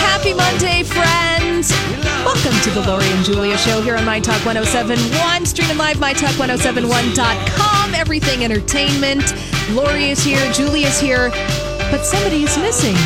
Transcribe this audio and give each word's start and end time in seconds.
Happy 0.00 0.32
Monday, 0.34 0.82
friends. 0.82 1.70
Welcome 2.24 2.58
to 2.62 2.70
the 2.70 2.82
Lori 2.86 3.06
and 3.06 3.24
Julia 3.24 3.56
show 3.58 3.80
here 3.80 3.96
on 3.96 4.04
My 4.04 4.20
Talk 4.20 4.44
1071. 4.44 5.46
Streaming 5.46 5.76
live, 5.78 5.96
MyTalk1071.com. 5.96 7.94
Everything 7.94 8.44
entertainment. 8.44 9.34
Lori 9.72 10.10
is 10.10 10.22
here, 10.22 10.50
Julia's 10.52 11.00
here, 11.00 11.30
but 11.90 12.02
somebody 12.04 12.42
is 12.44 12.56
missing. 12.58 12.96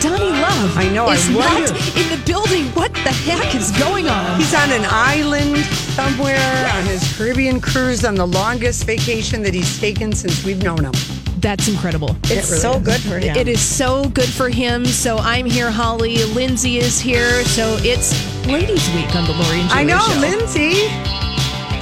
Donnie 0.00 0.30
Love 0.30 0.76
I 0.78 0.88
know, 0.94 1.06
I 1.06 1.14
is 1.14 1.28
wonder- 1.30 1.72
not 1.72 1.96
in 1.96 2.08
the 2.08 2.20
building. 2.24 2.66
What 2.74 2.92
the 2.94 3.10
heck 3.12 3.54
is 3.54 3.70
going 3.72 4.08
on? 4.08 4.38
He's 4.38 4.54
on 4.54 4.70
an 4.72 4.86
island 4.88 5.58
somewhere 5.94 6.70
on 6.74 6.84
his 6.84 7.02
Caribbean 7.16 7.60
cruise 7.60 8.04
on 8.04 8.14
the 8.14 8.26
longest 8.26 8.84
vacation 8.84 9.42
that 9.42 9.52
he's 9.54 9.78
taken 9.78 10.12
since 10.12 10.42
we've 10.44 10.62
known 10.62 10.84
him. 10.84 10.92
That's 11.40 11.68
incredible. 11.68 12.16
It's 12.24 12.60
so 12.60 12.78
good 12.78 13.00
for 13.00 13.18
him. 13.18 13.36
It 13.36 13.48
is 13.48 13.60
so 13.60 14.08
good 14.10 14.28
for 14.28 14.48
him. 14.50 14.84
So 14.84 15.16
I'm 15.18 15.46
here, 15.46 15.70
Holly. 15.70 16.22
Lindsay 16.24 16.78
is 16.78 17.00
here. 17.00 17.44
So 17.44 17.78
it's 17.80 18.12
Ladies 18.46 18.88
Week 18.94 19.14
on 19.16 19.24
the 19.24 19.32
Lori 19.32 19.60
and 19.60 19.70
Julia 19.70 19.74
I 19.74 19.82
know, 19.84 19.98
show. 19.98 20.20
Lindsay. 20.20 21.29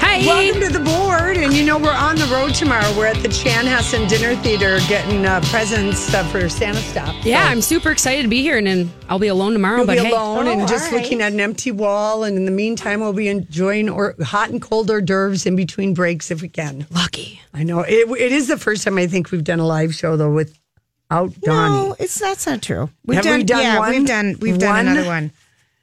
Hi. 0.01 0.25
Welcome 0.27 0.61
to 0.63 0.69
the 0.71 0.81
board. 0.81 1.37
And 1.37 1.53
you 1.55 1.65
know, 1.65 1.79
we're 1.79 1.93
on 1.93 2.17
the 2.17 2.27
road 2.27 2.55
tomorrow. 2.55 2.87
We're 2.97 3.07
at 3.07 3.23
the 3.23 3.29
Chan 3.29 3.65
Chanhassen 3.67 4.09
Dinner 4.09 4.35
Theater 4.43 4.79
getting 4.89 5.25
uh, 5.27 5.41
presents 5.45 6.13
uh, 6.15 6.25
for 6.25 6.49
Santa 6.49 6.79
Stop. 6.81 7.15
Yeah, 7.25 7.45
So 7.45 7.51
I'm 7.51 7.61
super 7.63 7.91
excited 7.91 8.23
to 8.23 8.29
be 8.29 8.41
here, 8.43 8.59
and 8.59 8.67
then 8.67 8.91
I'll 9.09 9.19
be 9.19 9.29
alone 9.29 9.53
tomorrow. 9.53 9.79
You'll 9.79 9.87
but 9.87 9.99
be 9.99 10.05
hey, 10.05 10.11
alone 10.11 10.47
Oh, 10.49 10.51
and 10.53 10.69
just 10.69 10.87
all 10.87 10.93
right. 10.99 11.03
looking 11.03 11.21
at 11.23 11.33
an 11.33 11.41
empty 11.41 11.71
wall. 11.71 12.25
And 12.25 12.37
in 12.37 12.45
the 12.45 12.51
meantime, 12.51 13.01
we'll 13.01 13.13
be 13.13 13.29
enjoying 13.29 13.89
or 13.89 14.15
hot 14.23 14.51
and 14.51 14.61
cold 14.63 14.91
hors 14.91 15.01
d'oeuvres 15.03 15.47
in 15.47 15.57
between 15.57 15.95
breaks 15.95 16.31
if 16.31 16.43
we 16.43 16.49
can. 16.49 16.87
lucky. 16.91 17.41
I 17.55 17.63
know 17.65 17.81
it, 17.81 18.09
it 18.21 18.33
is 18.33 18.49
the 18.49 18.59
first 18.59 18.85
time 18.85 18.99
I 18.99 19.07
think 19.07 19.31
we've 19.31 19.45
done 19.45 19.59
a 19.59 19.67
live 19.67 19.95
show 19.95 20.17
though 20.17 20.33
without 20.33 21.33
Donnie. 21.41 21.89
No, 21.89 21.97
it's 21.99 22.19
that's 22.19 22.47
not 22.47 22.63
true. 22.63 22.89
We've 23.05 23.17
Have 23.17 23.25
done, 23.25 23.39
we 23.39 23.45
done 23.45 23.63
yeah, 23.63 23.79
one? 23.79 23.91
we've 23.91 24.07
done 24.07 24.37
we've 24.41 24.59
done 24.59 24.77
One? 24.77 24.87
another 24.89 25.07
one. 25.09 25.33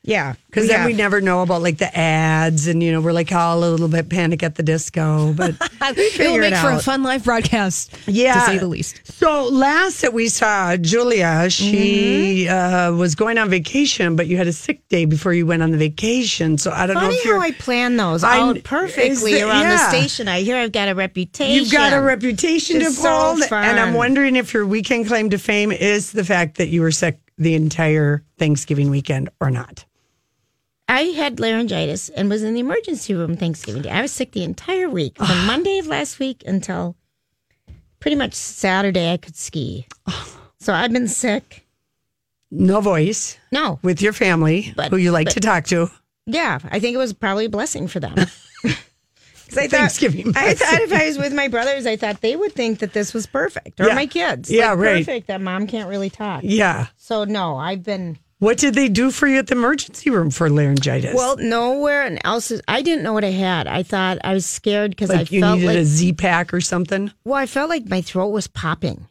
Yeah, 0.08 0.36
Because 0.46 0.68
then 0.68 0.82
have. 0.82 0.86
we 0.86 0.94
never 0.94 1.20
know 1.20 1.42
about 1.42 1.64
like 1.64 1.80
the 1.80 1.90
ads, 1.98 2.68
and 2.68 2.84
you 2.84 2.92
know 2.92 3.02
we're 3.02 3.12
like 3.12 3.32
all 3.32 3.58
a 3.64 3.66
little 3.72 3.88
bit 3.88 4.08
panic 4.08 4.44
at 4.44 4.54
the 4.54 4.62
disco. 4.62 5.34
But 5.34 5.56
It 5.82 5.98
will 5.98 6.10
figure 6.12 6.42
it 6.44 6.52
make 6.52 6.60
for 6.60 6.70
a 6.70 6.80
fun 6.80 7.02
live 7.02 7.24
broadcast, 7.24 7.92
yeah, 8.06 8.36
to 8.36 8.40
say 8.46 8.58
the 8.60 8.68
least. 8.68 9.02
So 9.18 9.46
last 9.48 10.02
that 10.02 10.14
we 10.14 10.30
saw 10.30 10.78
Julia, 10.78 11.50
she 11.50 12.48
uh, 12.48 12.92
was 12.94 13.16
going 13.16 13.38
on 13.40 13.50
vacation, 13.50 14.16
but 14.16 14.28
you 14.28 14.38
had 14.38 14.48
a 14.48 14.54
sick 14.54 14.88
day 14.90 15.06
before 15.06 15.34
you 15.34 15.46
went 15.48 15.64
on 15.64 15.72
the 15.72 15.78
vacation. 15.78 16.58
So 16.60 16.70
I 16.72 16.86
don't 16.86 16.96
know 16.96 17.02
Funny 17.02 17.24
how 17.24 17.40
I 17.40 17.52
plan 17.52 17.98
those 17.98 18.24
I- 18.24 18.40
all 18.40 18.54
perfectly 18.64 19.34
the- 19.34 19.42
around 19.48 19.62
yeah. 19.62 19.72
the 19.78 19.90
station. 19.90 20.28
I 20.28 20.42
hear 20.42 20.56
I've 20.58 20.72
got 20.72 20.88
a 20.88 20.94
reputation. 20.96 21.56
You've 21.56 21.72
got 21.72 21.94
a 21.94 22.02
reputation 22.02 22.80
to 22.80 22.86
It's 22.86 22.98
so 22.98 23.32
uphold, 23.32 23.44
and 23.52 23.80
I'm 23.80 23.96
wondering 23.96 24.36
if 24.36 24.54
your 24.54 24.68
weekend 24.68 25.08
claim 25.08 25.32
to 25.32 25.40
fame 25.40 25.72
is 25.72 26.12
the 26.12 26.24
fact 26.24 26.58
that 26.58 26.68
you 26.68 26.82
were 26.82 26.92
sick 26.92 27.18
the 27.38 27.56
entire 27.56 28.24
Thanksgiving 28.38 28.90
weekend 28.90 29.30
or 29.42 29.50
not. 29.50 29.84
I 30.88 31.02
had 31.04 31.40
laryngitis 31.40 32.10
and 32.10 32.30
was 32.30 32.44
in 32.44 32.54
the 32.54 32.60
emergency 32.60 33.14
room 33.14 33.36
Thanksgiving 33.38 33.82
Day. 33.82 33.90
I 33.90 34.02
was 34.02 34.12
sick 34.12 34.32
the 34.32 34.44
entire 34.44 34.90
week 34.90 35.18
from 35.18 35.46
Monday 35.48 35.80
of 35.80 35.88
last 35.88 36.20
week 36.20 36.44
until 36.46 36.96
pretty 38.00 38.16
much 38.16 38.34
Saturday. 38.34 39.12
I 39.12 39.18
could 39.18 39.36
ski, 39.36 39.88
so 40.60 40.74
I've 40.74 40.94
been 40.94 41.08
sick. 41.08 41.66
No 42.52 42.80
voice 42.80 43.38
No, 43.52 43.80
with 43.82 44.02
your 44.02 44.14
family, 44.14 44.74
But- 44.76 44.92
who 44.92 44.98
you 44.98 45.12
like 45.12 45.26
but- 45.28 45.34
to 45.34 45.40
talk 45.40 45.66
to. 45.66 45.90
Yeah, 46.28 46.58
I 46.72 46.80
think 46.80 46.96
it 46.96 46.98
was 46.98 47.14
probably 47.14 47.46
a 47.46 47.50
blessing 47.50 47.88
for 47.88 48.00
them. 48.00 48.16
'Cause 49.48 49.58
I 49.60 49.68
thought, 49.68 49.78
Thanksgiving 49.78 50.34
I 50.36 50.56
thought 50.56 50.82
if 50.82 50.92
I 50.92 51.06
was 51.06 51.20
with 51.20 51.32
my 51.34 51.48
brothers, 51.48 51.86
I 51.86 51.98
thought 51.98 52.22
they 52.22 52.36
would 52.36 52.54
think 52.54 52.80
that 52.80 52.94
this 52.94 53.14
was 53.14 53.28
perfect, 53.28 53.80
or 53.80 53.88
Yeah. 53.88 53.94
my 53.96 54.08
kids. 54.08 54.50
Yeah, 54.50 54.72
like, 54.72 54.80
right. 54.80 55.06
Perfect 55.06 55.28
that 55.28 55.40
mom 55.42 55.68
can't 55.68 55.88
really 55.88 56.10
talk. 56.10 56.42
Yeah. 56.44 56.88
So 56.98 57.26
no, 57.26 57.58
I've 57.58 57.84
been 57.84 58.18
What 58.46 58.60
did 58.60 58.76
they 58.76 58.90
do 58.90 59.10
for 59.10 59.26
you 59.28 59.40
at 59.40 59.48
the 59.48 59.56
emergency 59.56 60.12
room 60.12 60.30
for 60.30 60.52
laryngitis? 60.52 61.16
well 61.16 61.36
nowhere 61.38 62.04
and 62.04 62.20
else. 62.24 62.52
Is, 62.52 62.62
I 62.68 62.84
didn't 62.84 63.04
know 63.04 63.12
what 63.12 63.24
I 63.24 63.32
had. 63.32 63.66
I 63.66 63.82
thought 63.82 64.20
I 64.24 64.36
was 64.36 64.46
scared 64.46 64.92
because 64.92 65.10
I 65.10 65.14
felt 65.14 65.22
like 65.22 65.32
you 65.32 65.42
felt 65.42 65.56
needed 65.58 65.68
like 65.68 65.78
a 65.78 65.86
Z 65.86 66.14
pack 66.14 66.54
or 66.54 66.62
something. 66.62 67.12
well, 67.24 67.34
I 67.40 67.48
felt 67.48 67.70
like 67.72 67.90
my 67.90 68.02
throat 68.02 68.28
was 68.30 68.46
popping, 68.46 69.08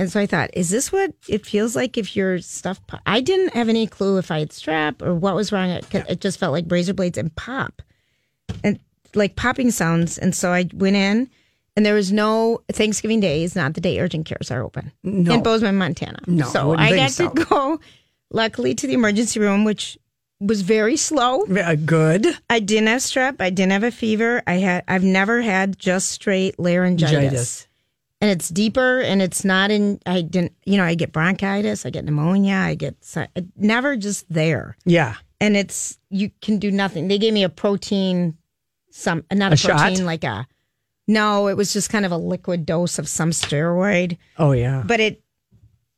and 0.00 0.10
so 0.10 0.18
I 0.18 0.26
thought, 0.26 0.50
is 0.54 0.70
this 0.70 0.90
what 0.90 1.14
it 1.28 1.46
feels 1.46 1.76
like 1.76 1.96
if 1.96 2.16
your 2.16 2.40
stuff? 2.40 2.84
Pop? 2.88 3.00
I 3.06 3.20
didn't 3.20 3.54
have 3.54 3.68
any 3.68 3.86
clue 3.86 4.18
if 4.18 4.32
I 4.32 4.40
had 4.40 4.50
strep 4.50 5.02
or 5.02 5.14
what 5.14 5.36
was 5.36 5.52
wrong. 5.52 5.70
It, 5.70 5.86
it 5.92 6.20
just 6.20 6.40
felt 6.40 6.52
like 6.52 6.64
razor 6.68 6.94
blades 6.94 7.16
and 7.16 7.32
pop, 7.36 7.80
and 8.64 8.80
like 9.14 9.36
popping 9.36 9.70
sounds. 9.70 10.18
And 10.18 10.34
so 10.34 10.50
I 10.50 10.68
went 10.74 10.96
in, 10.96 11.30
and 11.76 11.86
there 11.86 11.94
was 11.94 12.10
no 12.10 12.62
Thanksgiving 12.72 13.20
Day 13.20 13.44
is 13.44 13.54
not 13.54 13.74
the 13.74 13.80
day 13.80 14.00
urgent 14.00 14.26
cares 14.26 14.50
are 14.50 14.64
open 14.64 14.90
No. 15.04 15.34
in 15.34 15.44
Bozeman, 15.44 15.76
Montana. 15.76 16.18
No, 16.26 16.46
so 16.48 16.74
I 16.74 16.96
got 16.96 17.12
so. 17.12 17.28
to 17.30 17.44
go, 17.44 17.80
luckily, 18.34 18.74
to 18.74 18.86
the 18.86 18.92
emergency 18.94 19.40
room, 19.40 19.64
which 19.64 19.96
was 20.40 20.60
very 20.62 20.96
slow. 20.96 21.44
Uh, 21.46 21.74
good. 21.76 22.26
I 22.50 22.60
didn't 22.60 22.88
have 22.88 23.00
strep. 23.00 23.36
I 23.40 23.50
didn't 23.50 23.72
have 23.72 23.84
a 23.84 23.90
fever. 23.90 24.42
I 24.46 24.54
had. 24.54 24.84
I've 24.88 25.04
never 25.04 25.40
had 25.40 25.78
just 25.78 26.10
straight 26.10 26.58
laryngitis, 26.58 27.12
Laryngitis. 27.14 27.66
and 28.20 28.30
it's 28.30 28.48
deeper, 28.48 29.00
and 29.00 29.22
it's 29.22 29.44
not 29.44 29.70
in. 29.70 30.00
I 30.04 30.20
didn't. 30.22 30.52
You 30.66 30.76
know, 30.76 30.84
I 30.84 30.94
get 30.96 31.12
bronchitis. 31.12 31.86
I 31.86 31.90
get 31.90 32.04
pneumonia. 32.04 32.56
I 32.56 32.74
get 32.74 33.02
si- 33.02 33.26
never 33.56 33.96
just 33.96 34.26
there, 34.28 34.76
Yeah. 34.84 35.14
and 35.40 35.56
it's 35.56 35.98
you 36.10 36.30
can 36.42 36.58
do 36.58 36.70
nothing. 36.70 37.08
They 37.08 37.18
gave 37.18 37.32
me 37.32 37.44
a 37.44 37.48
protein, 37.48 38.36
some 38.90 39.24
not 39.32 39.52
a, 39.52 39.54
A 39.54 39.56
shot? 39.56 39.78
protein 39.78 40.04
like 40.04 40.24
a. 40.24 40.46
No, 41.06 41.48
it 41.48 41.56
was 41.56 41.72
just 41.72 41.90
kind 41.90 42.06
of 42.06 42.12
a 42.12 42.16
liquid 42.16 42.64
dose 42.66 42.98
of 42.98 43.06
some 43.08 43.30
steroid, 43.30 44.16
Oh 44.38 44.52
yeah. 44.52 44.82
but 44.86 45.00
it. 45.00 45.22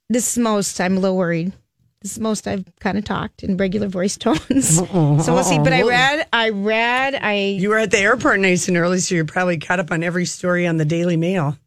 This 0.08 0.32
is 0.32 0.38
most. 0.38 0.80
I'm 0.80 0.96
a 0.96 1.00
little 1.00 1.16
worried. 1.16 1.52
Most 2.18 2.46
I've 2.46 2.64
kind 2.80 2.96
of 2.98 3.04
talked 3.04 3.42
in 3.42 3.56
regular 3.56 3.88
voice 3.88 4.16
tones. 4.24 4.76
so 4.76 4.86
we'll 4.92 5.44
see. 5.44 5.58
But 5.58 5.72
I 5.72 5.82
read. 5.82 6.26
I 6.32 6.48
read. 6.50 7.14
I 7.14 7.34
You 7.58 7.70
were 7.70 7.78
at 7.78 7.90
the 7.90 7.98
airport 7.98 8.40
nice 8.40 8.68
and 8.68 8.76
early, 8.76 8.98
so 9.00 9.14
you're 9.14 9.24
probably 9.24 9.58
caught 9.58 9.80
up 9.80 9.90
on 9.90 10.02
every 10.02 10.26
story 10.26 10.66
on 10.66 10.76
the 10.76 10.84
Daily 10.84 11.16
Mail. 11.16 11.58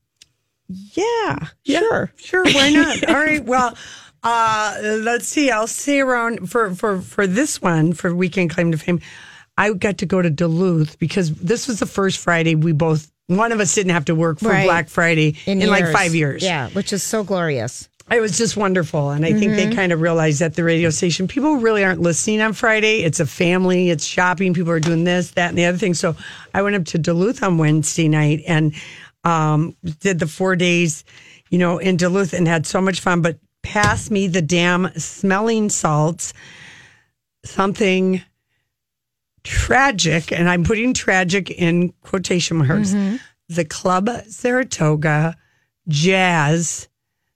Yeah, 0.68 1.48
Yeah, 1.64 1.80
sure. 1.80 2.12
Sure, 2.16 2.44
why 2.46 2.70
not? 2.70 3.04
All 3.10 3.16
right. 3.16 3.44
Well, 3.44 3.76
uh, 4.22 4.78
let's 4.82 5.28
see. 5.28 5.50
I'll 5.50 5.68
say 5.68 6.00
around 6.00 6.50
for 6.50 6.76
for 6.76 7.02
for 7.02 7.26
this 7.26 7.62
one 7.62 7.94
for 7.94 8.14
weekend 8.14 8.52
claim 8.52 8.72
to 8.72 8.78
fame. 8.78 9.02
I 9.58 9.74
got 9.74 9.98
to 9.98 10.06
go 10.06 10.22
to 10.22 10.30
Duluth 10.30 11.00
because 11.00 11.34
this 11.36 11.68
was 11.68 11.80
the 11.80 11.86
first 11.86 12.20
Friday 12.20 12.56
we 12.56 12.72
both 12.72 13.12
one 13.28 13.52
of 13.52 13.60
us 13.60 13.76
didn't 13.76 13.92
have 13.94 14.06
to 14.06 14.16
work 14.16 14.40
for 14.40 14.50
Right. 14.50 14.66
Black 14.66 14.90
Friday 14.90 15.36
in, 15.46 15.60
like 15.68 15.92
five 15.92 16.16
years. 16.16 16.44
Yeah, 16.44 16.70
which 16.70 16.94
is 16.94 17.04
so 17.04 17.24
glorious. 17.24 17.89
It 18.12 18.22
was 18.22 18.38
just 18.38 18.58
wonderful. 18.58 19.12
And 19.12 19.26
I 19.26 19.34
think 19.34 19.52
Mm-hmm. 19.54 19.70
they 19.70 19.76
kind 19.76 19.92
of 19.92 20.02
realized 20.02 20.42
at 20.42 20.56
the 20.56 20.64
radio 20.64 20.90
station, 20.90 21.28
people 21.28 21.58
really 21.58 21.84
aren't 21.84 22.02
listening 22.02 22.42
on 22.42 22.54
Friday. 22.54 23.04
It's 23.04 23.20
a 23.20 23.26
family, 23.26 23.90
it's 23.90 24.06
shopping. 24.06 24.54
People 24.54 24.72
are 24.72 24.80
doing 24.80 25.04
this, 25.04 25.32
that, 25.32 25.50
and 25.50 25.58
the 25.58 25.66
other 25.66 25.78
thing. 25.78 25.94
So 25.94 26.16
I 26.54 26.62
went 26.62 26.76
up 26.76 26.86
to 26.86 26.98
Duluth 26.98 27.44
on 27.44 27.58
Wednesday 27.58 28.08
night 28.08 28.42
and 28.48 28.74
um, 29.24 29.76
did 30.00 30.20
the 30.20 30.28
four 30.28 30.56
days, 30.56 31.04
you 31.50 31.58
know, 31.60 31.78
in 31.78 31.98
Duluth 31.98 32.34
and 32.34 32.48
had 32.48 32.66
so 32.66 32.82
much 32.82 33.00
fun. 33.00 33.22
But 33.22 33.38
pass 33.62 34.10
me 34.10 34.28
the 34.28 34.42
damn 34.42 34.92
smelling 34.98 35.70
salts, 35.70 36.34
something 37.46 38.22
tragic, 39.44 40.32
and 40.32 40.50
I'm 40.50 40.64
putting 40.64 40.94
tragic 40.94 41.50
in 41.52 41.94
quotation 42.02 42.58
marks. 42.58 42.94
The 43.50 43.66
Club 43.66 44.10
Saratoga 44.28 45.36
Jazz 45.88 46.88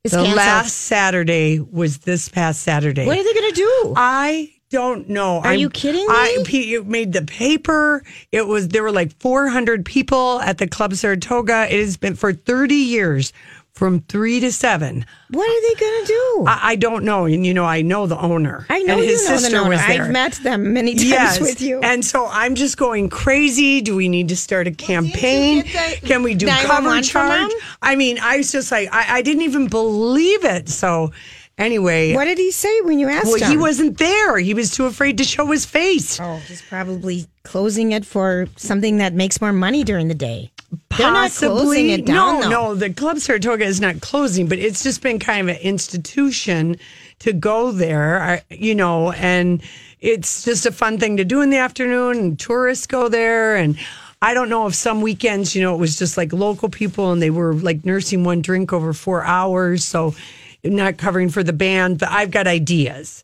The 0.03 0.09
canceled. 0.09 0.35
last 0.35 0.75
Saturday 0.75 1.61
was 1.61 1.99
this 1.99 2.27
past 2.27 2.61
Saturday. 2.61 3.05
What 3.05 3.17
are 3.17 3.23
they 3.23 3.33
going 3.33 3.53
to 3.53 3.55
do? 3.55 3.93
I 3.95 4.53
don't 4.69 5.07
know. 5.07 5.39
Are 5.39 5.53
you 5.53 5.69
kidding 5.69 6.05
me? 6.05 6.73
it 6.73 6.85
made 6.85 7.13
the 7.13 7.21
paper. 7.21 8.03
It 8.33 8.45
was 8.45 8.67
there 8.67 8.83
were 8.83 8.91
like 8.91 9.17
400 9.21 9.85
people 9.85 10.41
at 10.41 10.57
the 10.57 10.67
Club 10.67 10.93
Saratoga. 10.95 11.73
It 11.73 11.79
has 11.79 11.95
been 11.95 12.15
for 12.15 12.33
30 12.33 12.75
years, 12.75 13.31
from 13.73 14.01
three 14.01 14.39
to 14.39 14.51
seven. 14.51 15.03
what 15.31 15.49
are 15.49 15.61
they 15.67 15.79
going 15.79 16.01
to 16.05 16.07
do? 16.07 16.45
I, 16.47 16.59
I 16.71 16.75
don't 16.75 17.03
know, 17.03 17.25
and 17.25 17.43
you 17.45 17.53
know, 17.55 17.65
I 17.65 17.81
know 17.81 18.05
the 18.05 18.17
owner. 18.19 18.65
I 18.69 18.83
know 18.83 18.93
and 18.99 19.03
his 19.03 19.23
you 19.23 19.29
know 19.29 19.35
sister 19.37 19.49
the 19.51 19.57
owner. 19.57 19.69
was 19.69 19.79
there. 19.87 20.03
I've 20.03 20.11
met 20.11 20.33
them 20.43 20.73
many 20.73 20.93
times 20.93 21.09
Yes, 21.09 21.39
with 21.41 21.59
you. 21.61 21.79
and 21.81 22.05
so 22.05 22.27
I'm 22.27 22.53
just 22.55 22.77
going 22.77 23.09
crazy. 23.09 23.81
Do 23.81 23.95
we 23.95 24.09
need 24.09 24.29
to 24.29 24.37
start 24.37 24.67
a 24.67 24.71
campaign? 24.71 25.63
the 25.63 25.99
Can 26.07 26.21
we 26.23 26.35
do 26.35 26.45
911 26.45 26.85
cover 26.85 27.01
charge? 27.01 27.51
I 27.81 27.95
mean, 27.95 28.19
I 28.21 28.37
was 28.37 28.51
just 28.51 28.71
like, 28.71 28.89
I, 28.93 29.17
I 29.17 29.21
didn't 29.23 29.41
even 29.43 29.67
believe 29.67 30.45
it. 30.45 30.69
So, 30.69 31.11
anyway, 31.57 32.13
what 32.13 32.25
did 32.25 32.37
he 32.37 32.51
say 32.51 32.81
when 32.81 32.99
you 32.99 33.09
asked 33.09 33.25
well, 33.25 33.37
him? 33.37 33.49
he 33.51 33.57
wasn't 33.57 33.97
there. 33.97 34.37
He 34.37 34.53
was 34.53 34.69
too 34.71 34.85
afraid 34.85 35.17
to 35.17 35.23
show 35.23 35.47
his 35.47 35.65
face. 35.65 36.19
Oh, 36.19 36.35
he's 36.47 36.61
probably 36.61 37.25
closing 37.43 37.91
it 37.91 38.05
for 38.05 38.47
something 38.55 38.97
that 38.97 39.13
makes 39.13 39.41
more 39.41 39.51
money 39.51 39.83
during 39.83 40.07
the 40.09 40.15
day. 40.15 40.51
They're 40.97 41.11
not 41.11 41.31
closing 41.31 41.89
it 41.89 42.05
down. 42.05 42.39
no, 42.39 42.41
though. 42.41 42.49
no, 42.49 42.75
the 42.75 42.93
Club 42.93 43.19
Saratoga 43.19 43.65
is 43.65 43.81
not 43.81 44.01
closing, 44.01 44.47
but 44.47 44.59
it's 44.59 44.83
just 44.83 45.01
been 45.01 45.19
kind 45.19 45.49
of 45.49 45.55
an 45.55 45.61
institution 45.61 46.77
to 47.19 47.33
go 47.33 47.71
there, 47.71 48.21
uh, 48.21 48.39
you 48.49 48.75
know, 48.75 49.11
and 49.13 49.61
it's 49.99 50.43
just 50.43 50.65
a 50.65 50.71
fun 50.71 50.97
thing 50.97 51.17
to 51.17 51.25
do 51.25 51.41
in 51.41 51.49
the 51.49 51.57
afternoon, 51.57 52.17
and 52.17 52.39
tourists 52.39 52.87
go 52.87 53.07
there. 53.07 53.55
And 53.55 53.77
I 54.21 54.33
don't 54.33 54.49
know 54.49 54.67
if 54.67 54.75
some 54.75 55.01
weekends, 55.01 55.55
you 55.55 55.61
know, 55.61 55.73
it 55.73 55.79
was 55.79 55.97
just 55.97 56.17
like 56.17 56.31
local 56.31 56.69
people 56.69 57.11
and 57.11 57.21
they 57.21 57.29
were 57.29 57.53
like 57.53 57.85
nursing 57.85 58.23
one 58.23 58.41
drink 58.41 58.71
over 58.71 58.93
four 58.93 59.23
hours. 59.23 59.83
So 59.83 60.15
not 60.63 60.97
covering 60.97 61.29
for 61.29 61.43
the 61.43 61.53
band, 61.53 61.99
but 61.99 62.09
I've 62.09 62.31
got 62.31 62.47
ideas 62.47 63.23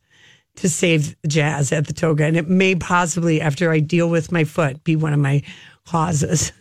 to 0.55 0.69
save 0.69 1.15
jazz 1.25 1.71
at 1.71 1.87
the 1.87 1.93
toga. 1.93 2.25
And 2.25 2.35
it 2.35 2.49
may 2.49 2.75
possibly, 2.75 3.39
after 3.39 3.71
I 3.71 3.79
deal 3.79 4.09
with 4.09 4.31
my 4.31 4.43
foot, 4.43 4.83
be 4.83 4.95
one 4.95 5.13
of 5.13 5.19
my 5.19 5.41
causes. 5.89 6.51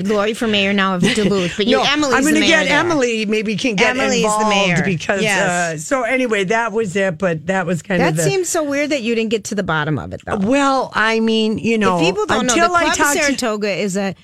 Lori 0.00 0.34
for 0.34 0.46
mayor 0.46 0.72
now 0.72 0.94
of 0.96 1.02
Duluth, 1.14 1.56
but 1.56 1.66
you, 1.66 1.76
No, 1.78 1.84
Emily's 1.84 2.14
I'm 2.14 2.24
the 2.24 2.30
going 2.30 2.42
to 2.42 2.46
get 2.48 2.64
there. 2.68 2.78
Emily. 2.78 3.24
Maybe 3.26 3.56
can 3.56 3.74
get 3.76 3.96
Emily's 3.96 4.22
the 4.22 4.26
involved 4.28 4.48
mayor. 4.48 4.82
because. 4.84 5.22
Yes. 5.22 5.74
Uh, 5.74 5.78
so 5.78 6.02
anyway, 6.02 6.44
that 6.44 6.72
was 6.72 6.94
it. 6.96 7.18
But 7.18 7.46
that 7.46 7.66
was 7.66 7.82
kind 7.82 8.00
That 8.00 8.10
of 8.10 8.16
that 8.16 8.22
seems 8.30 8.48
so 8.48 8.62
weird 8.62 8.90
that 8.90 9.02
you 9.02 9.14
didn't 9.14 9.30
get 9.30 9.44
to 9.44 9.54
the 9.54 9.62
bottom 9.62 9.98
of 9.98 10.12
it, 10.12 10.20
though. 10.26 10.36
well, 10.38 10.90
I 10.94 11.20
mean, 11.20 11.58
you 11.58 11.78
know, 11.78 11.98
if 11.98 12.04
people 12.06 12.26
don't 12.26 12.46
know, 12.46 12.52
until 12.52 12.68
the 12.68 12.74
I 12.76 12.84
Club 12.84 12.96
talked 12.96 13.16
to- 13.16 13.22
Saratoga 13.24 13.70
is 13.72 13.96
a 13.96 14.14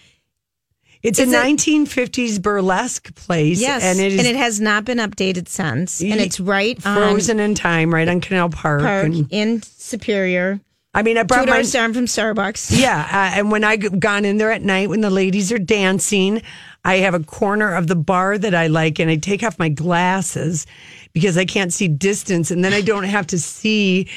it's 1.03 1.19
a 1.19 1.23
is 1.23 1.33
it- 1.33 1.37
1950s 1.37 2.43
burlesque 2.43 3.15
place, 3.15 3.59
yes, 3.61 3.83
and 3.83 3.99
it 3.99 4.13
is 4.13 4.37
has 4.37 4.61
not 4.61 4.85
been 4.85 4.99
updated 4.99 5.49
since, 5.49 6.03
and 6.03 6.21
it's 6.21 6.39
right 6.39 6.81
frozen 6.83 7.41
in 7.41 7.55
time, 7.55 7.95
right 7.95 8.07
on 8.07 8.21
Canal 8.21 8.51
Park. 8.51 8.83
Park 8.83 9.07
And, 9.07 9.27
in 9.31 9.63
Superior, 9.63 10.61
I 10.93 11.03
mean, 11.03 11.17
I 11.19 11.23
brought 11.23 11.47
my 11.49 11.63
down 11.63 11.95
from 11.95 12.07
Starbucks. 12.07 12.77
Yeah, 12.77 13.01
uh, 13.01 13.39
and 13.39 13.53
when 13.53 13.63
I 13.63 13.77
gone 13.77 14.25
in 14.25 14.39
there 14.39 14.51
at 14.51 14.63
night 14.63 14.89
when 14.89 15.03
the 15.03 15.11
ladies 15.11 15.53
are 15.53 15.59
dancing, 15.59 16.43
I 16.85 16.97
have 16.97 17.15
a 17.15 17.21
corner 17.21 17.75
of 17.75 17.87
the 17.87 17.95
bar 17.95 18.39
that 18.39 18.55
I 18.55 18.67
like, 18.67 18.99
and 18.99 19.09
I 19.09 19.17
take 19.17 19.45
off 19.45 19.59
my 19.59 19.69
glasses 19.69 20.67
because 21.13 21.39
I 21.39 21.45
can't 21.45 21.73
see 21.73 21.87
distance, 21.87 22.51
and 22.51 22.65
then 22.65 22.73
I 22.73 22.81
don't 22.81 23.05
have 23.05 23.29
to 23.29 23.39
see 23.39 24.09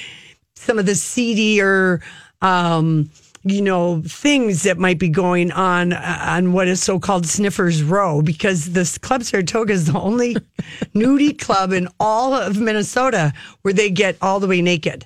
some 0.56 0.80
of 0.80 0.88
the 0.88 0.96
seedier, 0.96 2.02
um, 2.42 3.10
you 3.46 3.62
know, 3.62 4.02
things 4.06 4.64
that 4.64 4.78
might 4.78 4.98
be 5.00 5.10
going 5.10 5.52
on 5.52 5.92
uh, 5.94 6.18
on 6.28 6.54
what 6.54 6.68
is 6.68 6.82
so-called 6.82 7.26
Sniffers 7.26 7.84
Row 7.84 8.22
because 8.22 8.72
this 8.72 8.98
Club 8.98 9.24
Saratoga 9.24 9.74
is 9.74 9.92
the 9.92 10.00
only 10.00 10.36
nudie 10.96 11.38
club 11.38 11.74
in 11.74 11.88
all 12.00 12.34
of 12.34 12.58
Minnesota 12.58 13.34
where 13.64 13.74
they 13.74 13.90
get 13.90 14.16
all 14.22 14.40
the 14.40 14.48
way 14.48 14.62
naked. 14.62 15.06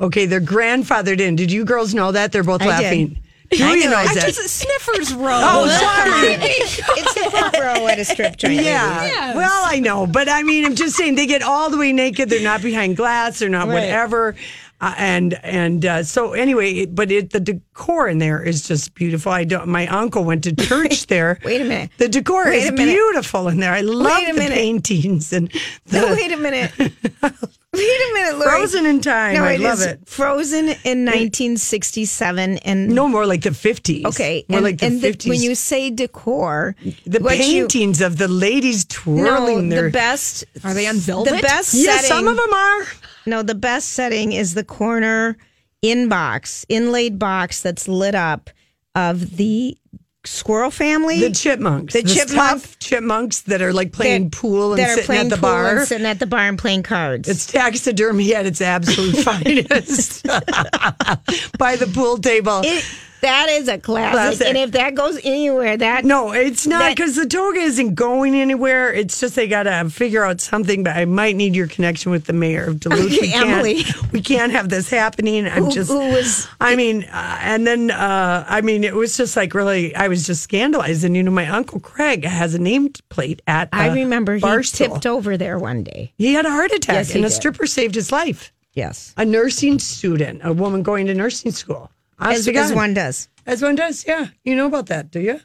Okay, 0.00 0.26
they're 0.26 0.40
grandfathered 0.40 1.20
in. 1.20 1.36
Did 1.36 1.50
you 1.52 1.64
girls 1.64 1.94
know 1.94 2.10
that? 2.12 2.32
They're 2.32 2.42
both 2.44 2.62
I 2.62 2.64
did. 2.64 2.70
laughing. 2.82 3.22
Julia 3.50 3.84
knows 3.88 4.08
I 4.08 4.14
that. 4.14 4.26
just 4.26 4.40
Sniffers 4.56 5.14
Row. 5.14 5.28
Oh, 5.42 5.66
sorry. 5.66 6.34
it's 6.38 7.14
the 7.14 7.30
front 7.30 7.54
row 7.58 7.86
at 7.86 7.98
a 7.98 8.04
strip 8.04 8.36
joint. 8.36 8.54
Yeah. 8.60 9.34
Well, 9.34 9.62
I 9.64 9.80
know, 9.80 10.06
but 10.06 10.28
I 10.28 10.42
mean, 10.42 10.66
I'm 10.66 10.74
just 10.74 10.96
saying 10.96 11.14
they 11.14 11.26
get 11.26 11.42
all 11.42 11.70
the 11.70 11.78
way 11.78 11.92
naked. 11.94 12.28
They're 12.28 12.42
not 12.42 12.60
behind 12.60 12.96
glass. 12.98 13.38
They're 13.38 13.48
not 13.48 13.66
Right. 13.68 13.74
whatever. 13.74 14.36
Uh, 14.80 14.94
and 14.96 15.34
and 15.42 15.84
uh, 15.84 16.02
so 16.04 16.34
anyway, 16.34 16.86
but 16.86 17.10
it, 17.10 17.30
the 17.30 17.40
decor 17.40 18.06
in 18.08 18.18
there 18.18 18.40
is 18.40 18.66
just 18.68 18.94
beautiful. 18.94 19.32
I 19.32 19.42
don't. 19.42 19.66
My 19.66 19.88
uncle 19.88 20.22
went 20.22 20.44
to 20.44 20.54
church 20.54 21.06
there. 21.08 21.40
Wait 21.44 21.60
a 21.60 21.64
minute. 21.64 21.90
The 21.98 22.08
decor 22.08 22.44
Wait 22.44 22.62
is 22.62 22.70
beautiful 22.70 23.48
in 23.48 23.58
there. 23.58 23.72
I 23.72 23.80
love 23.80 24.22
a 24.22 24.26
the 24.26 24.38
minute. 24.38 24.54
paintings 24.54 25.32
and 25.32 25.48
the 25.86 26.00
No, 26.00 26.12
wait 26.12 26.30
a 26.30 26.36
minute. 26.36 26.70
Wait 27.74 27.84
a 27.84 28.12
minute, 28.14 28.38
Lori. 28.38 28.48
frozen 28.50 28.86
in 28.86 29.00
time. 29.02 29.34
No, 29.34 29.44
I 29.44 29.52
it 29.52 29.60
love 29.60 29.78
is 29.80 29.86
it. 29.86 30.00
Frozen 30.08 30.68
in 30.84 31.04
1967, 31.04 32.58
and 32.58 32.88
No 32.88 33.06
more 33.08 33.26
like 33.26 33.42
the 33.42 33.50
50s. 33.50 34.06
okay, 34.06 34.44
more 34.48 34.58
and, 34.58 34.64
like 34.64 34.78
the 34.78 34.86
and 34.86 35.00
the- 35.02 35.12
50s. 35.12 35.28
when 35.28 35.42
you 35.42 35.54
say 35.54 35.90
decor, 35.90 36.74
the 37.06 37.18
what 37.20 37.36
you- 37.36 37.42
paintings 37.68 38.00
of 38.00 38.16
the 38.16 38.26
ladies 38.26 38.84
twirling 38.86 39.68
no, 39.68 39.74
their 39.76 39.84
the 39.84 39.90
best 39.92 40.44
Are 40.64 40.72
they 40.74 40.86
on 40.88 40.96
velvet? 40.96 41.34
The 41.36 41.42
best 41.42 41.74
Yeah, 41.74 41.96
setting. 41.96 42.08
some 42.08 42.26
of 42.28 42.36
them 42.36 42.52
are. 42.52 42.86
No, 43.28 43.42
the 43.42 43.54
best 43.54 43.90
setting 43.90 44.32
is 44.32 44.54
the 44.54 44.64
corner 44.64 45.36
inbox, 45.84 46.64
inlaid 46.68 47.18
box 47.18 47.62
that's 47.62 47.86
lit 47.86 48.14
up 48.14 48.50
of 48.94 49.36
the 49.36 49.76
squirrel 50.24 50.70
family. 50.70 51.20
The 51.20 51.30
chipmunks. 51.30 51.94
The 51.94 52.02
chipmunk- 52.02 52.34
tough 52.62 52.78
chipmunks 52.78 53.42
that 53.42 53.62
are 53.62 53.72
like 53.72 53.92
playing 53.92 54.30
that- 54.30 54.32
pool 54.32 54.74
and 54.74 54.82
sitting 55.00 55.16
at 55.16 55.28
the 55.30 55.36
bar. 55.36 55.78
and 55.78 55.86
sitting 55.88 56.06
at 56.06 56.18
the 56.18 56.26
bar 56.26 56.40
and 56.48 56.58
playing 56.58 56.82
cards. 56.82 57.28
It's 57.28 57.46
taxidermy 57.46 58.34
at 58.34 58.46
its 58.46 58.60
absolute 58.60 59.16
finest 59.24 60.22
by 61.58 61.76
the 61.76 61.90
pool 61.94 62.18
table. 62.18 62.62
It- 62.64 62.84
that 63.20 63.48
is 63.48 63.68
a 63.68 63.78
classic. 63.78 64.46
And 64.46 64.56
if 64.56 64.72
that 64.72 64.94
goes 64.94 65.18
anywhere, 65.24 65.76
that 65.76 66.04
no, 66.04 66.32
it's 66.32 66.66
not 66.66 66.90
because 66.94 67.16
the 67.16 67.26
toga 67.26 67.58
isn't 67.60 67.94
going 67.94 68.34
anywhere. 68.34 68.92
It's 68.92 69.20
just 69.20 69.34
they 69.36 69.48
got 69.48 69.64
to 69.64 69.90
figure 69.90 70.24
out 70.24 70.40
something. 70.40 70.82
But 70.84 70.96
I 70.96 71.04
might 71.04 71.36
need 71.36 71.54
your 71.56 71.66
connection 71.66 72.10
with 72.12 72.24
the 72.26 72.32
mayor 72.32 72.64
of 72.64 72.80
Duluth. 72.80 73.10
We 73.20 73.28
can't, 73.30 74.12
we 74.12 74.20
can't 74.22 74.52
have 74.52 74.68
this 74.68 74.88
happening. 74.90 75.46
I'm 75.46 75.64
Who- 75.64 75.72
just. 75.72 75.90
who 75.90 75.98
was- 75.98 76.48
I 76.60 76.76
mean, 76.76 77.04
uh, 77.04 77.38
and 77.42 77.66
then 77.66 77.90
uh, 77.90 78.44
I 78.48 78.60
mean, 78.60 78.84
it 78.84 78.94
was 78.94 79.16
just 79.16 79.36
like 79.36 79.54
really. 79.54 79.94
I 79.94 80.08
was 80.08 80.26
just 80.26 80.42
scandalized. 80.42 81.04
And 81.04 81.16
you 81.16 81.22
know, 81.22 81.30
my 81.30 81.48
uncle 81.48 81.80
Craig 81.80 82.24
has 82.24 82.54
a 82.54 82.58
nameplate 82.58 83.40
at. 83.46 83.68
I 83.72 83.92
remember 83.92 84.36
he 84.36 84.62
tipped 84.62 85.06
over 85.06 85.36
there 85.36 85.58
one 85.58 85.82
day. 85.84 86.12
He 86.18 86.34
had 86.34 86.46
a 86.46 86.50
heart 86.50 86.72
attack, 86.72 86.94
Yes, 86.94 87.14
and 87.14 87.24
a 87.24 87.28
did. 87.28 87.34
stripper 87.34 87.66
saved 87.66 87.94
his 87.94 88.12
life. 88.12 88.52
Yes, 88.74 89.12
A 89.16 89.24
nursing 89.24 89.78
student, 89.80 90.40
a 90.44 90.52
woman 90.52 90.82
going 90.84 91.06
to 91.06 91.14
nursing 91.14 91.50
school. 91.50 91.90
Honest 92.18 92.48
as, 92.48 92.70
as 92.70 92.72
one 92.72 92.94
does. 92.94 93.28
As 93.46 93.62
one 93.62 93.74
does, 93.74 94.06
yeah. 94.06 94.28
You 94.44 94.56
know 94.56 94.66
about 94.66 94.86
that, 94.86 95.10
do 95.10 95.20
you? 95.20 95.40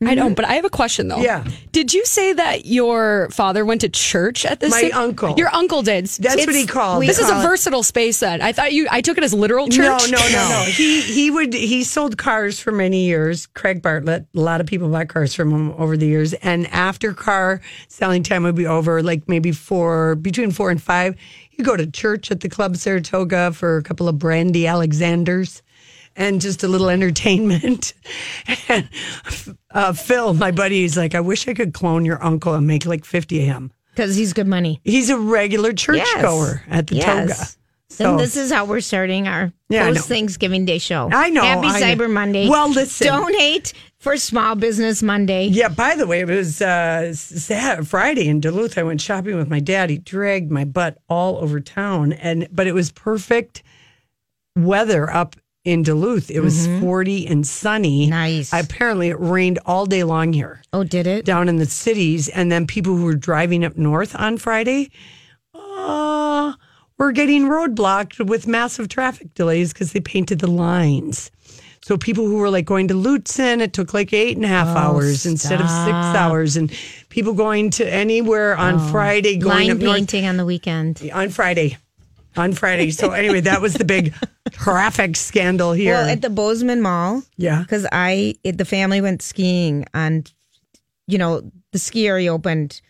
I 0.00 0.14
don't, 0.14 0.26
mm-hmm. 0.26 0.34
but 0.34 0.44
I 0.44 0.52
have 0.52 0.64
a 0.64 0.70
question 0.70 1.08
though. 1.08 1.18
Yeah. 1.18 1.44
Did 1.72 1.92
you 1.92 2.04
say 2.04 2.32
that 2.32 2.66
your 2.66 3.28
father 3.32 3.64
went 3.64 3.80
to 3.80 3.88
church 3.88 4.44
at 4.44 4.60
this? 4.60 4.70
My 4.70 4.82
same- 4.82 4.92
uncle. 4.92 5.34
Your 5.36 5.52
uncle 5.52 5.82
did. 5.82 6.06
That's 6.06 6.46
what 6.46 6.54
he 6.54 6.66
called 6.66 7.02
This 7.02 7.18
is 7.18 7.28
a 7.28 7.32
call 7.32 7.40
it- 7.40 7.42
versatile 7.42 7.82
space. 7.82 8.20
Then 8.20 8.40
I 8.40 8.52
thought 8.52 8.72
you. 8.72 8.86
I 8.92 9.00
took 9.00 9.18
it 9.18 9.24
as 9.24 9.34
literal 9.34 9.68
church. 9.68 10.08
No, 10.08 10.18
no, 10.18 10.28
no, 10.28 10.48
no. 10.50 10.64
He 10.68 11.00
he 11.00 11.32
would 11.32 11.52
he 11.52 11.82
sold 11.82 12.16
cars 12.16 12.60
for 12.60 12.70
many 12.70 13.06
years. 13.06 13.46
Craig 13.46 13.82
Bartlett. 13.82 14.26
A 14.36 14.40
lot 14.40 14.60
of 14.60 14.68
people 14.68 14.88
bought 14.88 15.08
cars 15.08 15.34
from 15.34 15.50
him 15.50 15.72
over 15.72 15.96
the 15.96 16.06
years. 16.06 16.32
And 16.34 16.68
after 16.68 17.12
car 17.12 17.60
selling 17.88 18.22
time 18.22 18.44
would 18.44 18.54
be 18.54 18.66
over, 18.66 19.02
like 19.02 19.28
maybe 19.28 19.50
four 19.50 20.14
between 20.14 20.52
four 20.52 20.70
and 20.70 20.80
five, 20.80 21.16
you 21.50 21.64
go 21.64 21.76
to 21.76 21.90
church 21.90 22.30
at 22.30 22.38
the 22.38 22.48
Club 22.48 22.76
Saratoga 22.76 23.50
for 23.52 23.78
a 23.78 23.82
couple 23.82 24.08
of 24.08 24.16
brandy 24.20 24.68
Alexanders. 24.68 25.60
And 26.18 26.40
just 26.40 26.62
a 26.64 26.68
little 26.68 26.90
entertainment. 26.90 27.94
And 28.68 28.88
uh, 29.70 29.92
Phil, 29.92 30.34
my 30.34 30.50
buddy, 30.50 30.84
is 30.84 30.96
like, 30.96 31.14
I 31.14 31.20
wish 31.20 31.48
I 31.48 31.54
could 31.54 31.72
clone 31.72 32.04
your 32.04 32.22
uncle 32.22 32.54
and 32.54 32.66
make 32.66 32.84
like 32.84 33.04
50 33.04 33.40
of 33.40 33.46
him. 33.46 33.72
Because 33.92 34.16
he's 34.16 34.32
good 34.32 34.46
money. 34.46 34.80
He's 34.84 35.10
a 35.10 35.18
regular 35.18 35.72
churchgoer 35.72 36.62
at 36.68 36.88
the 36.88 37.00
Toga. 37.00 37.34
So 37.90 38.10
and 38.10 38.20
this 38.20 38.36
is 38.36 38.52
how 38.52 38.64
we're 38.66 38.80
starting 38.80 39.26
our 39.26 39.52
Yeah, 39.70 39.88
post 39.88 40.08
Thanksgiving 40.08 40.64
Day 40.66 40.78
show. 40.78 41.08
I 41.10 41.30
know, 41.30 41.42
Happy 41.42 41.68
I 41.68 41.80
know. 41.80 41.86
Cyber 42.04 42.10
Monday. 42.10 42.48
Well, 42.48 42.68
listen. 42.70 43.06
Donate 43.06 43.72
for 43.98 44.16
Small 44.16 44.54
Business 44.54 45.02
Monday. 45.02 45.46
Yeah, 45.46 45.68
by 45.68 45.96
the 45.96 46.06
way, 46.06 46.20
it 46.20 46.28
was 46.28 46.60
uh, 46.60 47.14
Saturday, 47.14 47.86
Friday 47.86 48.28
in 48.28 48.40
Duluth. 48.40 48.76
I 48.76 48.82
went 48.82 49.00
shopping 49.00 49.36
with 49.36 49.48
my 49.48 49.58
dad. 49.60 49.90
He 49.90 49.98
dragged 49.98 50.50
my 50.50 50.64
butt 50.64 50.98
all 51.08 51.38
over 51.38 51.60
town, 51.60 52.12
and 52.12 52.46
but 52.52 52.66
it 52.66 52.74
was 52.74 52.92
perfect 52.92 53.62
weather 54.54 55.10
up 55.10 55.36
in 55.64 55.82
Duluth. 55.82 56.30
It 56.30 56.40
was 56.40 56.66
40 56.80 57.26
and 57.26 57.46
sunny. 57.46 58.02
Mm-hmm. 58.04 58.10
Nice. 58.10 58.52
Apparently, 58.52 59.08
it 59.08 59.20
rained 59.20 59.58
all 59.66 59.86
day 59.86 60.04
long 60.04 60.32
here 60.32 60.62
Oh, 60.72 60.84
did 60.84 61.06
it? 61.06 61.24
down 61.24 61.48
in 61.48 61.56
the 61.56 61.66
cities, 61.66 62.28
and 62.28 62.50
then 62.50 62.66
people 62.66 62.96
who 62.96 63.04
were 63.04 63.14
driving 63.14 63.64
up 63.64 63.76
north 63.76 64.14
on 64.18 64.38
Friday, 64.38 64.90
uh, 65.54 66.52
were 66.98 67.12
getting 67.12 67.44
roadblocked 67.44 68.26
with 68.26 68.46
massive 68.46 68.88
traffic 68.88 69.32
delays 69.34 69.72
because 69.72 69.92
they 69.92 70.00
painted 70.00 70.40
the 70.40 70.50
lines. 70.50 71.30
So 71.82 71.96
people 71.96 72.26
who 72.26 72.36
were 72.38 72.50
like 72.50 72.64
going 72.66 72.88
to 72.88 72.94
Lutsen, 72.94 73.60
it 73.60 73.72
took 73.72 73.94
like 73.94 74.12
eight 74.12 74.36
and 74.36 74.44
a 74.44 74.48
half 74.48 74.76
hours 74.76 75.24
instead 75.24 75.60
of 75.60 75.68
six 75.68 75.94
hours. 75.94 76.56
And 76.56 76.70
people 77.08 77.32
going 77.34 77.70
to 77.70 77.88
anywhere 77.90 78.56
on 78.56 78.78
Friday, 78.90 79.36
going 79.38 79.68
Line 79.68 79.70
up 79.70 79.78
north 79.78 79.96
painting 79.96 80.26
on 80.26 80.36
the 80.36 80.44
weekend. 80.44 81.08
on 81.14 81.28
Friday. 81.30 81.78
On 82.38 82.52
Friday. 82.52 82.90
So 82.92 83.10
anyway, 83.10 83.40
that 83.40 83.60
was 83.60 83.74
the 83.74 83.84
big 83.84 84.14
traffic 84.50 85.16
scandal 85.16 85.72
here. 85.72 85.94
Well, 85.94 86.08
at 86.08 86.22
the 86.22 86.30
Bozeman 86.30 86.80
Mall, 86.80 87.22
yeah. 87.36 87.62
because 87.62 87.86
I 87.90 88.36
it, 88.44 88.58
the 88.58 88.64
family 88.64 89.00
went 89.00 89.22
skiing 89.22 89.84
on, 89.92 90.24
you 91.06 91.18
know, 91.18 91.50
the 91.72 91.78
ski 91.78 92.06
area 92.06 92.32
opened 92.32 92.80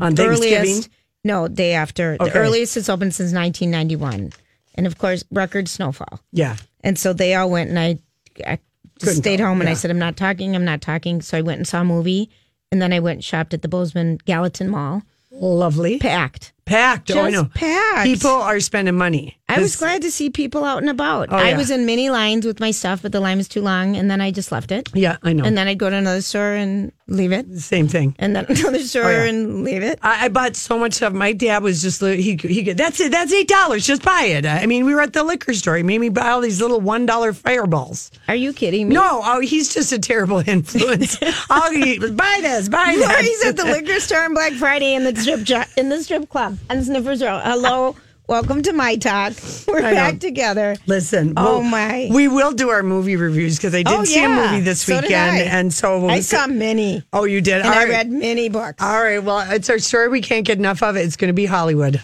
On 0.00 0.14
Thanksgiving. 0.14 0.58
earliest. 0.58 0.88
No, 1.24 1.48
day 1.48 1.72
after 1.74 2.16
the 2.18 2.32
earliest 2.34 2.76
it's 2.76 2.88
opened 2.88 3.14
since 3.14 3.32
1991, 3.32 4.32
and 4.74 4.86
of 4.86 4.98
course 4.98 5.24
record 5.30 5.68
snowfall. 5.68 6.20
Yeah. 6.32 6.56
And 6.82 6.98
so 6.98 7.12
they 7.12 7.34
all 7.34 7.48
went, 7.48 7.70
and 7.70 7.78
I, 7.78 7.98
I 8.44 8.58
stayed 8.98 9.38
go, 9.38 9.46
home, 9.46 9.60
and 9.60 9.70
I 9.70 9.74
said, 9.74 9.90
I'm 9.90 10.00
not 10.00 10.16
talking, 10.16 10.56
I'm 10.56 10.64
not 10.64 10.80
talking. 10.80 11.22
So 11.22 11.38
I 11.38 11.42
went 11.42 11.58
and 11.58 11.68
saw 11.68 11.82
a 11.82 11.84
movie, 11.84 12.28
and 12.72 12.82
then 12.82 12.92
I 12.92 12.98
went 12.98 13.18
and 13.18 13.24
shopped 13.24 13.54
at 13.54 13.62
the 13.62 13.68
Bozeman 13.68 14.18
Gallatin 14.24 14.68
Mall, 14.68 15.02
Lovely. 15.30 15.98
packed. 15.98 16.51
Packed. 16.64 17.10
oh, 17.10 17.20
I 17.22 17.30
Just 17.30 17.42
know. 17.44 17.50
packed. 17.54 18.04
People 18.06 18.30
are 18.30 18.60
spending 18.60 18.94
money. 18.96 19.38
I 19.58 19.60
was 19.60 19.76
glad 19.76 20.02
to 20.02 20.10
see 20.10 20.30
people 20.30 20.64
out 20.64 20.78
and 20.78 20.90
about. 20.90 21.28
Oh, 21.30 21.36
I 21.36 21.50
yeah. 21.50 21.56
was 21.56 21.70
in 21.70 21.86
many 21.86 22.10
lines 22.10 22.44
with 22.46 22.60
my 22.60 22.70
stuff, 22.70 23.02
but 23.02 23.12
the 23.12 23.20
line 23.20 23.38
was 23.38 23.48
too 23.48 23.62
long, 23.62 23.96
and 23.96 24.10
then 24.10 24.20
I 24.20 24.30
just 24.30 24.50
left 24.52 24.72
it. 24.72 24.88
Yeah, 24.94 25.16
I 25.22 25.32
know. 25.32 25.44
And 25.44 25.56
then 25.56 25.68
I'd 25.68 25.78
go 25.78 25.90
to 25.90 25.96
another 25.96 26.22
store 26.22 26.52
and 26.52 26.92
leave 27.08 27.32
it, 27.32 27.46
Same 27.58 27.88
thing. 27.88 28.14
and 28.18 28.34
then 28.34 28.46
another 28.48 28.78
oh, 28.78 28.82
store 28.82 29.04
Oh, 29.04 29.10
yeah. 29.10 29.24
and 29.24 29.64
leave 29.64 29.82
it. 29.82 29.98
I, 30.02 30.26
I 30.26 30.28
bought 30.28 30.56
so 30.56 30.78
much 30.78 30.94
stuff. 30.94 31.12
My 31.12 31.32
dad 31.32 31.62
was 31.62 31.82
just 31.82 32.00
he 32.02 32.36
he 32.36 32.72
that's 32.72 33.00
it. 33.00 33.12
That's 33.12 33.32
eight 33.32 33.48
dollars. 33.48 33.86
Just 33.86 34.02
buy 34.02 34.22
it. 34.24 34.46
I 34.46 34.66
mean, 34.66 34.84
we 34.86 34.94
were 34.94 35.00
at 35.02 35.12
the 35.12 35.24
liquor 35.24 35.52
store. 35.54 35.76
He 35.76 35.82
made 35.82 35.98
me 36.00 36.08
buy 36.08 36.30
all 36.30 36.40
these 36.40 36.60
little 36.60 36.80
one 36.80 37.06
dollar 37.06 37.32
fireballs. 37.32 38.10
Are 38.28 38.34
you 38.34 38.52
kidding 38.52 38.88
me? 38.88 38.94
No, 38.94 39.20
oh, 39.24 39.40
he's 39.40 39.72
just 39.74 39.92
a 39.92 39.98
terrible 39.98 40.38
influence. 40.46 41.18
I'll 41.50 41.70
buy 42.12 42.38
this, 42.40 42.68
buy 42.68 42.94
that. 43.00 43.18
He's 43.22 43.44
at 43.44 43.56
the 43.56 43.64
liquor 43.64 44.00
store 44.00 44.24
on 44.24 44.34
Black 44.34 44.52
Friday 44.54 44.94
in 44.94 45.04
the 45.04 45.14
strip 45.14 45.42
jo- 45.42 45.64
in 45.76 45.88
the 45.88 46.02
strip 46.02 46.28
club 46.28 46.58
on 46.70 46.82
Sniffers 46.82 47.22
Row. 47.22 47.40
Hello, 47.44 47.96
welcome 48.32 48.62
to 48.62 48.72
my 48.72 48.96
talk. 48.96 49.34
We're 49.68 49.80
I 49.80 49.90
know. 49.90 49.94
back 49.94 50.18
together. 50.18 50.74
Listen. 50.86 51.34
Oh, 51.36 51.58
we'll- 51.58 51.68
my. 51.68 52.08
We 52.10 52.28
will 52.28 52.52
do 52.52 52.70
our 52.70 52.82
movie 52.82 53.16
reviews 53.16 53.58
because 53.58 53.74
I 53.74 53.82
did 53.82 53.88
Oh, 53.88 54.04
see 54.04 54.20
yeah. 54.20 54.48
a 54.48 54.50
movie 54.50 54.62
this 54.64 54.80
So 54.80 54.94
did 54.94 55.02
weekend, 55.02 55.36
I. 55.36 55.40
and 55.40 55.70
so 55.72 56.00
we'll 56.00 56.10
I 56.10 56.20
saw 56.20 56.46
many, 56.46 57.02
Oh, 57.12 57.24
you 57.24 57.42
did. 57.42 57.56
and 57.60 57.66
All 57.66 57.72
I 57.74 57.76
right. 57.84 57.88
read 57.90 58.10
many 58.10 58.48
books. 58.48 58.82
All 58.82 59.02
right. 59.02 59.22
Well, 59.22 59.40
it's 59.52 59.68
our 59.68 59.78
story. 59.78 60.08
We 60.08 60.22
can't 60.22 60.46
get 60.46 60.56
enough 60.56 60.82
of 60.82 60.96
it. 60.96 61.00
It's 61.04 61.16
going 61.16 61.28
to 61.28 61.34
be 61.34 61.44
Hollywood. 61.44 62.00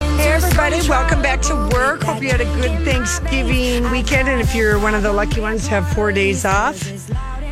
Hey, 0.00 0.30
everybody. 0.32 0.76
Welcome 0.88 1.20
back 1.22 1.42
to 1.42 1.54
work. 1.74 2.04
Hope 2.04 2.22
you 2.22 2.28
had 2.30 2.40
a 2.40 2.44
good 2.44 2.84
Thanksgiving 2.84 3.90
weekend. 3.90 4.28
And 4.28 4.40
if 4.40 4.54
you're 4.54 4.78
one 4.78 4.94
of 4.94 5.02
the 5.02 5.12
lucky 5.12 5.40
ones 5.40 5.64
to 5.64 5.70
have 5.70 5.88
four 5.92 6.12
days 6.12 6.44
off, 6.44 6.80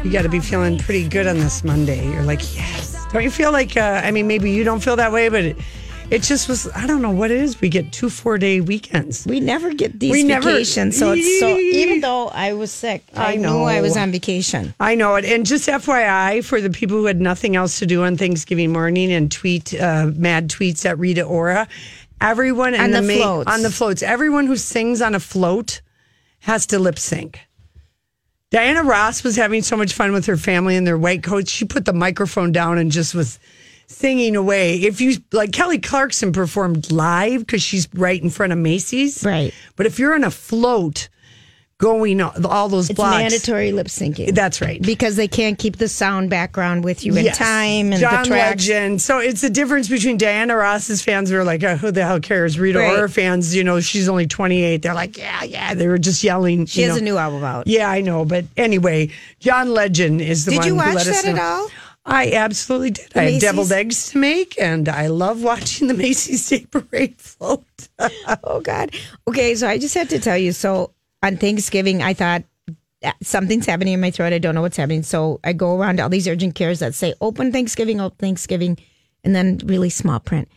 you 0.05 0.12
got 0.12 0.23
to 0.23 0.29
be 0.29 0.38
feeling 0.38 0.79
pretty 0.79 1.09
good 1.09 1.26
on 1.26 1.38
this 1.41 1.64
Monday. 1.64 2.07
You're 2.09 2.23
like, 2.23 2.55
yes. 2.55 3.05
Don't 3.12 3.25
you 3.25 3.31
feel 3.33 3.50
like, 3.50 3.76
uh, 3.76 4.00
I 4.05 4.12
mean, 4.12 4.29
maybe 4.29 4.52
you 4.52 4.62
don't 4.62 4.79
feel 4.81 4.95
that 4.97 5.11
way, 5.11 5.29
but 5.29 5.57
it, 6.12 6.23
just 6.23 6.49
was, 6.49 6.69
I 6.75 6.87
don't 6.87 7.02
know 7.02 7.11
what 7.11 7.31
it 7.31 7.40
is. 7.40 7.61
We 7.61 7.69
get 7.69 7.92
two 7.92 8.11
four 8.11 8.38
day 8.38 8.61
weekends. 8.61 9.26
We 9.26 9.40
never 9.40 9.73
get 9.73 9.99
these 9.99 10.12
We 10.12 10.23
never- 10.23 10.50
vacations, 10.50 10.97
so 10.99 11.12
it's 11.12 11.40
so. 11.40 11.57
Even 11.59 12.00
though 12.00 12.28
I 12.28 12.52
was 12.52 12.71
sick, 12.71 13.04
I, 13.14 13.33
I 13.33 13.37
knew 13.37 13.62
I 13.62 13.81
was 13.81 13.97
on 13.97 14.12
vacation. 14.12 14.75
I 14.78 14.95
know 14.95 15.14
it. 15.16 15.25
And 15.25 15.45
just 15.47 15.69
FYI, 15.69 16.45
for 16.45 16.61
the 16.61 16.71
people 16.71 16.97
who 16.99 17.07
had 17.07 17.21
nothing 17.21 17.57
else 17.57 17.78
to 17.81 17.87
do 17.87 18.02
on 18.04 18.16
Thanksgiving 18.16 18.73
morning 18.73 19.11
and 19.12 19.31
tweet 19.31 19.75
uh, 19.75 20.11
mad 20.14 20.49
tweets 20.50 20.85
at 20.85 20.99
Rita 20.99 21.23
Ora, 21.23 21.66
everyone 22.21 22.75
On 22.75 22.90
the 22.90 23.02
ma- 23.02 23.14
floats. 23.14 23.50
on 23.52 23.62
the 23.62 23.71
floats, 23.71 24.02
everyone 24.02 24.47
who 24.47 24.57
sings 24.57 25.02
on 25.02 25.14
a 25.14 25.21
float 25.21 25.81
has 26.40 26.66
to 26.66 26.78
lip 26.78 26.99
sync. 26.99 27.40
Diana 28.50 28.83
Ross 28.83 29.25
was 29.25 29.37
having 29.37 29.62
so 29.62 29.76
much 29.78 29.95
fun 29.95 30.12
with 30.12 30.26
her 30.26 30.37
family 30.37 30.76
in 30.76 30.85
their 30.85 30.99
white 30.99 31.23
coats. 31.23 31.50
She 31.50 31.64
put 31.64 31.87
the 31.87 31.95
microphone 31.95 32.52
down 32.52 32.76
and 32.76 32.90
just 32.92 33.14
was 33.14 33.38
singing 33.92 34.37
away. 34.37 34.76
If 34.76 35.00
you 35.00 35.16
like 35.32 35.52
Kelly 35.52 35.78
Clarkson 35.78 36.32
performed 36.32 36.90
live 36.90 37.40
because 37.40 37.62
she's 37.62 37.88
right 37.94 38.20
in 38.22 38.30
front 38.30 38.52
of 38.52 38.58
Macy's. 38.58 39.25
Right. 39.25 39.52
But 39.76 39.87
if 39.87 39.99
you're 39.99 40.14
on 40.14 40.25
a 40.25 40.30
float 40.30 41.08
going 41.78 42.20
all 42.20 42.68
those 42.68 42.90
It's 42.90 42.96
blocks. 42.96 43.16
mandatory 43.18 43.72
lip 43.72 43.88
syncing. 43.88 44.32
That's 44.32 44.61
right. 44.61 44.80
because 44.80 45.16
they 45.16 45.26
can't 45.26 45.58
keep 45.58 45.78
the 45.78 45.88
sound 45.88 46.30
background 46.30 46.84
with 46.84 47.04
you 47.04 47.16
in 47.16 47.25
Yes. 47.25 47.37
time 47.38 47.90
and 47.92 48.00
John 48.00 48.22
the 48.22 48.28
tracks. 48.28 48.68
Legend. 48.68 49.02
So 49.02 49.18
it's 49.18 49.40
the 49.40 49.50
difference 49.50 49.88
between 49.88 50.16
Diana 50.16 50.54
Ross's 50.54 51.02
fans 51.02 51.28
who 51.28 51.37
are 51.38 51.42
like, 51.42 51.64
oh, 51.64 51.75
who 51.75 51.90
the 51.90 52.04
hell 52.06 52.20
cares? 52.20 52.56
Rita 52.56 52.78
Right. 52.78 52.96
Ora 52.96 53.08
fans, 53.08 53.56
you 53.56 53.64
know, 53.64 53.80
she's 53.80 54.08
only 54.08 54.28
28. 54.28 54.80
They're 54.82 54.94
like, 54.94 55.18
yeah, 55.18 55.42
yeah. 55.42 55.75
They 55.75 55.88
were 55.88 55.99
just 55.99 56.22
yelling. 56.22 56.66
She 56.66 56.82
you 56.82 56.87
has 56.87 56.96
know. 56.99 57.02
a 57.02 57.04
new 57.04 57.16
album 57.16 57.42
out. 57.42 57.66
Yeah, 57.66 57.90
I 57.90 58.00
know. 58.00 58.25
But 58.25 58.44
anyway, 58.56 59.11
John 59.40 59.75
Legend 59.75 60.20
is 60.20 60.44
the 60.44 60.52
Did 60.52 60.58
one 60.58 60.66
you 60.68 60.72
who 60.75 60.94
watch 60.94 61.04
that 61.04 61.25
at 61.25 61.37
all? 61.40 61.68
I 62.04 62.32
absolutely 62.32 62.90
did. 62.90 63.12
I 63.14 63.25
Macy's? 63.26 63.42
deviled 63.42 63.73
eggs 63.73 64.11
to 64.11 64.18
make, 64.18 64.61
and 64.61 64.88
I 64.88 65.06
love 65.06 65.42
watching 65.42 65.88
the 65.88 65.94
Macy's 66.06 66.49
Day 66.49 66.66
Parade 66.71 67.21
float. 67.21 67.64
Oh 68.44 68.61
God. 68.61 68.94
Okay, 69.28 69.54
so 69.54 69.68
I 69.68 69.78
just 69.78 69.94
have 69.94 70.09
to 70.09 70.18
tell 70.18 70.37
you. 70.37 70.52
So 70.52 70.92
on 71.23 71.37
Thanksgiving, 71.37 72.02
I 72.02 72.14
thought 72.14 72.42
something's 73.23 73.66
happening 73.66 73.94
in 73.94 74.00
my 74.00 74.11
throat. 74.11 74.32
I 74.32 74.38
don't 74.38 74.54
know 74.54 74.62
what's 74.62 74.76
happening. 74.76 75.02
So 75.02 75.40
I 75.44 75.52
go 75.52 75.78
around 75.78 75.97
to 75.97 76.02
all 76.04 76.09
these 76.09 76.26
urgent 76.28 76.54
cares 76.54 76.80
that 76.80 76.94
say 76.94 77.14
open 77.21 77.52
Thanksgiving, 77.52 78.00
open 78.00 78.16
Thanksgiving, 78.18 78.78
and 79.25 79.35
then 79.35 79.61
really 79.64 79.90
small 79.90 80.21
print 80.21 80.49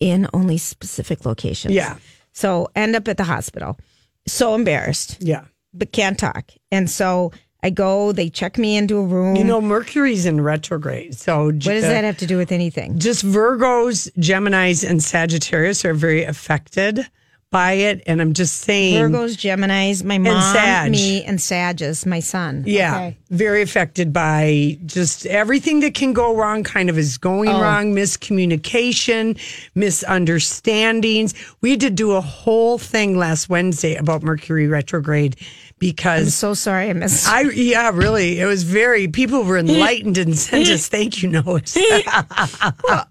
in 0.00 0.26
only 0.32 0.58
specific 0.58 1.24
locations. 1.24 1.74
Yeah. 1.74 1.96
So 2.32 2.68
end 2.74 2.96
up 2.96 3.08
at 3.08 3.16
the 3.16 3.24
hospital. 3.24 3.78
So 4.26 4.54
embarrassed, 4.54 5.18
yeah. 5.20 5.44
but 5.72 5.92
can't 5.92 6.18
talk. 6.18 6.50
And 6.70 6.90
so 6.90 7.32
I 7.66 7.70
go. 7.70 8.12
They 8.12 8.28
check 8.30 8.58
me 8.58 8.76
into 8.76 8.96
a 8.98 9.02
room. 9.02 9.34
You 9.34 9.42
know, 9.44 9.60
Mercury's 9.60 10.24
in 10.24 10.40
retrograde. 10.40 11.16
So 11.16 11.46
what 11.46 11.58
does 11.60 11.84
uh, 11.84 11.88
that 11.88 12.04
have 12.04 12.18
to 12.18 12.26
do 12.26 12.36
with 12.36 12.52
anything? 12.52 12.98
just 12.98 13.24
Virgos, 13.24 14.08
Geminis, 14.18 14.88
and 14.88 15.02
Sagittarius 15.02 15.84
are 15.84 15.94
very 15.94 16.22
affected 16.22 17.06
by 17.50 17.72
it. 17.72 18.02
And 18.06 18.20
I'm 18.20 18.32
just 18.34 18.56
saying, 18.62 18.94
Virgos, 19.02 19.36
Gemini's, 19.38 20.02
my 20.04 20.18
mom, 20.18 20.40
Sag. 20.52 20.90
me, 20.90 21.24
and 21.24 21.40
Sagittarius, 21.40 22.04
my 22.06 22.20
son. 22.20 22.64
yeah, 22.66 22.94
Okay. 22.96 23.16
very 23.30 23.62
affected 23.62 24.12
by 24.12 24.78
just 24.86 25.26
everything 25.26 25.80
that 25.80 25.94
can 25.94 26.12
go 26.12 26.36
wrong. 26.36 26.64
Kind 26.64 26.90
of 26.90 26.98
is 26.98 27.18
going 27.18 27.48
Oh. 27.48 27.60
wrong, 27.60 27.92
miscommunication, 27.94 29.38
misunderstandings. 29.76 31.34
We 31.60 31.76
to 31.78 31.90
do 31.90 32.12
a 32.12 32.20
whole 32.20 32.78
thing 32.78 33.16
last 33.16 33.48
Wednesday 33.48 33.94
about 33.94 34.22
Mercury 34.22 34.66
retrograde 34.66 35.36
I'm 35.76 35.88
because. 35.88 36.34
so 36.34 36.54
sorry 36.54 36.88
I 36.88 36.92
missed. 36.94 37.28
I 37.28 37.42
yeah 37.42 37.90
really 37.92 38.40
it 38.40 38.46
was 38.46 38.62
very 38.62 39.08
people 39.08 39.44
were 39.44 39.58
enlightened 39.58 40.18
and 40.18 40.36
sent 40.36 40.68
us 40.68 40.88
thank 40.88 41.22
you 41.22 41.28
notes. 41.28 41.76
oh, 41.76 43.04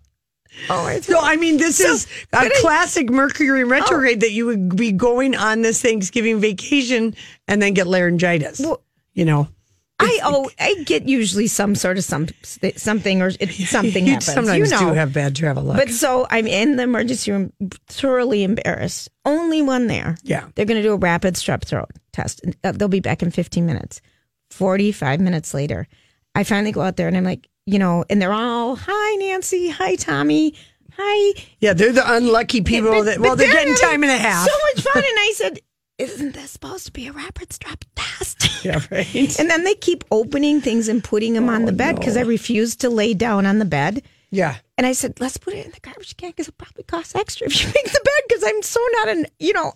I 0.69 0.99
So 1.01 1.19
I 1.19 1.35
mean, 1.35 1.57
this 1.57 1.79
is 1.79 2.07
a 2.33 2.49
classic 2.61 3.09
Mercury 3.09 3.63
oh. 3.63 3.67
retrograde 3.67 4.21
that 4.21 4.31
you 4.31 4.47
would 4.47 4.75
be 4.75 4.91
going 4.91 5.35
on 5.35 5.61
this 5.61 5.81
Thanksgiving 5.81 6.39
vacation 6.39 7.15
and 7.47 7.61
then 7.61 7.73
get 7.73 7.87
laryngitis. 7.87 8.59
you 9.13 9.25
know, 9.25 9.47
I 9.97 10.19
oh 10.23 10.49
I 10.59 10.75
get 10.83 11.07
usually 11.07 11.47
some 11.47 11.73
sort 11.73 11.97
of 11.97 12.03
some 12.03 12.27
something 12.75 13.21
or 13.21 13.31
it, 13.39 13.51
something 13.67 14.05
you 14.05 14.13
happens. 14.13 14.33
sometimes 14.33 14.69
you 14.71 14.77
know. 14.77 14.89
do 14.89 14.93
have 14.95 15.13
bad 15.13 15.35
travel 15.35 15.63
luck. 15.63 15.77
But 15.77 15.89
so 15.89 16.27
I'm 16.29 16.47
in 16.47 16.75
the 16.75 16.83
emergency 16.83 17.31
room, 17.31 17.53
thoroughly 17.87 18.43
embarrassed. 18.43 19.09
Only 19.23 19.61
one 19.61 19.87
there. 19.87 20.17
Yeah. 20.23 20.47
they're 20.55 20.65
going 20.65 20.81
to 20.81 20.87
do 20.87 20.93
a 20.93 20.97
rapid 20.97 21.35
strep 21.35 21.63
throat 21.63 21.89
test. 22.11 22.41
Uh, 22.63 22.73
They'll 22.73 22.87
be 22.89 22.99
back 22.99 23.23
in 23.23 23.31
15 23.31 23.65
minutes. 23.65 24.01
45 24.51 25.19
minutes 25.21 25.53
later, 25.53 25.87
I 26.35 26.43
finally 26.43 26.71
go 26.71 26.81
out 26.81 26.97
there 26.97 27.07
and 27.07 27.15
I'm 27.17 27.23
like, 27.23 27.47
you 27.65 27.79
know, 27.79 28.03
and 28.09 28.21
they're 28.21 28.33
all, 28.33 28.75
"Hi, 28.75 29.15
Nancy. 29.15 29.69
Hi, 29.69 29.95
Tommy. 29.95 30.53
Hi." 30.97 31.41
yeah, 31.59 31.73
they're 31.73 31.91
the 31.93 32.13
unlucky 32.15 32.61
people 32.61 32.91
But- 32.91 33.03
that 33.05 33.19
well, 33.19 33.35
they're, 33.35 33.51
getting 33.51 33.75
time 33.75 34.03
and 34.03 34.11
a 34.11 34.17
half. 34.17 34.47
So 34.47 34.53
much 34.73 34.83
fun, 34.83 34.97
and 35.03 35.05
I 35.17 35.33
said, 35.35 35.59
"Isn't 35.97 36.33
this 36.33 36.51
supposed 36.51 36.85
to 36.87 36.91
be 36.91 37.07
a 37.07 37.11
rapid 37.11 37.49
strep 37.49 37.83
test?" 37.95 38.49
yeah, 38.65 38.79
right. 38.91 39.39
And 39.39 39.49
then 39.49 39.63
they 39.63 39.75
keep 39.75 40.03
opening 40.11 40.61
things 40.61 40.87
and 40.87 41.03
putting 41.03 41.33
them 41.33 41.49
on 41.49 41.65
the 41.65 41.71
oh, 41.71 41.75
bed 41.75 41.95
because 41.95 42.17
I 42.17 42.21
refuse 42.21 42.75
to 42.77 42.89
lay 42.89 43.13
down 43.13 43.45
on 43.45 43.59
the 43.59 43.65
bed. 43.65 44.01
Yeah, 44.31 44.55
And 44.77 44.85
I 44.85 44.91
said, 44.91 45.21
let's 45.21 45.37
put 45.37 45.53
it 45.53 45.65
in 45.65 45.71
the 45.71 45.79
garbage 45.79 46.17
can 46.17 46.31
because 46.31 46.49
it 46.49 46.57
probably 46.57 46.83
costs 46.83 47.15
extra 47.15 47.47
if 47.47 47.61
you 47.61 47.67
make 47.75 47.85
the 47.85 48.01
bed 48.03 48.21
because 48.27 48.43
I'm 48.45 48.61
so 48.63 48.81
not 48.93 49.07
an, 49.07 49.27
you 49.39 49.53
know, 49.53 49.71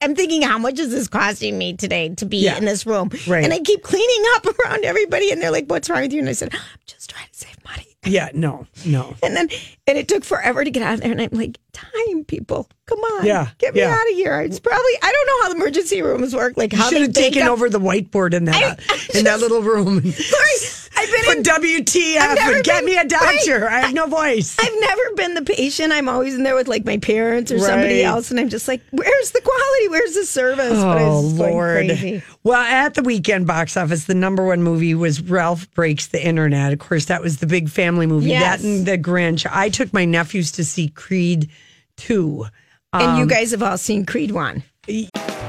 I'm 0.00 0.16
thinking, 0.16 0.42
how 0.42 0.58
much 0.58 0.80
is 0.80 0.90
this 0.90 1.06
costing 1.06 1.56
me 1.58 1.76
today 1.76 2.08
to 2.16 2.26
be 2.26 2.38
Yeah. 2.38 2.56
in 2.56 2.64
this 2.64 2.86
room? 2.86 3.10
Right. 3.28 3.44
And 3.44 3.52
I 3.52 3.60
keep 3.60 3.82
cleaning 3.84 4.24
up 4.34 4.46
around 4.64 4.84
everybody 4.84 5.30
and 5.30 5.40
they're 5.40 5.52
like, 5.52 5.66
what's 5.66 5.88
wrong 5.88 6.00
with 6.00 6.12
you? 6.12 6.18
And 6.20 6.28
I 6.28 6.32
said, 6.32 6.52
I'm 6.52 6.60
just 6.86 7.10
trying 7.10 7.28
to 7.30 7.38
save 7.38 7.62
money. 7.64 7.87
Yeah, 8.04 8.30
no, 8.32 8.66
no. 8.86 9.14
And 9.22 9.36
then, 9.36 9.48
and 9.86 9.98
it 9.98 10.08
took 10.08 10.24
forever 10.24 10.64
to 10.64 10.70
get 10.70 10.82
out 10.82 10.94
of 10.94 11.00
there. 11.00 11.10
And 11.12 11.20
I'm 11.20 11.28
like, 11.32 11.58
time, 11.72 12.24
people, 12.24 12.68
come 12.86 12.98
on. 13.00 13.26
Yeah, 13.26 13.48
Get 13.58 13.74
me 13.74 13.80
yeah. 13.80 13.90
out 13.94 14.08
of 14.10 14.14
here. 14.14 14.40
It's 14.40 14.60
probably, 14.60 14.92
I 15.02 15.12
don't 15.12 15.26
know 15.26 15.42
how 15.42 15.48
the 15.50 15.56
emergency 15.56 16.00
rooms 16.02 16.34
work. 16.34 16.56
Like 16.56 16.72
how 16.72 16.88
should 16.88 16.96
they 16.98 17.02
have 17.02 17.12
taken 17.12 17.42
up- 17.42 17.50
over 17.50 17.68
the 17.68 17.80
whiteboard 17.80 18.34
in 18.34 18.44
that 18.46 18.78
I- 18.90 19.18
in 19.18 19.24
that 19.24 19.40
little 19.40 19.62
room. 19.62 20.00
Sorry, 20.12 20.56
I 21.00 21.06
been 21.06 21.42
Put 21.44 21.64
in- 21.64 21.84
WTF 21.84 22.36
and 22.38 22.64
get 22.64 22.78
been- 22.78 22.84
me 22.86 22.96
a 22.98 23.04
doctor. 23.04 23.68
I 23.68 23.80
have 23.80 23.94
no 23.94 24.06
voice. 24.06 24.56
I've 24.58 24.80
never 24.80 25.02
been 25.16 25.34
the 25.34 25.42
patient. 25.42 25.92
I'm 25.92 26.08
always 26.08 26.34
in 26.34 26.42
there 26.42 26.54
with 26.54 26.68
like 26.68 26.84
my 26.84 26.98
parents 26.98 27.52
or 27.52 27.58
somebody 27.58 28.02
else, 28.02 28.30
and 28.30 28.40
I'm 28.40 28.48
just 28.48 28.66
like, 28.68 28.82
"Where's 28.90 29.30
the 29.30 29.40
quality? 29.40 29.88
Where's 29.88 30.14
the 30.14 30.24
service?" 30.26 30.72
Oh 30.78 31.20
Lord! 31.20 31.86
crazy. 31.86 32.22
Well, 32.42 32.60
at 32.60 32.94
the 32.94 33.02
weekend 33.02 33.46
box 33.46 33.76
office, 33.76 34.04
the 34.04 34.14
number 34.14 34.44
one 34.44 34.62
movie 34.62 34.94
was 34.94 35.20
Ralph 35.20 35.70
Breaks 35.72 36.08
the 36.08 36.24
Internet. 36.24 36.72
Of 36.72 36.78
course, 36.78 37.04
that 37.06 37.22
was 37.22 37.38
the 37.38 37.46
big 37.46 37.68
family 37.68 38.06
movie. 38.06 38.30
Yes. 38.30 38.60
That 38.62 38.66
and 38.68 38.86
The 38.86 38.98
Grinch. 38.98 39.46
I 39.50 39.68
took 39.68 39.92
my 39.92 40.04
nephews 40.04 40.52
to 40.52 40.64
see 40.64 40.88
Creed 40.88 41.48
two. 41.96 42.46
And 42.92 43.18
you 43.18 43.22
Um, 43.24 43.28
guys 43.28 43.50
have 43.50 43.62
all 43.62 43.76
seen 43.78 44.06
Creed 44.06 44.30
one. 44.30 44.62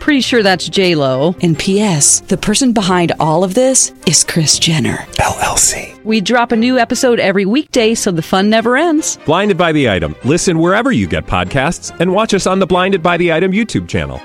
Pretty 0.00 0.20
sure 0.20 0.42
that's 0.44 0.68
J 0.68 0.94
Lo. 0.94 1.34
And 1.42 1.58
P.S. 1.58 2.20
The 2.20 2.36
person 2.36 2.72
behind 2.72 3.12
all 3.18 3.42
of 3.42 3.54
this 3.54 3.92
is 4.06 4.22
Kris 4.22 4.58
Jenner. 4.58 4.98
LLC. 5.18 6.00
We 6.04 6.20
drop 6.20 6.52
a 6.52 6.56
new 6.56 6.78
episode 6.78 7.18
every 7.18 7.44
weekday, 7.44 7.94
so 7.96 8.12
the 8.12 8.22
fun 8.22 8.48
never 8.48 8.76
ends. 8.76 9.18
Blinded 9.26 9.58
by 9.58 9.72
the 9.72 9.90
item. 9.90 10.14
Listen 10.24 10.60
wherever 10.60 10.92
you 10.92 11.08
get 11.08 11.26
podcasts, 11.26 11.98
and 11.98 12.12
watch 12.12 12.34
us 12.34 12.46
on 12.46 12.60
the 12.60 12.66
Blinded 12.66 13.02
by 13.02 13.16
the 13.16 13.32
Item 13.32 13.50
YouTube 13.50 13.88
channel. 13.88 14.20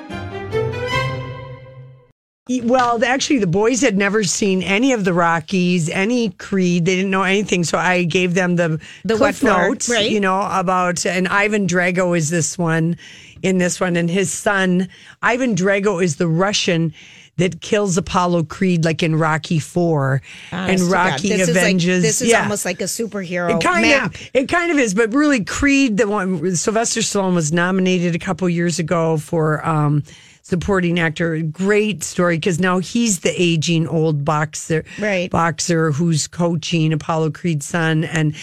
Well, 2.64 3.02
actually, 3.06 3.40
the 3.40 3.48
boys 3.48 3.80
had 3.82 3.98
never 3.98 4.24
seen 4.26 4.62
any 4.62 4.92
of 4.92 5.06
the 5.06 5.14
Rockies, 5.14 5.90
any 5.90 6.32
Creed. 6.32 6.84
They 6.86 6.98
didn't 6.98 7.12
know 7.12 7.24
anything, 7.24 7.64
so 7.64 7.78
I 7.78 8.04
gave 8.04 8.34
them 8.34 8.58
the 8.58 8.80
The 9.06 9.16
cliff 9.16 9.42
notes. 9.42 9.88
right? 9.90 10.12
You 10.12 10.20
know 10.20 10.42
about 10.52 11.06
and 11.06 11.28
Ivan 11.30 11.66
Drago 11.66 12.16
is 12.18 12.30
this 12.30 12.58
one, 12.58 12.98
in 13.44 13.58
this 13.58 13.80
one, 13.80 13.96
and 13.96 14.10
his 14.10 14.32
son 14.32 14.88
Ivan 15.22 15.56
Drago 15.56 16.04
is 16.04 16.18
the 16.18 16.28
Russian 16.28 16.94
that 17.38 17.62
kills 17.62 17.98
Apollo 17.98 18.44
Creed, 18.44 18.84
like 18.86 19.02
in 19.02 19.16
Rocky 19.16 19.58
Four, 19.58 20.22
and 20.52 20.70
Honest 20.72 20.86
to 20.86 20.92
Rocky 20.92 21.30
this 21.30 21.50
avenges. 21.50 21.88
Is 21.88 22.04
like, 22.04 22.10
this 22.10 22.22
is 22.22 22.30
yeah. 22.30 22.44
almost 22.44 22.66
like 22.66 22.82
a 22.82 22.86
superhero 22.86 23.56
It 23.56 23.64
kind 23.64 23.88
map. 23.88 24.14
of, 24.14 24.30
it 24.34 24.50
kind 24.50 24.72
of 24.72 24.78
is, 24.78 24.94
but 24.94 25.14
really, 25.14 25.44
Creed, 25.44 25.98
the 25.98 26.08
one 26.08 26.56
Sylvester 26.56 27.00
Stallone 27.00 27.34
was 27.34 27.52
nominated 27.52 28.16
a 28.16 28.20
couple 28.20 28.48
years 28.50 28.80
ago 28.80 29.18
for 29.18 29.66
um, 29.66 30.04
supporting 30.44 31.00
actor. 31.00 31.42
Great 31.42 32.04
story 32.04 32.36
because 32.38 32.60
now 32.60 32.80
he's 32.80 33.22
the 33.22 33.34
aging 33.42 33.88
old 33.88 34.26
boxer, 34.26 34.84
Right. 35.00 35.32
Boxer 35.32 35.92
who's 35.92 36.28
coaching 36.28 36.92
Apollo 36.94 37.32
Creed's 37.32 37.66
son, 37.66 38.04
and 38.04 38.36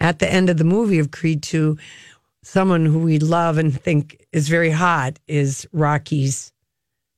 at 0.00 0.18
the 0.18 0.30
end 0.30 0.50
of 0.50 0.58
the 0.58 0.64
movie 0.64 0.98
of 0.98 1.10
Creed 1.10 1.42
Two, 1.42 1.78
someone 2.44 2.86
who 2.86 2.98
we 3.00 3.18
love 3.18 3.58
and 3.58 3.78
think 3.78 4.24
is 4.32 4.48
very 4.48 4.70
hot 4.70 5.18
is 5.26 5.66
Rocky's 5.72 6.52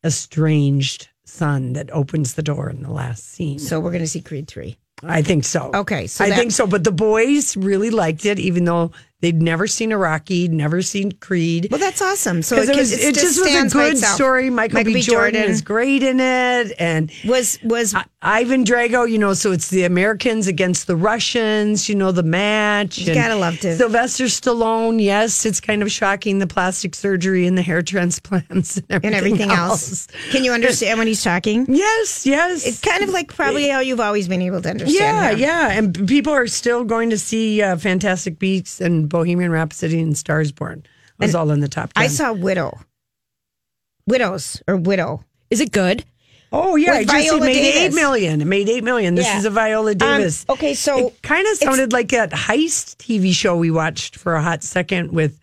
estranged 0.04 1.08
son 1.24 1.72
that 1.72 1.90
opens 1.90 2.34
the 2.34 2.42
door 2.42 2.70
in 2.70 2.82
the 2.82 2.90
last 2.92 3.24
scene. 3.32 3.58
So 3.58 3.80
we're 3.80 3.90
going 3.90 4.02
to 4.04 4.08
see 4.08 4.20
Creed 4.20 4.46
three. 4.48 4.76
I 5.02 5.20
think 5.22 5.44
so. 5.44 5.70
Okay, 5.74 6.06
so 6.06 6.24
I 6.24 6.30
that- 6.30 6.38
think 6.38 6.52
so. 6.52 6.66
But 6.66 6.84
the 6.84 6.92
boys 6.92 7.56
really 7.56 7.90
liked 7.90 8.24
it, 8.24 8.38
even 8.38 8.64
though 8.64 8.92
they'd 9.26 9.42
never 9.42 9.66
seen 9.66 9.92
Rocky, 9.92 10.46
never 10.46 10.82
seen 10.82 11.10
Creed. 11.12 11.66
Well, 11.70 11.80
that's 11.80 12.00
awesome. 12.00 12.42
So 12.42 12.56
it, 12.56 12.68
it, 12.68 12.76
was, 12.76 12.92
it, 12.92 13.00
it 13.00 13.14
just 13.14 13.40
was 13.40 13.54
a 13.54 13.68
good 13.68 13.98
story. 13.98 14.50
Michael, 14.50 14.84
B. 14.84 15.00
Jordan, 15.00 15.42
is 15.42 15.62
great 15.62 16.02
in 16.04 16.20
it, 16.20 16.72
and 16.78 17.10
Was 17.24 17.58
was 17.64 17.94
I- 17.94 18.04
Ivan 18.22 18.64
Drago. 18.64 19.10
You 19.10 19.18
know, 19.18 19.34
so 19.34 19.50
it's 19.52 19.68
the 19.70 19.82
Americans 19.84 20.46
against 20.46 20.86
the 20.86 20.94
Russians. 20.96 21.88
You 21.88 21.94
know, 21.96 22.12
the 22.12 22.22
match. 22.22 22.98
You 22.98 23.14
gotta 23.14 23.34
love 23.36 23.58
to- 23.60 23.76
Sylvester 23.76 24.24
Stallone. 24.24 25.02
Yes, 25.02 25.44
it's 25.44 25.60
kind 25.60 25.82
of 25.82 25.90
shocking 25.90 26.38
the 26.38 26.46
plastic 26.46 26.94
surgery 26.94 27.46
and 27.46 27.58
the 27.58 27.62
hair 27.62 27.82
transplants 27.82 28.76
and 28.76 28.86
everything, 28.90 29.06
and 29.06 29.14
everything 29.14 29.50
else. 29.50 30.06
Can 30.30 30.44
you 30.44 30.52
understand 30.52 30.98
when 30.98 31.06
he's 31.08 31.22
talking? 31.24 31.66
Yes, 31.76 32.26
yes. 32.26 32.66
It's 32.66 32.80
kind 32.80 33.02
of 33.02 33.10
like 33.10 33.34
probably 33.34 33.68
how 33.68 33.80
you've 33.80 34.00
always 34.00 34.28
been 34.28 34.40
able 34.42 34.62
to 34.62 34.70
understand. 34.70 34.94
Yeah, 34.98 35.30
him. 35.30 35.38
yeah, 35.38 35.78
and 35.78 36.08
people 36.08 36.32
are 36.32 36.46
still 36.46 36.84
going 36.84 37.10
to 37.10 37.18
see 37.18 37.60
uh, 37.62 37.76
Fantastic 37.76 38.38
Beasts 38.38 38.80
and 38.80 39.08
Bohemian 39.18 39.50
Rhapsody 39.50 40.00
and 40.00 40.16
Stars 40.16 40.52
Born. 40.52 40.84
It 41.18 41.24
was 41.24 41.34
all 41.34 41.50
in 41.50 41.60
the 41.60 41.68
top 41.68 41.92
ten. 41.92 42.04
I 42.04 42.08
saw 42.08 42.32
Widow. 42.32 42.78
Widows 44.06 44.62
or 44.68 44.76
Widow. 44.76 45.24
Is 45.50 45.60
it 45.60 45.72
good? 45.72 46.04
Oh 46.52 46.76
yeah, 46.76 46.92
With 46.92 47.00
it 47.02 47.04
just 47.08 47.16
it 47.16 47.30
Viola 47.30 47.40
made 47.40 47.56
eight 47.56 47.72
Davis. 47.72 47.94
million. 47.94 48.40
It 48.40 48.44
made 48.46 48.68
eight 48.68 48.84
million. 48.84 49.14
This 49.14 49.26
Yeah. 49.26 49.38
is 49.38 49.44
a 49.44 49.50
Viola 49.50 49.94
Davis. 49.94 50.44
Um, 50.48 50.54
okay, 50.54 50.74
so 50.74 51.08
it 51.08 51.22
kind 51.22 51.46
of 51.48 51.56
sounded 51.56 51.92
like 51.92 52.08
that 52.10 52.30
heist 52.30 52.96
TV 52.96 53.32
show 53.32 53.56
we 53.56 53.70
watched 53.70 54.16
for 54.16 54.34
a 54.34 54.42
hot 54.42 54.62
second 54.62 55.12
with. 55.12 55.38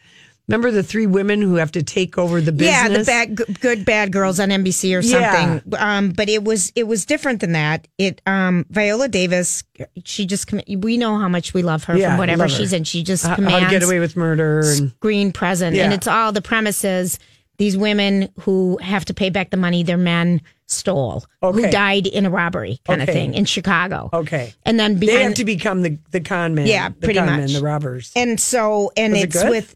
Remember 0.50 0.72
the 0.72 0.84
three 0.84 1.08
women 1.08 1.42
who 1.42 1.56
have 1.56 1.72
to 1.72 1.82
take 1.84 2.18
over 2.18 2.42
the 2.42 2.52
business? 2.52 3.08
Yeah, 3.08 3.26
the 3.28 3.36
bad, 3.46 3.60
good 3.62 3.86
bad 3.86 4.12
girls 4.12 4.40
on 4.42 4.50
NBC 4.50 4.94
or 4.96 5.00
Yeah. 5.02 5.60
something. 5.62 5.74
Um, 5.80 6.10
but 6.10 6.28
it 6.28 6.44
was 6.44 6.72
it 6.76 6.86
was 6.86 7.06
different 7.06 7.40
than 7.40 7.54
that. 7.54 7.88
It 7.98 8.22
um, 8.26 8.66
Viola 8.70 9.08
Davis, 9.08 9.64
she 10.04 10.26
just 10.26 10.52
we 10.78 10.98
know 10.98 11.18
how 11.18 11.30
much 11.30 11.54
we 11.54 11.64
love 11.64 11.86
her 11.86 11.98
Yeah, 11.98 12.10
from 12.10 12.18
whatever 12.18 12.44
her. 12.44 12.50
she's 12.50 12.74
in. 12.74 12.84
She 12.84 13.04
just 13.04 13.26
How- 13.26 13.36
commands 13.36 13.60
How 13.60 13.70
to 13.70 13.72
Get 13.80 13.84
Away 13.84 14.00
with 14.00 14.18
Murder 14.18 14.60
and 14.66 14.92
screen 14.92 15.32
present, 15.32 15.78
and 15.78 15.94
it's 15.94 16.08
all 16.08 16.32
the 16.34 16.42
premises. 16.42 17.20
These 17.60 17.78
women 17.78 18.30
who 18.42 18.78
have 18.82 19.06
to 19.06 19.14
pay 19.14 19.30
back 19.30 19.52
the 19.52 19.58
money 19.58 19.84
their 19.84 19.96
men 19.96 20.42
stole, 20.66 21.24
who 21.42 21.70
died 21.70 22.08
in 22.08 22.26
a 22.26 22.30
robbery 22.32 22.80
kind 22.84 23.00
of 23.02 23.08
thing 23.08 23.36
in 23.36 23.46
Chicago. 23.46 24.10
okay, 24.12 24.54
And 24.66 24.80
then 24.80 25.00
they 25.00 25.22
have 25.22 25.36
to 25.36 25.46
become 25.46 25.84
the 25.84 26.00
the 26.12 26.20
con 26.20 26.56
man. 26.56 26.66
Yeah, 26.66 26.90
the 26.90 26.96
pretty 26.96 27.20
con 27.20 27.28
much. 27.28 27.38
men, 27.38 27.54
the 27.54 27.62
robbers. 27.62 28.12
And 28.16 28.40
so, 28.42 28.92
and 28.98 29.14
Was 29.14 29.22
it 29.22 29.26
it's 29.26 29.42
good? 29.44 29.50
with, 29.52 29.76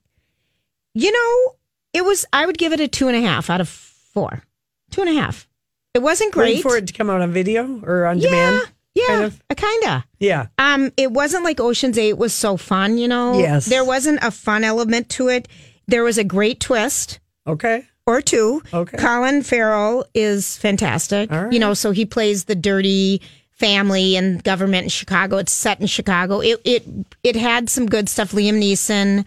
you 0.97 1.11
know, 1.11 1.55
it 1.93 2.03
was, 2.05 2.25
I 2.33 2.45
would 2.45 2.57
give 2.57 2.73
it 2.73 2.79
a 2.79 2.87
two 2.87 3.07
and 3.07 3.15
a 3.15 3.21
half 3.21 3.49
out 3.49 3.61
of 3.61 3.69
four. 3.69 4.43
Two 4.91 5.01
and 5.01 5.09
a 5.09 5.13
half. 5.13 5.47
It 5.93 5.99
wasn't 5.99 6.35
Waiting 6.35 6.61
great. 6.61 6.63
for 6.63 6.77
it 6.77 6.87
to 6.87 6.93
come 6.93 7.09
out 7.09 7.21
on 7.21 7.31
video 7.31 7.81
or 7.83 8.05
on 8.05 8.19
yeah. 8.19 8.29
demand. 8.29 8.71
Yeah. 8.93 9.07
kind 9.07 9.23
of? 9.25 9.41
a 9.49 9.55
kinda. 9.55 10.05
Yeah. 10.19 10.47
Um, 10.57 10.91
it 10.97 11.11
wasn't 11.11 11.43
like 11.43 11.59
Ocean's 11.59 11.97
Eight 11.97 12.17
was 12.17 12.33
so 12.33 12.57
fun, 12.57 12.97
you 12.97 13.07
know? 13.07 13.37
Yes. 13.37 13.65
There 13.65 13.85
wasn't 13.85 14.19
a 14.23 14.31
fun 14.31 14.63
element 14.63 15.09
to 15.09 15.27
it. 15.27 15.47
There 15.87 16.03
was 16.03 16.17
a 16.17 16.23
great 16.23 16.59
twist 16.59 17.19
Okay. 17.45 17.85
or 18.07 18.21
two. 18.21 18.63
Okay. 18.73 18.97
Colin 18.97 19.43
Farrell 19.43 20.05
is 20.15 20.57
fantastic. 20.57 21.31
All 21.31 21.43
right. 21.45 21.53
You 21.53 21.59
know, 21.59 21.73
so 21.75 21.91
he 21.91 22.05
plays 22.05 22.45
the 22.45 22.55
dirty 22.55 23.21
family 23.51 24.15
and 24.15 24.43
government 24.43 24.83
in 24.83 24.89
Chicago. 24.89 25.37
It's 25.37 25.53
set 25.53 25.79
in 25.79 25.87
Chicago. 25.87 26.39
It 26.41 26.61
it 26.63 26.83
it 27.23 27.35
had 27.35 27.69
some 27.69 27.87
good 27.87 28.07
stuff. 28.09 28.31
Liam 28.31 28.61
Neeson 28.61 29.25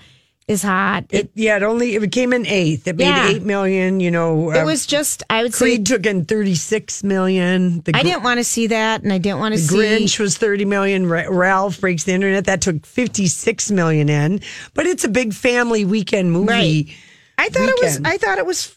is 0.50 0.62
hot. 0.62 1.04
It 1.10 1.26
It, 1.26 1.30
yeah, 1.34 1.56
it 1.56 1.62
only 1.62 1.94
it 1.94 2.12
came 2.12 2.32
in 2.32 2.44
eighth. 2.46 2.86
It 2.88 2.96
made 2.96 3.06
Yeah. 3.06 3.28
eight 3.30 3.42
million. 3.42 4.00
You 4.00 4.10
know, 4.10 4.50
it 4.50 4.58
uh, 4.58 4.64
was 4.64 4.84
just 4.86 5.22
I 5.30 5.42
would 5.42 5.54
say 5.54 5.76
Creed 5.76 5.86
took 5.86 6.04
in 6.06 6.24
thirty 6.24 6.54
six 6.54 7.02
million. 7.04 7.80
The 7.82 7.92
I 7.96 8.02
didn't 8.02 8.22
want 8.22 8.38
to 8.38 8.44
see 8.44 8.66
that, 8.66 9.02
and 9.02 9.12
I 9.12 9.18
didn't 9.18 9.38
want 9.38 9.54
to 9.54 9.60
see. 9.60 9.74
Grinch 9.76 10.18
was 10.18 10.36
30 10.36 10.64
million. 10.64 11.08
Ralph 11.08 11.80
breaks 11.80 12.04
the 12.04 12.12
internet. 12.12 12.44
That 12.46 12.60
took 12.60 12.84
56 12.84 13.70
million 13.70 14.08
in. 14.08 14.40
But 14.74 14.86
it's 14.86 15.04
a 15.04 15.08
big 15.08 15.32
family 15.34 15.84
weekend 15.84 16.32
movie. 16.32 16.48
Right. 16.48 16.86
I 17.38 17.48
thought 17.48 17.68
it 17.68 17.82
was. 17.82 18.00
I 18.04 18.16
thought 18.18 18.38
it 18.38 18.46
was. 18.46 18.76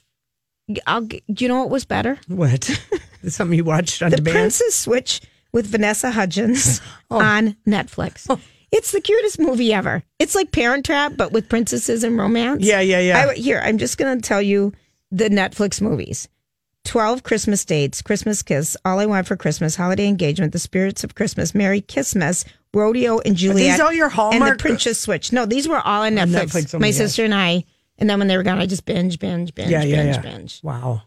I'll. 0.88 1.02
Do 1.02 1.20
you 1.38 1.48
know 1.48 1.60
what 1.60 1.70
was 1.70 1.86
better? 1.86 2.18
What? 2.28 2.64
something 3.28 3.58
you 3.58 3.64
watched 3.64 4.02
on 4.02 4.12
The 4.12 4.18
demand? 4.18 4.34
Princess 4.36 4.76
Switch 4.76 5.22
with 5.52 5.66
Vanessa 5.68 6.12
Hudgens 6.12 6.82
Oh. 7.12 7.20
on 7.22 7.56
Netflix. 7.68 8.28
It's 8.74 8.92
the 8.92 9.02
cutest 9.02 9.40
movie 9.40 9.72
ever. 9.72 10.04
It's 10.18 10.34
like 10.34 10.52
Parent 10.52 10.86
Trap, 10.86 11.14
but 11.16 11.32
with 11.32 11.48
princesses 11.48 12.04
and 12.04 12.18
romance. 12.18 12.66
Yeah, 12.66 12.80
yeah, 12.80 13.00
yeah. 13.00 13.28
I, 13.30 13.34
here, 13.36 13.62
I'm 13.64 13.78
just 13.78 14.00
going 14.00 14.20
to 14.20 14.28
tell 14.28 14.42
you 14.42 14.74
the 15.12 15.30
Netflix 15.30 15.80
movies. 15.80 16.28
12 16.86 17.22
Christmas 17.24 17.64
Dates, 17.64 18.02
Christmas 18.02 18.42
Kiss, 18.42 18.76
All 18.84 19.00
I 19.00 19.06
Want 19.06 19.28
for 19.28 19.38
Christmas, 19.38 19.76
Holiday 19.76 20.08
Engagement, 20.08 20.54
The 20.54 20.60
Spirits 20.60 21.04
of 21.04 21.16
Christmas, 21.16 21.54
Merry 21.54 21.82
Christmas, 21.82 22.46
Rodeo 22.74 23.20
and 23.20 23.36
Juliet. 23.36 23.70
Are 23.70 23.74
these 23.74 23.80
all 23.80 23.94
your 23.94 24.12
And 24.34 24.42
the 24.42 24.56
Princess 24.58 25.00
Switch. 25.00 25.32
No, 25.32 25.46
these 25.46 25.68
were 25.68 25.80
all 25.80 26.02
on 26.02 26.18
On 26.18 26.30
Netflix. 26.30 26.46
Netflix 26.46 26.76
only, 26.76 26.84
My 26.84 26.88
yeah. 26.88 26.94
sister 26.94 27.24
and 27.24 27.34
I. 27.34 27.66
And 28.00 28.10
then 28.10 28.18
when 28.18 28.28
they 28.28 28.36
were 28.36 28.44
gone, 28.44 28.58
I 28.58 28.66
just 28.66 28.86
binge, 28.86 29.20
binge, 29.20 29.54
binge, 29.54 29.70
yeah, 29.70 29.84
yeah, 29.84 30.04
binge, 30.04 30.16
yeah. 30.16 30.22
binge. 30.22 30.60
Wow. 30.64 31.04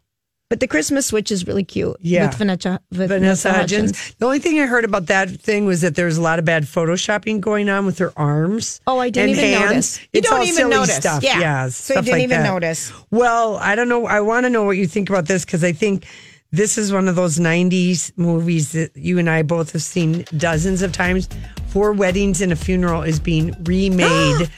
But 0.48 0.60
the 0.60 0.68
Christmas 0.68 1.06
switch 1.06 1.32
is 1.32 1.44
really 1.44 1.64
cute. 1.64 1.96
Yeah. 2.00 2.26
With 2.28 2.36
Vanessa, 2.36 2.80
with 2.92 3.08
Vanessa 3.08 3.52
Hudgens. 3.52 4.14
The 4.18 4.26
only 4.26 4.38
thing 4.38 4.60
I 4.60 4.66
heard 4.66 4.84
about 4.84 5.06
that 5.06 5.28
thing 5.28 5.66
was 5.66 5.80
that 5.80 5.96
there's 5.96 6.18
a 6.18 6.22
lot 6.22 6.38
of 6.38 6.44
bad 6.44 6.62
photoshopping 6.64 7.40
going 7.40 7.68
on 7.68 7.84
with 7.84 7.98
her 7.98 8.12
arms. 8.16 8.80
Oh, 8.86 8.98
I 9.00 9.10
didn't 9.10 9.30
even 9.30 9.44
hands. 9.44 9.62
notice. 9.70 10.00
You 10.00 10.08
It's 10.12 10.28
don't 10.28 10.38
all 10.38 10.44
even 10.44 10.54
silly 10.56 10.70
notice. 10.70 10.96
Stuff. 10.96 11.22
Yeah. 11.24 11.40
Yeah, 11.40 11.68
So 11.70 11.94
you 11.94 12.02
didn't 12.02 12.12
like 12.12 12.22
even 12.22 12.42
that. 12.42 12.48
notice. 12.48 12.92
Well, 13.10 13.56
I 13.56 13.74
don't 13.74 13.88
know. 13.88 14.06
I 14.06 14.20
want 14.20 14.44
to 14.46 14.50
know 14.50 14.62
what 14.62 14.76
you 14.76 14.86
think 14.86 15.10
about 15.10 15.26
this 15.26 15.44
because 15.44 15.64
I 15.64 15.72
think 15.72 16.06
this 16.52 16.78
is 16.78 16.92
one 16.92 17.08
of 17.08 17.16
those 17.16 17.38
90s 17.40 18.12
movies 18.16 18.70
that 18.70 18.96
you 18.96 19.18
and 19.18 19.28
I 19.28 19.42
both 19.42 19.72
have 19.72 19.82
seen 19.82 20.24
dozens 20.36 20.80
of 20.80 20.92
times. 20.92 21.28
Four 21.70 21.92
Weddings 21.92 22.40
and 22.40 22.52
a 22.52 22.56
Funeral 22.56 23.02
is 23.02 23.18
being 23.18 23.52
remade 23.64 24.48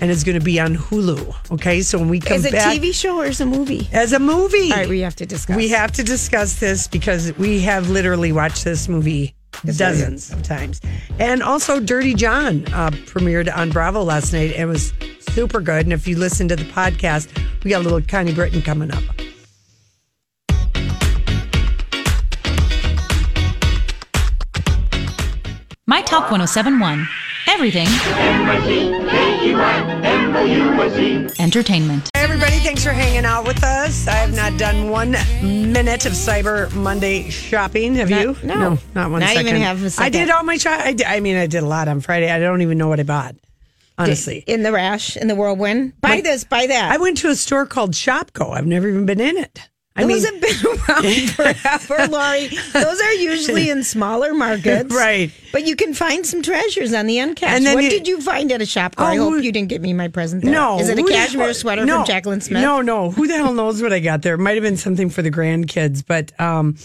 and 0.00 0.10
it's 0.10 0.24
going 0.24 0.38
to 0.38 0.44
be 0.44 0.60
on 0.60 0.76
Hulu. 0.76 1.52
Okay, 1.52 1.80
so 1.82 1.98
when 1.98 2.08
we 2.08 2.20
come 2.20 2.36
Is 2.36 2.44
it 2.44 2.52
back. 2.52 2.76
TV 2.76 2.94
show 2.94 3.18
or 3.18 3.26
is 3.26 3.40
it 3.40 3.44
a 3.44 3.46
movie? 3.46 3.88
As 3.92 4.12
a 4.12 4.18
movie. 4.18 4.70
All 4.70 4.78
right, 4.78 4.88
we 4.88 5.00
have 5.00 5.16
to 5.16 5.26
discuss. 5.26 5.56
We 5.56 5.68
have 5.68 5.92
to 5.92 6.02
discuss 6.02 6.60
this 6.60 6.86
because 6.86 7.36
we 7.38 7.60
have 7.60 7.90
literally 7.90 8.32
watched 8.32 8.64
this 8.64 8.88
movie 8.88 9.34
dozens 9.64 10.30
of 10.30 10.42
times. 10.42 10.80
And 11.18 11.42
also, 11.42 11.80
Dirty 11.80 12.14
John 12.14 12.64
uh, 12.72 12.90
premiered 12.90 13.54
on 13.54 13.70
Bravo 13.70 14.02
last 14.02 14.32
night 14.32 14.52
and 14.54 14.68
was 14.68 14.92
super 15.20 15.60
good. 15.60 15.84
And 15.86 15.92
if 15.92 16.06
you 16.06 16.16
listen 16.16 16.48
to 16.48 16.56
the 16.56 16.64
podcast, 16.64 17.28
we 17.64 17.70
got 17.70 17.80
a 17.80 17.84
little 17.84 18.00
Connie 18.00 18.34
Britton 18.34 18.62
coming 18.62 18.92
up. 18.92 19.02
My 25.86 26.02
Talk 26.02 26.30
1071. 26.30 27.08
Everything. 27.58 27.88
Entertainment. 31.40 32.08
Hey, 32.14 32.22
everybody, 32.22 32.58
thanks 32.58 32.84
for 32.84 32.90
hanging 32.90 33.24
out 33.24 33.44
with 33.46 33.64
us. 33.64 34.06
I 34.06 34.12
have 34.14 34.32
not 34.34 34.56
done 34.58 34.90
one 34.90 35.12
minute 35.42 36.06
of 36.06 36.12
Cyber 36.12 36.72
Monday 36.74 37.28
shopping. 37.30 37.96
Have 37.96 38.10
Not- 38.10 38.20
you? 38.22 38.36
no. 38.44 38.78
not 38.94 39.10
one 39.10 39.20
Not 39.20 39.32
even 39.32 39.46
second. 39.46 39.60
half 39.62 39.80
a 39.82 39.86
I 39.86 39.88
second. 39.88 40.12
did 40.12 40.30
all 40.30 40.44
my 40.44 40.56
shop. 40.56 40.80
I, 40.80 40.92
did- 40.92 41.06
I 41.08 41.18
mean, 41.18 41.36
I 41.36 41.46
did 41.48 41.64
a 41.64 41.66
lot 41.66 41.88
on 41.88 42.00
Friday. 42.00 42.30
I 42.30 42.38
don't 42.38 42.62
even 42.62 42.78
know 42.78 42.86
what 42.88 43.00
I 43.00 43.02
bought, 43.02 43.34
honestly. 43.98 44.44
In 44.46 44.62
the 44.62 44.70
rash, 44.70 45.16
in 45.16 45.26
the 45.26 45.34
whirlwind. 45.34 46.00
Buy 46.00 46.08
My- 46.16 46.20
this, 46.20 46.44
buy 46.44 46.66
that. 46.68 46.92
I 46.92 46.98
went 46.98 47.16
to 47.18 47.28
a 47.28 47.34
store 47.34 47.66
called 47.66 47.92
Shopko. 47.94 48.54
I've 48.56 48.66
never 48.66 48.88
even 48.88 49.04
been 49.06 49.20
in 49.20 49.36
it. 49.36 49.58
I 49.98 50.02
Those 50.06 50.22
mean, 50.22 50.32
have 50.32 50.40
been 50.40 50.66
around 50.96 51.30
forever, 51.30 52.06
Lori. 52.12 52.48
Those 52.72 53.00
are 53.00 53.12
usually 53.14 53.68
in 53.68 53.82
smaller 53.82 54.32
markets. 54.32 54.94
Right. 54.94 55.32
But 55.50 55.66
you 55.66 55.74
can 55.74 55.92
find 55.92 56.24
some 56.24 56.40
treasures 56.40 56.94
on 56.94 57.06
the 57.06 57.18
end 57.18 57.34
caps. 57.36 57.52
And 57.54 57.66
then 57.66 57.74
what 57.74 57.82
you- 57.84 57.90
did 57.90 58.06
you 58.06 58.20
find 58.20 58.52
at 58.52 58.62
a 58.62 58.66
shop? 58.66 58.94
Oh, 58.96 59.04
I 59.04 59.16
hope 59.16 59.34
who- 59.34 59.40
you 59.42 59.50
didn't 59.50 59.68
get 59.70 59.82
me 59.82 59.92
my 59.92 60.06
present 60.06 60.44
there. 60.44 60.52
no. 60.52 60.78
Is 60.78 60.88
it 60.88 60.98
a 60.98 61.02
cashmere 61.02 61.52
sweater 61.52 61.84
no, 61.84 62.04
from 62.04 62.14
Jaclyn 62.14 62.40
Smith? 62.42 62.62
No, 62.62 62.80
no. 62.80 63.10
Who 63.10 63.26
the 63.26 63.34
hell 63.34 63.52
knows 63.52 63.82
what 63.82 63.92
I 63.92 63.98
got 63.98 64.22
there? 64.22 64.34
It 64.34 64.38
might 64.38 64.54
have 64.54 64.62
been 64.62 64.76
something 64.76 65.10
for 65.10 65.22
the 65.22 65.30
grandkids, 65.32 66.04
but 66.06 66.38
um, 66.40 66.76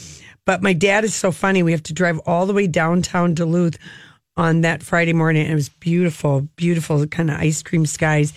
but 0.45 0.63
my 0.63 0.73
dad 0.73 1.03
is 1.03 1.13
so 1.13 1.31
funny. 1.31 1.61
We 1.61 1.71
have 1.71 1.83
to 1.83 1.93
drive 1.93 2.19
all 2.25 2.45
the 2.47 2.53
way 2.53 2.65
downtown 2.67 3.35
Duluth 3.35 3.77
on 4.35 4.61
that 4.61 4.81
Friday 4.81 5.13
morning. 5.13 5.45
It 5.45 5.53
was 5.53 5.69
beautiful, 5.69 6.41
beautiful 6.55 7.05
kind 7.05 7.29
of 7.29 7.37
ice 7.39 7.61
cream 7.61 7.85
skies. 7.85 8.33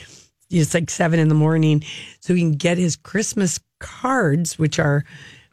It's 0.50 0.74
like 0.74 0.90
seven 0.90 1.18
in 1.18 1.28
the 1.28 1.34
morning, 1.34 1.82
so 2.20 2.34
we 2.34 2.40
can 2.40 2.52
get 2.52 2.78
his 2.78 2.94
Christmas 2.94 3.58
cards, 3.86 4.58
which 4.58 4.78
are 4.78 5.04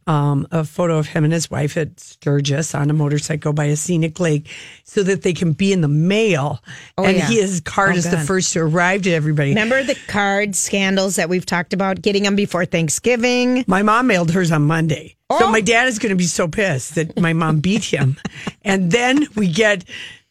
um, 0.06 0.46
a 0.52 0.65
photo 0.65 0.98
of 0.98 1.08
him 1.08 1.24
and 1.24 1.32
his 1.32 1.50
wife 1.50 1.78
at 1.78 1.98
Sturgis 1.98 2.76
on 2.76 2.89
a 2.89 2.93
motorcycle 2.93 3.54
by 3.54 3.65
a 3.65 3.76
scenic 3.78 4.19
lake, 4.19 4.50
so 4.84 5.02
that 5.04 5.22
they 5.22 5.32
can 5.32 5.54
be 5.54 5.72
in 5.72 5.80
the 5.80 5.88
mail. 5.88 6.62
Oh, 6.98 7.06
and 7.06 7.15
yeah. 7.17 7.26
his 7.28 7.62
card 7.62 7.93
Oh, 7.93 7.98
is 7.98 8.12
the 8.12 8.17
first 8.17 8.52
to 8.54 8.60
arrive 8.60 9.04
to 9.04 9.12
everybody. 9.12 9.50
Remember 9.52 9.82
the 9.84 9.96
card 10.08 10.56
scandals 10.58 11.15
that 11.15 11.30
we've 11.30 11.46
talked 11.46 11.72
about, 11.72 12.02
getting 12.02 12.24
them 12.24 12.36
before 12.36 12.65
Thanksgiving? 12.65 13.63
My 13.67 13.82
mom 13.82 14.08
mailed 14.08 14.32
hers 14.32 14.52
on 14.52 14.63
Monday. 14.63 15.15
So 15.32 15.46
Oh. 15.46 15.52
my 15.52 15.62
dad 15.62 15.88
is 15.88 16.00
going 16.00 16.10
to 16.12 16.17
be 16.17 16.26
so 16.26 16.48
pissed 16.50 16.96
that 16.96 17.17
my 17.17 17.32
mom 17.34 17.60
beat 17.62 17.86
him. 17.86 18.17
and 18.63 18.91
then 18.91 19.26
we 19.36 19.48
get 19.48 19.86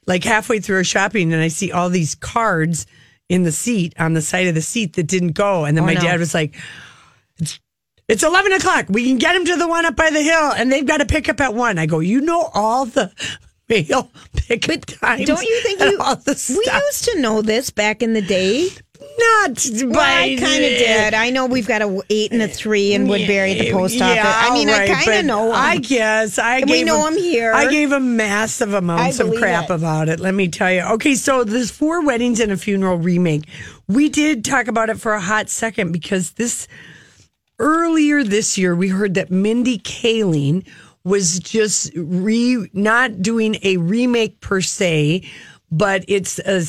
like 0.07 0.23
halfway 0.23 0.61
through 0.61 0.77
our 0.77 0.85
shopping 0.85 1.33
and 1.33 1.41
I 1.43 1.49
see 1.49 1.73
all 1.73 1.89
these 1.89 2.15
cards 2.15 2.87
in 3.31 3.45
the 3.45 3.53
seat 3.53 3.95
on 3.99 4.13
the 4.13 4.21
side 4.21 4.49
of 4.49 4.55
the 4.55 4.61
seat 4.61 4.93
that 4.95 5.05
didn't 5.05 5.33
go. 5.33 5.65
And 5.65 5.77
then 5.79 5.85
Oh, 5.85 5.87
my 5.87 5.95
no. 5.95 6.01
dad 6.03 6.21
was 6.21 6.35
like, 6.35 6.55
it's 8.13 8.23
11 8.23 8.53
o'clock. 8.53 8.87
We 8.89 9.07
can 9.09 9.19
get 9.19 9.35
him 9.35 9.45
to 9.47 9.57
the 9.57 9.67
one 9.69 9.85
up 9.87 9.97
by 9.97 10.11
the 10.11 10.23
hill 10.23 10.53
and 10.53 10.71
they've 10.71 10.87
got 10.87 10.99
to 10.99 11.07
pick 11.07 11.29
up 11.29 11.41
at 11.41 11.55
one. 11.55 11.79
I 11.79 11.87
go, 11.87 11.99
you 12.01 12.21
know, 12.21 12.51
all 12.55 12.85
the 12.87 13.11
mail 13.69 14.11
pickup 14.37 14.85
times. 14.87 15.27
Don't 15.27 15.43
you 15.43 15.61
think 15.63 15.81
you? 15.81 15.99
all 16.01 16.17
the 16.17 16.35
We 16.57 16.73
used 16.87 17.05
to 17.07 17.21
know 17.21 17.43
this 17.43 17.71
back 17.71 18.03
in 18.03 18.13
the 18.15 18.23
day. 18.23 18.69
Not, 19.19 19.67
Well, 19.85 19.99
I 20.01 20.37
kind 20.39 20.65
of 20.65 20.71
did. 20.71 21.13
I 21.15 21.31
know 21.31 21.47
we've 21.47 21.67
got 21.67 21.83
a 21.83 22.01
eight 22.09 22.33
and 22.33 22.41
a 22.41 22.47
three 22.49 22.95
in 22.95 23.09
Woodbury 23.09 23.53
at 23.53 23.59
the 23.59 23.73
post 23.73 24.01
office. 24.01 24.15
Yeah, 24.17 24.33
I 24.47 24.55
mean, 24.55 24.69
right, 24.69 24.89
I 24.91 25.05
kind 25.05 25.19
of 25.21 25.25
know 25.27 25.49
'em. 25.49 25.55
I 25.57 25.79
guess 25.79 26.39
I 26.39 26.61
We 26.61 26.67
gave 26.67 26.87
know 26.87 27.07
him- 27.09 27.15
'em 27.15 27.19
here. 27.21 27.53
I 27.53 27.69
gave 27.69 27.91
him 27.91 28.17
massive 28.17 28.73
amounts 28.75 29.19
of 29.19 29.35
crap 29.35 29.65
it. 29.65 29.71
about 29.75 30.09
it. 30.09 30.21
Let 30.21 30.35
me 30.35 30.47
tell 30.49 30.73
you. 30.73 30.83
Okay, 30.83 31.17
so 31.17 31.43
this 31.43 31.71
four 31.71 32.01
weddings 32.07 32.39
and 32.39 32.53
a 32.53 32.57
funeral 32.57 32.97
remake. 32.97 33.43
We 33.89 34.09
did 34.09 34.45
talk 34.45 34.69
about 34.69 34.89
it 34.89 35.01
for 35.01 35.13
a 35.15 35.21
hot 35.21 35.51
second 35.51 35.91
because 35.91 36.31
this 36.33 36.69
earlier 37.63 38.23
this 38.25 38.59
year 38.59 38.75
we 38.77 38.89
heard 38.89 39.15
that 39.15 39.31
Mindy 39.31 39.79
Kaling 39.79 40.67
was 41.05 41.39
just 41.39 41.91
re 41.97 42.69
not 42.75 43.23
doing 43.23 43.57
a 43.63 43.77
remake 43.79 44.41
per 44.41 44.61
se, 44.61 45.23
but 45.71 46.05
it's 46.09 46.39
a 46.41 46.63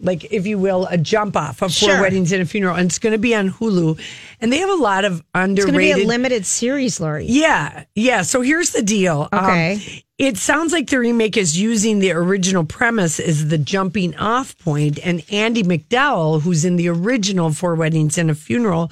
like 0.00 0.30
if 0.30 0.46
you 0.46 0.58
will 0.58 0.86
a 0.90 0.98
jump 0.98 1.36
off 1.36 1.62
of 1.62 1.74
four 1.74 1.88
Sure. 1.90 2.00
weddings 2.00 2.30
and 2.32 2.42
a 2.42 2.46
funeral, 2.46 2.76
and 2.76 2.86
it's 2.90 2.98
going 2.98 3.12
to 3.14 3.18
be 3.18 3.34
on 3.34 3.50
Hulu, 3.50 3.98
and 4.40 4.52
they 4.52 4.58
have 4.58 4.68
a 4.70 4.74
lot 4.74 5.04
of 5.04 5.22
underrated 5.34 5.58
It's 5.58 5.64
going 5.64 5.88
to 5.90 5.94
be 5.96 6.02
a 6.02 6.06
limited 6.06 6.44
series, 6.46 7.00
Lori. 7.00 7.24
Yeah, 7.26 7.84
yeah. 7.94 8.22
So 8.22 8.42
here's 8.42 8.72
the 8.72 8.82
deal. 8.82 9.28
Um, 9.32 9.44
Okay. 9.46 10.02
it 10.18 10.36
sounds 10.36 10.72
like 10.74 10.90
the 10.90 10.98
remake 10.98 11.36
is 11.38 11.58
using 11.58 12.00
the 12.00 12.10
original 12.12 12.64
premise 12.64 13.18
as 13.18 13.48
the 13.48 13.56
jumping 13.56 14.14
off 14.16 14.56
point, 14.58 14.98
and 15.02 15.22
Andie 15.32 15.62
MacDowell, 15.64 16.42
who's 16.42 16.64
in 16.66 16.76
the 16.76 16.88
original 16.88 17.50
Four 17.52 17.74
Weddings 17.76 18.18
and 18.18 18.30
a 18.30 18.34
Funeral, 18.34 18.90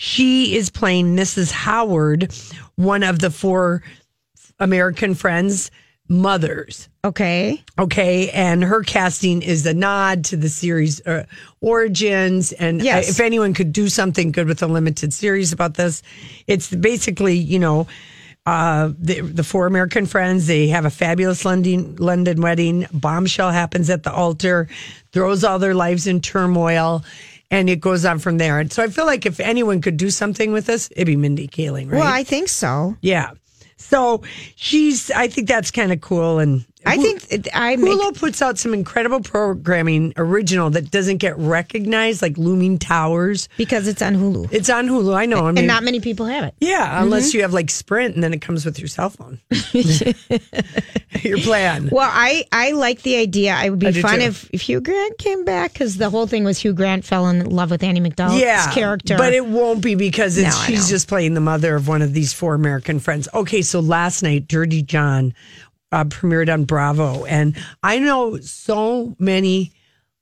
she 0.00 0.54
is 0.54 0.70
playing 0.70 1.16
Mrs. 1.16 1.50
Howard, 1.50 2.32
one 2.76 3.02
of 3.02 3.18
the 3.18 3.32
four 3.32 3.82
American 4.60 5.16
Friends 5.16 5.72
mothers. 6.08 6.88
Okay. 7.04 7.64
Okay, 7.80 8.30
and 8.30 8.62
her 8.62 8.84
casting 8.84 9.42
is 9.42 9.66
a 9.66 9.74
nod 9.74 10.24
to 10.26 10.36
the 10.36 10.48
series 10.48 11.04
uh, 11.04 11.26
origins. 11.60 12.52
And 12.52 12.80
Yes. 12.80 13.08
uh, 13.08 13.10
if 13.10 13.18
anyone 13.20 13.54
could 13.54 13.72
do 13.72 13.88
something 13.88 14.30
good 14.30 14.46
with 14.46 14.62
a 14.62 14.68
limited 14.68 15.12
series 15.12 15.52
about 15.52 15.74
this, 15.74 16.02
it's 16.46 16.72
basically 16.72 17.34
you 17.36 17.58
know 17.58 17.88
uh, 18.46 18.92
the 19.00 19.20
the 19.22 19.42
four 19.42 19.66
American 19.66 20.06
friends. 20.06 20.46
They 20.46 20.68
have 20.68 20.84
a 20.84 20.90
fabulous 20.90 21.44
London 21.44 21.96
London 21.96 22.40
wedding. 22.40 22.86
Bombshell 22.92 23.50
happens 23.50 23.90
at 23.90 24.04
the 24.04 24.12
altar, 24.12 24.68
throws 25.12 25.42
all 25.42 25.58
their 25.58 25.74
lives 25.74 26.06
in 26.06 26.20
turmoil. 26.20 27.04
And 27.50 27.70
it 27.70 27.80
goes 27.80 28.04
on 28.04 28.18
from 28.18 28.38
there. 28.38 28.58
And 28.60 28.70
so 28.72 28.82
I 28.82 28.88
feel 28.88 29.06
like 29.06 29.24
if 29.24 29.40
anyone 29.40 29.80
could 29.80 29.96
do 29.96 30.10
something 30.10 30.52
with 30.52 30.66
this, 30.66 30.88
it'd 30.92 31.06
be 31.06 31.16
Mindy 31.16 31.48
Kaling, 31.48 31.90
right? 31.90 31.98
Well, 31.98 32.12
I 32.12 32.22
think 32.24 32.48
so. 32.48 32.96
yeah. 33.00 33.30
So 33.80 34.22
she's, 34.56 35.10
I 35.12 35.28
think 35.28 35.46
that's 35.48 35.70
kind 35.70 35.92
of 35.92 36.00
cool. 36.00 36.40
And 36.40 36.64
I 36.86 36.96
think 36.96 37.48
I 37.54 37.76
make 37.76 37.92
Hulu 37.92 38.18
puts 38.18 38.40
out 38.40 38.58
some 38.58 38.72
incredible 38.72 39.20
programming 39.20 40.12
original 40.16 40.70
that 40.70 40.90
doesn't 40.90 41.18
get 41.18 41.36
recognized, 41.38 42.22
like 42.22 42.38
Looming 42.38 42.78
Towers. 42.78 43.48
because 43.56 43.88
it's 43.88 44.00
on 44.02 44.14
Hulu, 44.14 44.52
It's 44.52 44.70
on 44.70 44.86
Hulu. 44.86 45.14
I 45.14 45.26
know. 45.26 45.46
I 45.46 45.48
mean, 45.48 45.58
and 45.58 45.66
not 45.66 45.82
many 45.82 46.00
people 46.00 46.26
have 46.26 46.44
it. 46.44 46.54
yeah, 46.60 46.86
mm-hmm. 46.86 47.04
unless 47.04 47.34
you 47.34 47.42
have 47.42 47.52
like 47.52 47.70
Sprint, 47.70 48.14
and 48.14 48.22
then 48.22 48.32
it 48.32 48.40
comes 48.40 48.64
with 48.64 48.78
your 48.78 48.88
cell 48.88 49.10
phone. 49.10 49.40
your 51.22 51.38
plan. 51.38 51.88
Well, 51.90 52.10
I 52.10 52.46
I 52.52 52.72
like 52.72 53.02
the 53.02 53.16
idea. 53.16 53.54
I 53.54 53.70
would 53.70 53.78
be 53.78 53.92
fun 54.00 54.20
if 54.20 54.48
if 54.52 54.62
Hugh 54.62 54.80
Grant 54.80 55.18
came 55.18 55.44
back 55.44 55.72
because 55.72 55.96
the 55.96 56.10
whole 56.10 56.26
thing 56.26 56.44
was 56.44 56.58
Hugh 56.58 56.72
Grant 56.74 57.04
fell 57.04 57.28
in 57.28 57.44
love 57.50 57.70
with 57.70 57.82
Andie 57.82 58.00
MacDowell's 58.00 58.40
yeah, 58.40 58.72
character. 58.72 59.16
but 59.16 59.32
it 59.32 59.46
won't 59.46 59.82
be 59.82 59.94
because 59.94 60.38
it's, 60.38 60.48
No, 60.48 60.64
she's 60.64 60.88
just 60.88 61.08
playing 61.08 61.34
the 61.34 61.40
mother 61.40 61.74
of 61.74 61.88
one 61.88 62.02
of 62.02 62.12
these 62.12 62.32
four 62.32 62.54
American 62.54 63.00
friends. 63.00 63.28
Okay, 63.34 63.62
so 63.62 63.80
last 63.80 64.22
night, 64.22 64.48
Dirty 64.48 64.82
John 64.82 65.34
uh, 65.92 66.04
premiered 66.04 66.52
on 66.52 66.64
Bravo, 66.64 67.24
and 67.24 67.56
I 67.82 67.98
know 67.98 68.38
so 68.38 69.16
many 69.18 69.72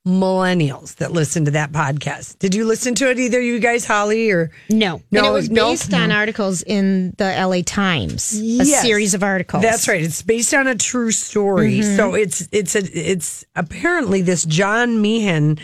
millennials 0.07 0.97
that 0.97 1.11
listen 1.11 1.45
to 1.47 1.51
that 1.51 1.73
podcast. 1.73 2.39
Did 2.39 2.55
you 2.55 2.65
listen 2.65 2.95
to 2.97 3.11
it, 3.11 3.19
either 3.19 3.41
you 3.41 3.59
guys, 3.59 3.85
Holly 3.85 4.31
or 4.31 4.53
no, 4.71 5.03
No, 5.11 5.19
and 5.19 5.27
it 5.27 5.31
was 5.33 5.51
no? 5.51 5.71
based 5.71 5.93
on 5.93 6.13
articles 6.13 6.63
in 6.63 7.13
the 7.19 7.25
L.A. 7.25 7.63
Times, 7.63 8.33
a 8.41 8.65
series 8.65 9.15
of 9.15 9.25
articles. 9.25 9.63
That's 9.63 9.89
right. 9.89 10.03
It's 10.03 10.23
based 10.23 10.55
on 10.55 10.69
a 10.69 10.77
true 10.77 11.11
story. 11.11 11.81
Mm-hmm. 11.81 11.97
So 11.97 12.15
it's 12.15 12.49
it's 12.53 12.77
a 12.77 12.85
it's 12.85 13.45
apparently 13.57 14.23
this 14.23 14.45
John 14.45 15.03
Meehan 15.03 15.59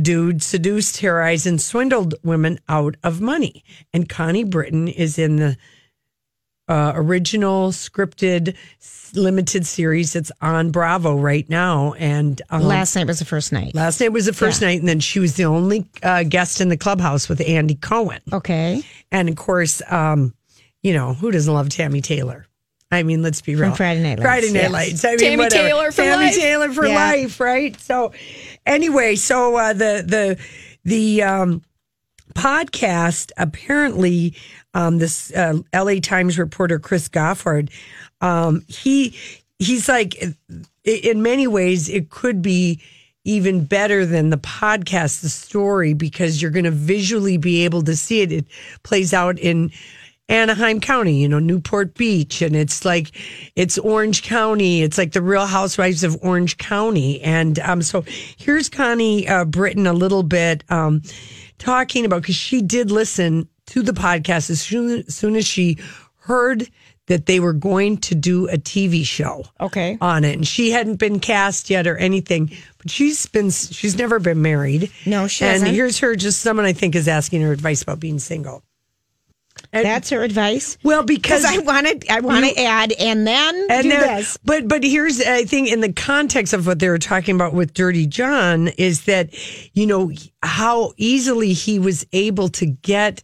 dude 0.00 0.44
seduced, 0.44 0.94
terrorized, 0.94 1.46
and 1.46 1.60
swindled 1.60 2.14
women 2.22 2.60
out 2.68 2.96
of 3.02 3.20
money. 3.20 3.64
And 3.92 4.08
Connie 4.08 4.44
Britton 4.44 4.86
is 4.86 5.18
in 5.18 5.36
the 5.36 5.56
uh, 6.68 6.92
original 6.94 7.70
scripted 7.70 8.54
limited 9.14 9.66
series 9.66 10.12
that's 10.12 10.30
on 10.42 10.70
Bravo 10.70 11.16
right 11.16 11.48
now. 11.48 11.94
And 11.94 12.40
um, 12.50 12.62
Last 12.62 12.94
night 12.94 13.06
was 13.06 13.18
the 13.18 13.24
first 13.24 13.52
night. 13.52 13.74
last 13.74 14.00
night 14.00 14.12
was 14.12 14.26
the 14.26 14.32
first 14.34 14.60
night, 14.60 14.78
and 14.80 14.88
then 14.88 15.00
she 15.00 15.18
was 15.18 15.36
the 15.36 15.46
only 15.46 15.86
uh, 16.02 16.24
guest 16.24 16.60
in 16.60 16.68
the 16.68 16.76
clubhouse 16.76 17.28
with 17.28 17.40
Andy 17.40 17.74
Cohen. 17.74 18.20
Okay. 18.32 18.82
And 19.10 19.28
of 19.28 19.36
course, 19.36 19.80
um, 19.90 20.34
you 20.82 20.92
know, 20.92 21.14
who 21.14 21.30
doesn't 21.30 21.52
love 21.52 21.68
Tami 21.68 22.02
Taylor? 22.02 22.46
I 22.90 23.02
mean, 23.02 23.22
let's 23.22 23.42
be 23.42 23.54
real. 23.54 23.74
Friday 23.74 24.02
Night 24.02 24.18
Lights, 24.18 24.22
Friday 24.22 24.52
Night 24.52 24.60
yes. 24.62 24.72
Lights. 24.72 25.04
I 25.04 25.08
mean, 25.16 25.18
Tami 25.18 25.38
whatever. 25.38 25.68
Taylor 25.68 25.92
for 25.92 26.02
Tami 26.02 26.16
life. 26.16 26.34
Taylor 26.36 26.72
for 26.72 26.86
Yeah. 26.86 26.94
life, 26.94 27.40
right? 27.40 27.78
So, 27.80 28.12
anyway, 28.64 29.14
so 29.16 29.56
uh, 29.56 29.72
the 29.74 30.04
the 30.06 30.38
the 30.84 31.22
um, 31.22 31.62
podcast 32.34 33.30
apparently 33.36 34.34
um, 34.74 34.98
this 34.98 35.32
uh, 35.32 35.58
LA 35.74 35.96
Times 36.00 36.38
reporter 36.38 36.78
Chris 36.78 37.08
Goffard 37.08 37.70
um, 38.20 38.62
he 38.68 39.16
he's 39.58 39.88
like 39.88 40.16
in 40.84 41.22
many 41.22 41.46
ways 41.46 41.88
it 41.88 42.10
could 42.10 42.42
be 42.42 42.80
even 43.24 43.64
better 43.64 44.06
than 44.06 44.30
the 44.30 44.38
podcast 44.38 45.20
the 45.20 45.28
story 45.28 45.92
because 45.92 46.40
you're 46.40 46.50
going 46.50 46.64
to 46.64 46.70
visually 46.70 47.36
be 47.36 47.64
able 47.64 47.82
to 47.82 47.96
see 47.96 48.22
it 48.22 48.32
it 48.32 48.46
plays 48.82 49.12
out 49.12 49.38
in 49.38 49.70
Anaheim 50.30 50.80
County, 50.80 51.22
you 51.22 51.28
know, 51.28 51.38
Newport 51.38 51.94
Beach, 51.94 52.42
and 52.42 52.54
it's 52.54 52.84
like 52.84 53.12
it's 53.56 53.78
Orange 53.78 54.22
County. 54.22 54.82
It's 54.82 54.98
like 54.98 55.12
the 55.12 55.22
Real 55.22 55.46
Housewives 55.46 56.04
of 56.04 56.18
Orange 56.22 56.58
County, 56.58 57.20
and 57.22 57.58
um, 57.60 57.80
so 57.80 58.04
here's 58.36 58.68
Connie 58.68 59.26
uh, 59.26 59.46
Britton 59.46 59.86
a 59.86 59.94
little 59.94 60.22
bit 60.22 60.64
um, 60.68 61.00
talking 61.56 62.04
about 62.04 62.22
because 62.22 62.34
she 62.34 62.60
did 62.60 62.90
listen 62.90 63.48
to 63.68 63.82
the 63.82 63.92
podcast 63.92 64.50
as 64.50 64.60
soon, 64.60 65.04
as 65.06 65.14
soon 65.14 65.36
as 65.36 65.46
she 65.46 65.78
heard 66.20 66.68
that 67.06 67.24
they 67.24 67.40
were 67.40 67.54
going 67.54 67.96
to 67.96 68.14
do 68.14 68.48
a 68.48 68.58
TV 68.58 69.02
show 69.02 69.42
Okay. 69.60 69.96
on 70.00 70.24
it, 70.24 70.34
and 70.34 70.46
she 70.46 70.70
hadn't 70.72 70.96
been 70.96 71.20
cast 71.20 71.70
yet 71.70 71.86
or 71.86 71.96
anything, 71.96 72.50
but 72.76 72.90
she's 72.90 73.24
been 73.26 73.48
she's 73.50 73.96
never 73.96 74.18
been 74.18 74.42
married. 74.42 74.90
No, 75.06 75.26
she 75.26 75.44
and 75.44 75.52
hasn't. 75.54 75.70
here's 75.70 75.98
her. 76.00 76.14
Just 76.16 76.40
someone 76.40 76.66
I 76.66 76.74
think 76.74 76.94
is 76.94 77.08
asking 77.08 77.40
her 77.42 77.52
advice 77.52 77.80
about 77.82 77.98
being 77.98 78.18
single. 78.18 78.62
And- 79.72 79.84
That's 79.86 80.10
her 80.10 80.22
advice. 80.22 80.76
well 80.84 81.02
because 81.02 81.44
I 81.46 81.58
want 81.58 81.86
to, 82.02 82.12
I 82.12 82.20
want 82.20 82.44
to 82.44 82.62
add, 82.62 82.92
and 82.92 83.26
then 83.26 83.54
do 83.82 83.88
there- 83.88 84.16
this. 84.18 84.38
But 84.44 84.68
but 84.68 84.84
here's 84.84 85.20
I 85.22 85.44
think 85.44 85.72
in 85.72 85.80
the 85.80 85.92
context 85.92 86.52
of 86.52 86.66
what 86.66 86.78
they 86.78 86.88
were 86.90 86.98
talking 86.98 87.34
about 87.34 87.54
with 87.54 87.72
Dirty 87.74 88.06
John 88.06 88.68
is 88.78 89.06
that 89.06 89.30
you 89.74 89.86
know 89.86 90.12
how 90.42 90.92
easily 90.98 91.54
he 91.54 91.78
was 91.78 92.06
able 92.12 92.50
to 92.50 92.66
get 92.66 93.22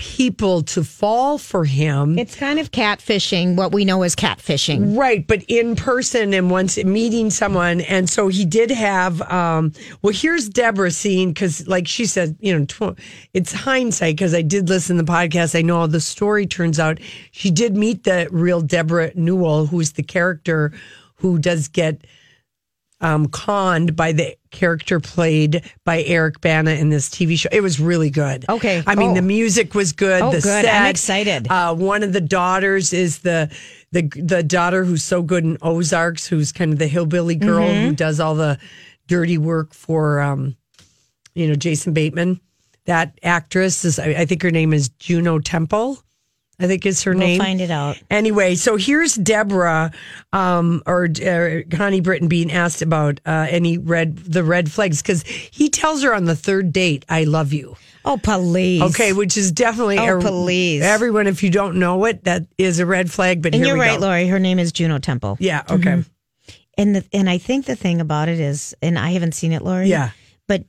people 0.00 0.62
to 0.62 0.82
fall 0.82 1.36
for 1.36 1.66
him. 1.66 2.18
It's 2.18 2.34
kind 2.34 2.58
of 2.58 2.70
catfishing, 2.70 3.54
what 3.54 3.70
we 3.70 3.84
know 3.84 4.02
as 4.02 4.16
catfishing. 4.16 4.96
Right, 4.96 5.26
but 5.26 5.42
in 5.46 5.76
person 5.76 6.32
and 6.32 6.50
once 6.50 6.82
meeting 6.82 7.28
someone, 7.28 7.82
and 7.82 8.08
so 8.08 8.28
he 8.28 8.46
did 8.46 8.70
have. 8.70 9.20
Um, 9.30 9.74
well, 10.00 10.14
here's 10.14 10.48
Deborah 10.48 10.90
seeing 10.90 11.34
because, 11.34 11.68
like 11.68 11.86
she 11.86 12.06
said, 12.06 12.34
you 12.40 12.58
know, 12.58 12.64
tw- 12.64 12.98
it's 13.34 13.52
hindsight 13.52 14.16
because 14.16 14.32
I 14.32 14.40
did 14.40 14.70
listen 14.70 14.96
to 14.96 15.02
the 15.02 15.12
podcast. 15.12 15.54
I 15.54 15.60
know 15.60 15.80
how 15.80 15.86
the 15.86 16.00
story 16.00 16.46
turns 16.46 16.80
out. 16.80 16.98
She 17.32 17.50
did 17.50 17.76
meet 17.76 18.04
the 18.04 18.26
real 18.30 18.62
Deborah 18.62 19.12
Newell, 19.14 19.66
who's 19.66 19.92
the 19.92 20.02
character 20.02 20.72
who 21.16 21.38
does 21.38 21.68
get 21.68 22.06
um, 23.02 23.28
conned 23.28 23.94
by 23.94 24.12
the 24.12 24.34
character 24.50 25.00
played 25.00 25.62
by 25.84 26.02
Eric 26.02 26.40
Bana 26.40 26.72
in 26.72 26.90
this 26.90 27.08
TV 27.08 27.38
show. 27.38 27.48
It 27.52 27.62
was 27.62 27.78
really 27.80 28.10
good. 28.10 28.44
Okay. 28.48 28.82
I 28.86 28.94
mean 28.94 29.12
Oh. 29.12 29.14
the 29.14 29.22
music 29.22 29.74
was 29.74 29.92
good. 29.92 30.22
Oh, 30.22 30.30
the 30.30 30.40
good. 30.40 30.64
Set, 30.64 30.82
I'm 30.82 30.90
excited. 30.90 31.46
Uh, 31.50 31.74
one 31.74 32.02
of 32.02 32.12
the 32.12 32.20
daughters 32.20 32.92
is 32.92 33.20
the 33.20 33.50
the 33.92 34.02
the 34.16 34.42
daughter 34.42 34.84
who's 34.84 35.02
so 35.04 35.22
good 35.22 35.44
in 35.44 35.56
Ozarks, 35.62 36.26
who's 36.26 36.52
kind 36.52 36.72
of 36.72 36.78
the 36.78 36.86
hillbilly 36.88 37.34
girl 37.36 37.66
Mm-hmm. 37.68 37.88
who 37.88 37.94
does 37.94 38.20
all 38.20 38.34
the 38.34 38.58
dirty 39.06 39.38
work 39.38 39.72
for 39.74 40.20
um, 40.20 40.56
you 41.34 41.48
know 41.48 41.54
Jason 41.54 41.92
Bateman. 41.92 42.40
That 42.86 43.18
actress 43.22 43.84
is, 43.84 43.98
I 43.98 44.06
I 44.10 44.24
think 44.26 44.42
her 44.42 44.50
name 44.50 44.72
is 44.72 44.88
Juno 44.88 45.38
Temple. 45.38 45.98
I 46.60 46.66
think 46.66 46.84
is 46.86 47.02
her 47.04 47.12
We'll 47.12 47.20
name. 47.20 47.40
find 47.40 47.60
it 47.60 47.70
out. 47.70 48.00
Anyway, 48.10 48.54
so 48.54 48.76
here's 48.76 49.14
Deborah 49.14 49.90
um, 50.32 50.82
or 50.86 51.06
uh, 51.26 51.60
Connie 51.76 52.00
Britton 52.00 52.28
being 52.28 52.52
asked 52.52 52.82
about 52.82 53.20
uh, 53.26 53.46
any 53.48 53.78
red 53.78 54.18
the 54.18 54.44
red 54.44 54.70
flags 54.70 55.00
because 55.02 55.22
he 55.24 55.68
tells 55.68 56.02
her 56.02 56.14
on 56.14 56.26
the 56.26 56.36
third 56.36 56.72
date, 56.72 57.04
"I 57.08 57.24
love 57.24 57.52
you." 57.52 57.76
Oh, 58.04 58.16
police. 58.22 58.80
Okay, 58.82 59.12
which 59.12 59.36
is 59.36 59.52
definitely 59.52 59.98
Oh, 59.98 60.18
a- 60.18 60.20
please. 60.22 60.82
Everyone, 60.82 61.26
if 61.26 61.42
you 61.42 61.50
don't 61.50 61.76
know 61.78 62.04
it, 62.06 62.24
that 62.24 62.46
is 62.56 62.78
a 62.78 62.86
red 62.86 63.10
flag. 63.10 63.42
But 63.42 63.54
And 63.54 63.66
you're 63.66 63.76
right, 63.76 63.98
go. 64.00 64.06
Lori. 64.06 64.26
Her 64.26 64.38
name 64.38 64.58
is 64.58 64.72
Juno 64.72 64.98
Temple. 64.98 65.36
Yeah. 65.40 65.64
Okay. 65.68 66.02
And 66.78 66.96
the, 66.96 67.04
and 67.12 67.28
I 67.28 67.36
think 67.36 67.66
the 67.66 67.76
thing 67.76 68.00
about 68.00 68.28
it 68.30 68.40
is, 68.40 68.74
and 68.80 68.98
I 68.98 69.10
haven't 69.10 69.32
seen 69.34 69.52
it, 69.52 69.62
Lori. 69.62 69.88
Yeah. 69.88 70.10
But 70.48 70.64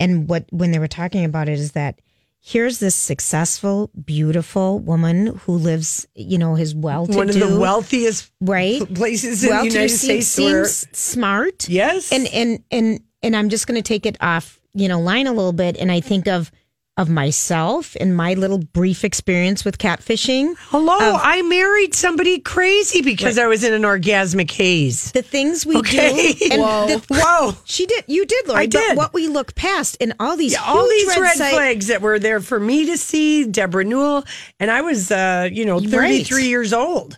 and 0.00 0.28
what 0.28 0.46
when 0.50 0.72
they 0.72 0.80
were 0.80 0.88
talking 0.88 1.24
about 1.24 1.48
it 1.48 1.58
is 1.60 1.72
that 1.72 2.00
here's 2.44 2.80
this 2.80 2.94
successful, 2.96 3.88
beautiful 4.04 4.80
woman 4.80 5.28
who 5.46 5.52
lives, 5.52 6.06
you 6.14 6.36
know, 6.38 6.56
his 6.56 6.74
well 6.74 7.06
to 7.06 7.16
One 7.16 7.28
of 7.28 7.38
the 7.38 7.58
wealthiest 7.58 8.30
right 8.40 8.80
places 8.94 9.44
in 9.44 9.48
the 9.50 9.54
well-to-do 9.54 9.74
United 9.76 9.88
seems, 9.96 10.28
States. 10.28 10.52
where- 10.52 10.64
smart. 10.92 11.68
Yes. 11.68 12.12
And 12.12 12.26
and 12.28 12.64
and 12.70 13.00
and 13.22 13.36
I'm 13.36 13.48
just 13.48 13.66
going 13.68 13.80
to 13.80 13.86
take 13.86 14.04
it 14.06 14.16
off, 14.20 14.60
you 14.74 14.88
know, 14.88 15.00
line 15.00 15.28
a 15.28 15.32
little 15.32 15.52
bit, 15.52 15.76
and 15.76 15.92
I 15.92 16.00
think 16.00 16.26
of 16.26 16.50
of 16.98 17.08
myself 17.08 17.96
and 18.00 18.14
my 18.14 18.34
little 18.34 18.58
brief 18.58 19.02
experience 19.02 19.64
with 19.64 19.78
catfishing. 19.78 20.54
Hello, 20.68 21.14
of- 21.14 21.20
I 21.22 21.40
married 21.40 21.94
somebody 21.94 22.38
crazy 22.38 23.00
because 23.00 23.38
I 23.38 23.46
was 23.46 23.64
in 23.64 23.72
an 23.72 23.80
orgasmic 23.82 24.50
haze. 24.50 25.10
The 25.12 25.22
things 25.22 25.64
we 25.64 25.76
Okay. 25.76 26.32
do. 26.34 26.48
And 26.52 26.60
Whoa. 26.62 26.86
the- 26.88 27.02
Whoa. 27.08 27.56
She 27.64 27.86
did. 27.86 28.04
You 28.08 28.26
did, 28.26 28.46
Lori. 28.46 28.60
I 28.60 28.66
did. 28.66 28.88
But 28.90 28.96
what 28.98 29.14
we 29.14 29.26
look 29.26 29.54
past 29.54 29.96
and 30.02 30.12
all 30.20 30.36
these 30.36 30.52
Yeah, 30.52 30.62
all 30.66 30.86
these 30.86 31.06
red, 31.16 31.32
si- 31.38 31.50
flags 31.50 31.86
that 31.86 32.02
were 32.02 32.18
there 32.18 32.40
for 32.40 32.60
me 32.60 32.84
to 32.86 32.98
see, 32.98 33.44
Deborah 33.46 33.84
Newell, 33.84 34.24
and 34.60 34.70
I 34.70 34.82
was, 34.82 35.10
uh, 35.10 35.48
you 35.50 35.64
know, 35.64 35.80
33 35.80 36.48
years 36.48 36.74
old. 36.74 37.16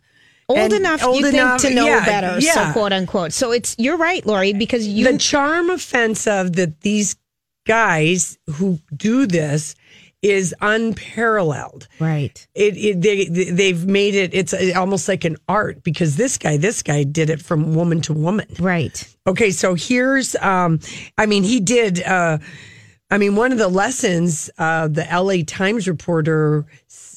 Old 0.49 0.59
And 0.59 0.73
enough, 0.75 1.03
old 1.03 1.21
you 1.21 1.27
enough- 1.27 1.63
think, 1.63 1.73
to 1.75 1.81
know 1.81 1.87
yeah, 1.87 2.05
better, 2.05 2.39
yeah. 2.39 2.67
so 2.69 2.73
quote 2.75 2.93
unquote. 2.93 3.33
So 3.33 3.51
it's 3.51 3.75
you're 3.79 3.97
right, 3.97 4.25
Lori, 4.27 4.53
because 4.53 4.87
you 4.87 5.11
the 5.11 5.17
charm 5.19 5.71
offensive 5.71 6.53
that 6.53 6.83
these 6.83 7.17
guys 7.67 8.39
who 8.55 8.79
do 8.95 9.27
this 9.27 9.75
is 10.23 10.55
unparalleled. 10.63 11.87
right. 12.01 12.47
It, 12.55 12.77
it 12.77 13.01
they 13.03 13.27
they- 13.27 13.51
they've 13.51 13.85
made 13.87 14.15
it 14.15 14.33
it's 14.33 14.55
almost 14.75 15.07
like 15.07 15.25
an 15.25 15.37
art 15.49 15.83
because 15.83 16.17
this 16.17 16.39
guy 16.39 16.57
this 16.57 16.83
guy 16.83 17.03
did 17.05 17.29
it 17.31 17.43
from 17.43 17.75
woman 17.75 18.01
to 18.03 18.13
woman. 18.15 18.47
Right. 18.59 19.07
Okay, 19.27 19.51
so 19.51 19.75
here's 19.75 20.35
um 20.37 20.81
I 21.19 21.27
mean 21.27 21.43
he 21.43 21.61
did 21.61 22.03
uh 22.03 22.39
I 23.11 23.19
mean 23.19 23.37
one 23.37 23.53
of 23.53 23.59
the 23.59 23.69
lessons 23.69 24.49
uh 24.59 24.89
the 24.89 25.07
LA 25.13 25.45
Times 25.47 25.87
reporter 25.87 26.65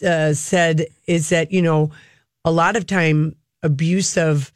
uh, 0.05 0.33
said 0.33 0.85
is 1.07 1.29
that 1.29 1.51
you 1.51 1.61
know 1.61 1.91
a 2.43 2.51
lot 2.51 2.75
of 2.75 2.85
time 2.85 3.35
abusive 3.63 4.51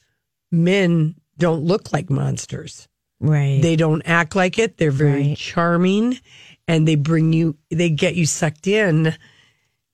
men 0.52 1.16
don't 1.38 1.64
look 1.64 1.94
like 1.94 2.10
monsters. 2.10 2.88
Right. 3.22 3.62
They 3.62 3.76
don't 3.76 4.02
act 4.06 4.36
like 4.36 4.58
it. 4.60 4.78
They're 4.78 4.92
very 4.92 5.28
Right. 5.30 5.38
charming 5.38 6.20
and 6.68 6.88
they 6.88 6.96
bring 6.96 7.32
you 7.34 7.56
they 7.70 7.90
get 7.90 8.16
you 8.16 8.26
sucked 8.26 8.66
in 8.68 9.14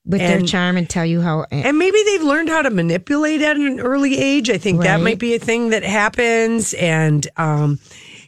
With 0.06 0.20
their 0.20 0.40
charm 0.42 0.76
and 0.78 0.88
tell 0.88 1.04
you 1.04 1.20
how 1.20 1.44
and 1.50 1.78
maybe 1.78 1.98
they've 2.06 2.22
learned 2.22 2.48
how 2.48 2.62
to 2.62 2.70
manipulate 2.70 3.42
at 3.42 3.56
an 3.56 3.80
early 3.80 4.16
age. 4.16 4.48
I 4.48 4.56
think 4.58 4.80
that 4.82 5.00
might 5.02 5.18
be 5.18 5.34
a 5.34 5.38
thing 5.38 5.70
that 5.70 5.82
happens. 5.82 6.72
And, 6.74 7.26
um, 7.36 7.78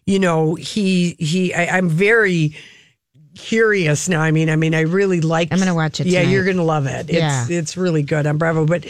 you 0.05 0.19
know, 0.19 0.55
he, 0.57 1.17
he, 1.19 1.55
I, 1.55 1.79
I'm 1.79 1.89
very 1.89 2.55
curious 3.37 4.09
now. 4.09 4.21
I 4.21 4.31
mean, 4.33 4.51
I 4.51 4.57
mean, 4.57 4.75
I 4.75 4.81
really 4.83 5.21
like, 5.21 5.49
I'm 5.53 5.59
gonna 5.59 5.75
watch 5.75 6.01
it 6.01 6.07
Yeah, 6.07 6.23
you're 6.23 6.45
going 6.45 6.57
to 6.59 6.63
love 6.63 6.87
it. 6.87 7.09
It's, 7.09 7.19
Yeah. 7.19 7.47
it's 7.49 7.77
really 7.77 8.03
good 8.03 8.27
on 8.27 8.37
Bravo. 8.37 8.67
But 8.67 8.85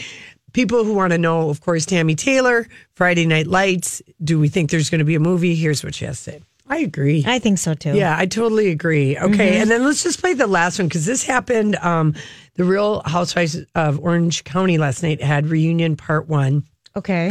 people 0.53 0.85
who 0.85 0.95
want 0.95 1.13
to 1.13 1.19
know, 1.19 1.49
of 1.51 1.61
course, 1.61 1.87
Tami 1.87 2.17
Taylor, 2.17 2.67
Friday 2.95 3.27
Night 3.27 3.47
Lights. 3.47 4.03
Do 4.23 4.39
we 4.39 4.49
think 4.49 4.71
there's 4.71 4.91
going 4.91 4.99
to 5.01 5.05
be 5.05 5.15
a 5.15 5.21
movie? 5.21 5.55
Here's 5.55 5.83
what 5.85 5.95
she 5.95 6.05
has 6.05 6.19
to 6.25 6.31
say. 6.33 6.41
I 6.69 6.79
agree. 6.79 7.25
I 7.27 7.41
think 7.41 7.59
so 7.59 7.75
too. 7.75 7.95
Yeah, 7.95 8.15
I 8.17 8.27
totally 8.27 8.69
agree. 8.71 9.19
Okay, 9.19 9.29
Mm-hmm. 9.53 9.63
and 9.63 9.71
then 9.71 9.85
let's 9.85 10.03
just 10.05 10.21
play 10.21 10.35
the 10.35 10.47
last 10.47 10.79
one 10.79 10.87
because 10.87 11.05
this 11.05 11.25
happened. 11.25 11.75
Um, 11.77 12.15
the 12.55 12.65
Real 12.65 13.03
Housewives 13.05 13.59
of 13.75 13.99
Orange 13.99 14.45
County 14.45 14.79
last 14.79 15.03
night 15.03 15.21
had 15.21 15.49
reunion 15.49 15.97
part 15.97 16.29
one. 16.29 16.63
Okay. 16.95 17.29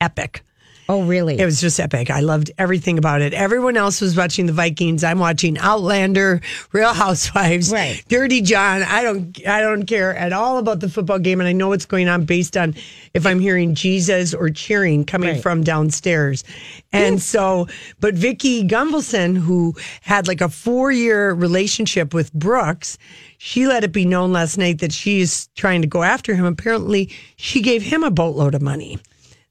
Epic. 0.00 0.42
Oh, 0.90 1.04
really? 1.04 1.38
It 1.38 1.44
was 1.44 1.60
just 1.60 1.78
epic. 1.78 2.10
I 2.10 2.18
loved 2.18 2.50
everything 2.58 2.98
about 2.98 3.22
it. 3.22 3.32
Everyone 3.32 3.76
else 3.76 4.00
was 4.00 4.16
watching 4.16 4.46
the 4.46 4.52
Vikings. 4.52 5.04
I'm 5.04 5.20
watching 5.20 5.56
Outlander, 5.58 6.40
Real 6.72 6.92
Housewives, 6.92 7.70
Right. 7.70 8.02
Dirty 8.08 8.40
John. 8.40 8.82
I 8.82 9.04
don't, 9.04 9.46
I 9.46 9.60
don't 9.60 9.84
care 9.86 10.16
at 10.16 10.32
all 10.32 10.58
about 10.58 10.80
the 10.80 10.88
football 10.88 11.20
game, 11.20 11.38
and 11.38 11.46
I 11.48 11.52
know 11.52 11.68
what's 11.68 11.86
going 11.86 12.08
on 12.08 12.24
based 12.24 12.56
on 12.56 12.74
if 13.14 13.24
I'm 13.24 13.38
hearing 13.38 13.76
Jesus 13.76 14.34
or 14.34 14.50
cheering 14.50 15.04
coming 15.04 15.34
Right. 15.34 15.40
from 15.40 15.62
downstairs. 15.62 16.42
And 16.92 17.22
so, 17.22 17.68
but 18.00 18.14
Vicki 18.16 18.66
Gunvalson, 18.66 19.36
who 19.38 19.76
had 20.00 20.26
like 20.26 20.40
a 20.40 20.48
four 20.48 20.90
year 20.90 21.32
relationship 21.34 22.12
with 22.12 22.32
Brooks, 22.32 22.98
she 23.38 23.68
let 23.68 23.84
it 23.84 23.92
be 23.92 24.04
known 24.04 24.32
last 24.32 24.58
night 24.58 24.80
that 24.80 24.92
she 24.92 25.20
is 25.20 25.48
trying 25.54 25.82
to 25.82 25.86
go 25.88 26.02
after 26.02 26.34
him. 26.34 26.46
Apparently, 26.46 27.10
she 27.36 27.62
gave 27.62 27.80
him 27.84 28.02
a 28.02 28.10
boatload 28.10 28.56
of 28.56 28.60
money. 28.62 28.98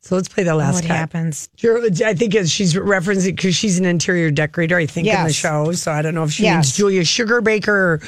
So 0.02 0.16
let's 0.16 0.30
play 0.30 0.44
the 0.44 0.56
last 0.56 0.76
what 0.76 0.86
cut. 0.86 0.96
happens? 0.96 1.50
I 1.64 2.14
think 2.14 2.34
she's 2.48 2.74
referencing 2.74 3.36
because 3.36 3.56
she's 3.56 3.78
an 3.78 3.86
interior 3.86 4.32
decorator, 4.32 4.78
I 4.78 4.86
think, 4.86 5.08
in 5.08 5.24
the 5.26 5.34
show. 5.34 5.74
So 5.74 5.92
I 5.92 6.02
don't 6.02 6.16
know 6.16 6.24
if 6.24 6.32
she 6.32 6.44
Yes. 6.44 6.56
means 6.56 6.78
Julia 6.78 7.02
Sugarbaker 7.02 7.68
or 7.68 8.02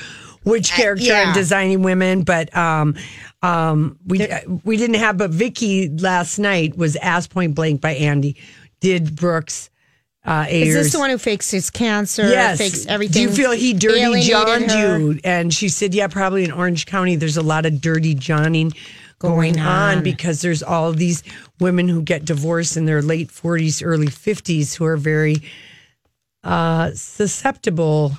which 0.43 0.71
character 0.71 1.05
yeah. 1.05 1.25
and 1.27 1.33
designing 1.33 1.83
women, 1.83 2.23
but 2.23 2.55
um, 2.55 2.95
um, 3.43 3.99
we 4.07 4.25
we 4.63 4.77
didn't 4.77 4.95
have. 4.95 5.17
But 5.17 5.31
Vicki 5.31 5.89
last 5.89 6.39
night 6.39 6.77
was 6.77 6.95
asked 6.95 7.29
point 7.29 7.55
blank 7.55 7.81
by 7.81 7.91
Andy, 7.95 8.37
did 8.79 9.15
Brooks 9.15 9.69
uh, 10.23 10.45
Is 10.49 10.73
this 10.75 10.93
the 10.93 10.99
one 10.99 11.09
who 11.09 11.17
fakes 11.17 11.49
his 11.49 11.69
cancer? 11.71 12.23
Yes. 12.29 12.59
Fakes 12.59 12.85
everything. 12.85 13.13
Do 13.13 13.21
you 13.21 13.35
feel 13.35 13.51
he 13.51 13.73
dirty 13.73 14.21
johned 14.21 14.71
you? 14.71 15.19
And 15.23 15.51
she 15.51 15.67
said, 15.67 15.95
yeah, 15.95 16.07
probably 16.07 16.43
in 16.43 16.51
Orange 16.51 16.85
County, 16.85 17.15
there's 17.15 17.37
a 17.37 17.41
lot 17.41 17.65
of 17.65 17.81
dirty 17.81 18.13
johning 18.13 18.71
going, 19.21 19.53
Going 19.53 19.59
on. 19.65 19.97
on. 19.99 20.03
because 20.03 20.41
there's 20.41 20.63
all 20.63 20.91
these 20.91 21.23
women 21.59 21.87
who 21.87 22.01
get 22.01 22.25
divorced 22.25 22.75
in 22.75 22.85
their 22.85 23.01
late 23.01 23.29
40s, 23.29 23.81
early 23.85 24.07
50s 24.07 24.75
who 24.75 24.85
are 24.85 24.97
very 24.97 25.37
uh, 26.43 26.91
susceptible 26.95 28.13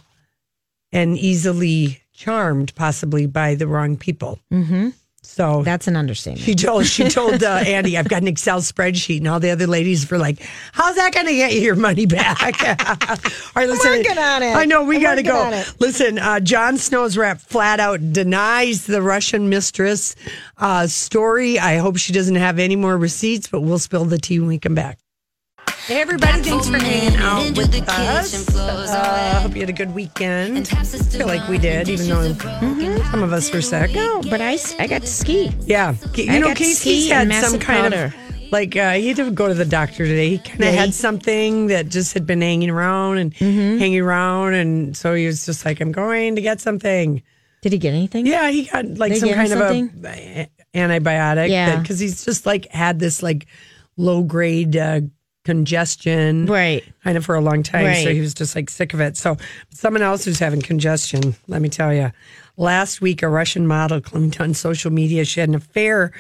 and 0.93 1.19
easily 1.19 2.03
charmed, 2.13 2.75
possibly 2.75 3.27
by 3.27 3.55
the 3.55 3.67
wrong 3.67 3.97
people. 3.97 4.39
Mm-hmm. 4.53 4.91
So 5.25 5.63
That's 5.63 5.87
an 5.87 5.97
understatement. 5.97 6.45
she 6.45 6.55
told 6.55 6.85
she 6.85 7.09
told 7.09 7.43
uh, 7.43 7.47
Andy, 7.67 7.97
"I've 7.97 8.09
got 8.09 8.23
an 8.23 8.29
Excel 8.29 8.61
spreadsheet," 8.61 9.19
and 9.19 9.29
all 9.29 9.41
the 9.41 9.51
other 9.51 9.67
ladies 9.67 10.11
were 10.11 10.19
like, 10.19 10.41
"How's 10.73 10.97
that 10.97 11.15
going 11.15 11.27
to 11.27 11.33
get 11.35 11.55
you 11.55 11.61
your 11.61 11.77
money 11.77 12.07
back?" 12.07 12.41
all 12.63 13.17
right, 13.55 13.69
listen. 13.69 13.91
working 13.91 14.19
on 14.19 14.43
it. 14.43 14.55
I 14.55 14.65
know 14.65 14.83
we 14.85 15.01
got 15.01 15.15
to 15.15 15.23
go. 15.23 15.65
Listen, 15.79 16.19
uh, 16.19 16.41
Jon 16.41 16.77
Snow's 16.77 17.17
rep 17.17 17.41
flat 17.41 17.81
out 17.81 18.13
denies 18.13 18.87
the 18.87 19.01
Russian 19.01 19.49
mistress 19.49 20.17
uh, 20.59 20.87
story. 20.89 21.59
I 21.59 21.77
hope 21.79 21.97
she 21.97 22.13
doesn't 22.13 22.37
have 22.37 22.59
any 22.59 22.77
more 22.77 22.99
receipts, 22.99 23.47
but 23.47 23.61
we'll 23.61 23.79
spill 23.79 24.05
the 24.05 24.19
tea 24.19 24.39
when 24.41 24.49
we 24.49 24.59
come 24.59 24.75
back. 24.75 24.99
Hey 25.87 26.01
everybody, 26.01 26.43
thanks 26.43 26.69
for 26.69 26.79
hanging 26.79 27.19
out 27.19 27.57
with 27.57 27.75
us. 27.89 28.55
Uh, 28.55 29.41
hope 29.43 29.55
you 29.55 29.61
had 29.61 29.69
a 29.69 29.73
good 29.73 29.93
weekend. 29.95 30.69
I 30.73 30.85
feel 30.85 31.27
like 31.27 31.49
we 31.49 31.59
did, 31.59 31.89
even 31.89 32.09
though 32.09 32.33
some 33.11 33.23
of 33.23 33.33
us 33.33 33.53
were 33.53 33.61
sick. 33.61 33.93
no, 33.95 34.23
but 34.31 34.41
I, 34.41 34.59
I 34.79 34.87
got 34.87 35.01
to 35.03 35.07
ski. 35.09 35.51
Yeah, 35.63 35.95
you 36.15 36.31
I 36.31 36.39
know, 36.39 36.55
Casey's 36.55 37.11
had 37.11 37.33
some 37.35 37.59
kind 37.59 37.93
powder. 37.93 38.15
of 38.15 38.53
like 38.53 38.77
uh, 38.77 38.93
he 38.93 39.09
had 39.09 39.17
to 39.17 39.31
go 39.33 39.49
to 39.49 39.55
the 39.55 39.65
doctor 39.65 40.07
today. 40.07 40.31
He 40.31 40.39
kind 40.39 40.61
of 40.61 40.67
Yeah, 40.67 40.71
had 40.73 40.95
something 40.95 41.67
that 41.69 41.89
just 41.89 42.15
had 42.15 42.27
been 42.27 42.43
hanging 42.43 42.71
around 42.71 43.19
and 43.19 43.35
Mm-hmm. 43.35 43.79
hanging 43.79 44.01
around, 44.01 44.55
and 44.55 44.97
so 44.97 45.15
he 45.15 45.27
was 45.27 45.45
just 45.47 45.65
like, 45.65 45.81
"I'm 45.81 45.91
going 45.93 46.37
to 46.37 46.43
get 46.43 46.61
something." 46.61 47.23
Did 47.63 47.73
he 47.73 47.79
get 47.79 47.93
anything? 47.95 48.27
Yeah, 48.27 48.51
he 48.51 48.65
got 48.67 48.85
like 48.99 49.13
They 49.13 49.19
some 49.19 49.31
kind 49.33 49.53
of 49.53 49.61
a 49.61 50.49
antibiotic. 50.75 51.49
Yeah. 51.51 51.81
because 51.81 51.99
he's 51.99 52.25
just 52.25 52.47
like 52.47 52.69
had 52.71 52.99
this 53.01 53.23
like 53.23 53.47
low 53.97 54.23
grade 54.23 54.77
uh, 54.77 55.01
congestion, 55.45 56.47
Right. 56.47 56.85
Kind 57.05 57.17
of 57.17 57.25
for 57.25 57.35
a 57.35 57.41
long 57.41 57.63
time, 57.63 57.95
so 58.03 58.13
he 58.13 58.21
was 58.21 58.35
just 58.35 58.55
like 58.55 58.71
sick 58.71 58.95
of 58.95 59.01
it. 59.01 59.17
So 59.17 59.37
someone 59.71 60.03
else 60.03 60.25
who's 60.25 60.39
having 60.39 60.63
congestion, 60.63 61.35
let 61.49 61.63
me 61.63 61.69
tell 61.69 61.93
you. 61.93 62.13
Last 62.57 63.01
week, 63.01 63.23
a 63.23 63.29
Russian 63.29 63.67
model 63.67 64.01
claimed 64.01 64.41
on 64.41 64.55
social 64.55 64.91
media 64.93 65.25
she 65.25 65.41
had 65.41 65.49
an 65.49 65.55
affair 65.55 66.13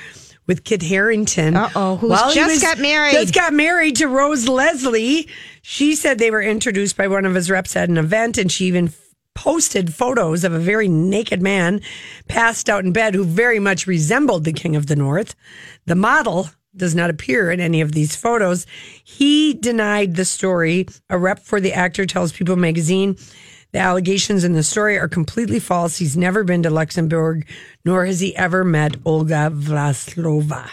with 0.47 0.65
Kit 0.65 0.83
Harington. 0.83 1.57
Uh-oh, 1.57 1.97
who's 1.97 2.11
while 2.11 2.29
he 2.29 2.35
just 2.35 2.63
got 2.63 2.79
married. 2.79 3.13
Just 3.13 3.35
got 3.35 3.53
married 3.53 3.97
to 3.97 4.07
Rose 4.07 4.49
Leslie. 4.49 5.29
She 5.63 5.95
said 5.95 6.19
they 6.19 6.31
were 6.31 6.43
introduced 6.43 6.97
by 6.97 7.07
one 7.07 7.25
of 7.25 7.35
his 7.35 7.51
reps 7.51 7.77
at 7.77 7.89
an 7.89 7.99
event, 7.99 8.39
and 8.39 8.51
she 8.51 8.65
even 8.67 8.93
posted 9.35 9.95
photos 9.95 10.45
of 10.45 10.53
a 10.53 10.59
very 10.59 10.89
naked 10.89 11.41
man 11.41 11.81
passed 12.29 12.69
out 12.69 12.85
in 12.85 12.93
bed 12.93 13.15
who 13.15 13.25
very 13.25 13.59
much 13.59 13.87
resembled 13.87 14.45
the 14.45 14.53
King 14.53 14.77
of 14.77 14.87
the 14.89 14.97
North. 14.97 15.35
The 15.87 15.95
model 15.95 16.51
does 16.75 16.95
not 16.95 17.11
appear 17.11 17.51
in 17.51 17.61
any 17.61 17.81
of 17.81 17.93
these 17.93 18.17
photos. 18.17 18.67
He 19.05 19.55
denied 19.55 20.17
the 20.17 20.25
story. 20.25 20.87
A 21.11 21.19
rep 21.19 21.41
for 21.41 21.61
the 21.61 21.73
actor 21.73 22.07
tells 22.07 22.33
People 22.33 22.57
magazine 22.57 23.17
the 23.73 23.79
allegations 23.79 24.45
in 24.45 24.53
the 24.53 24.63
story 24.63 24.99
are 24.99 25.09
completely 25.09 25.59
false. 25.59 25.97
He's 25.97 26.17
never 26.17 26.45
been 26.45 26.63
to 26.63 26.71
Luxembourg, 26.71 27.47
nor 27.85 28.05
has 28.05 28.21
he 28.21 28.37
ever 28.37 28.65
met 28.65 28.97
Olga 29.05 29.51
Vlaslova. 29.51 30.69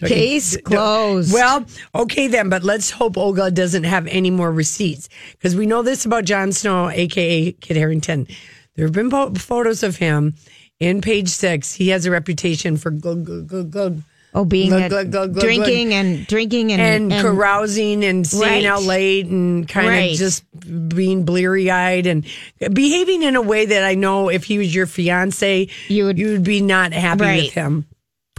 Case 0.00 0.56
closed. 0.58 1.32
Well, 1.32 1.66
okay 1.92 2.28
then, 2.28 2.48
but 2.48 2.62
let's 2.62 2.90
hope 2.90 3.16
Olga 3.16 3.50
doesn't 3.50 3.82
have 3.82 4.06
any 4.06 4.30
more 4.30 4.52
receipts 4.52 5.08
because 5.32 5.56
we 5.56 5.66
know 5.66 5.82
this 5.82 6.04
about 6.04 6.24
Jon 6.24 6.52
Snow, 6.52 6.88
aka 6.88 7.50
Kit 7.50 7.76
Harington. 7.76 8.28
There 8.76 8.86
have 8.86 8.94
been 8.94 9.10
po- 9.10 9.34
photos 9.34 9.82
of 9.82 9.96
him 9.96 10.36
in 10.78 11.00
page 11.00 11.28
six. 11.28 11.74
He 11.74 11.88
has 11.88 12.06
a 12.06 12.12
reputation 12.12 12.76
for 12.76 12.92
good, 12.92 13.24
good, 13.24 13.48
good, 13.48 13.72
glug, 13.72 14.02
Oh, 14.34 14.44
being 14.44 14.68
glug, 14.68 14.82
at 14.82 14.90
glug, 14.90 15.10
glug, 15.10 15.32
glug, 15.32 15.44
drinking 15.44 15.94
and 15.94 16.26
drinking 16.26 16.70
and, 16.72 17.12
and, 17.12 17.22
carousing 17.22 18.04
and 18.04 18.26
staying 18.26 18.64
Right. 18.64 18.66
out 18.66 18.82
late 18.82 19.26
and 19.26 19.66
kind 19.66 19.88
Right. 19.88 20.12
of 20.12 20.18
just 20.18 20.44
being 20.88 21.24
bleary 21.24 21.70
eyed 21.70 22.06
and 22.06 22.24
behaving 22.72 23.22
in 23.22 23.36
a 23.36 23.42
way 23.42 23.64
that 23.66 23.84
I 23.84 23.94
know 23.94 24.28
if 24.28 24.44
he 24.44 24.58
was 24.58 24.74
your 24.74 24.86
fiance, 24.86 25.68
You 25.88 26.04
would- 26.04 26.18
you 26.18 26.28
would 26.28 26.44
be 26.44 26.60
not 26.60 26.92
happy 26.92 27.22
Right. 27.24 27.42
with 27.44 27.52
him. 27.54 27.86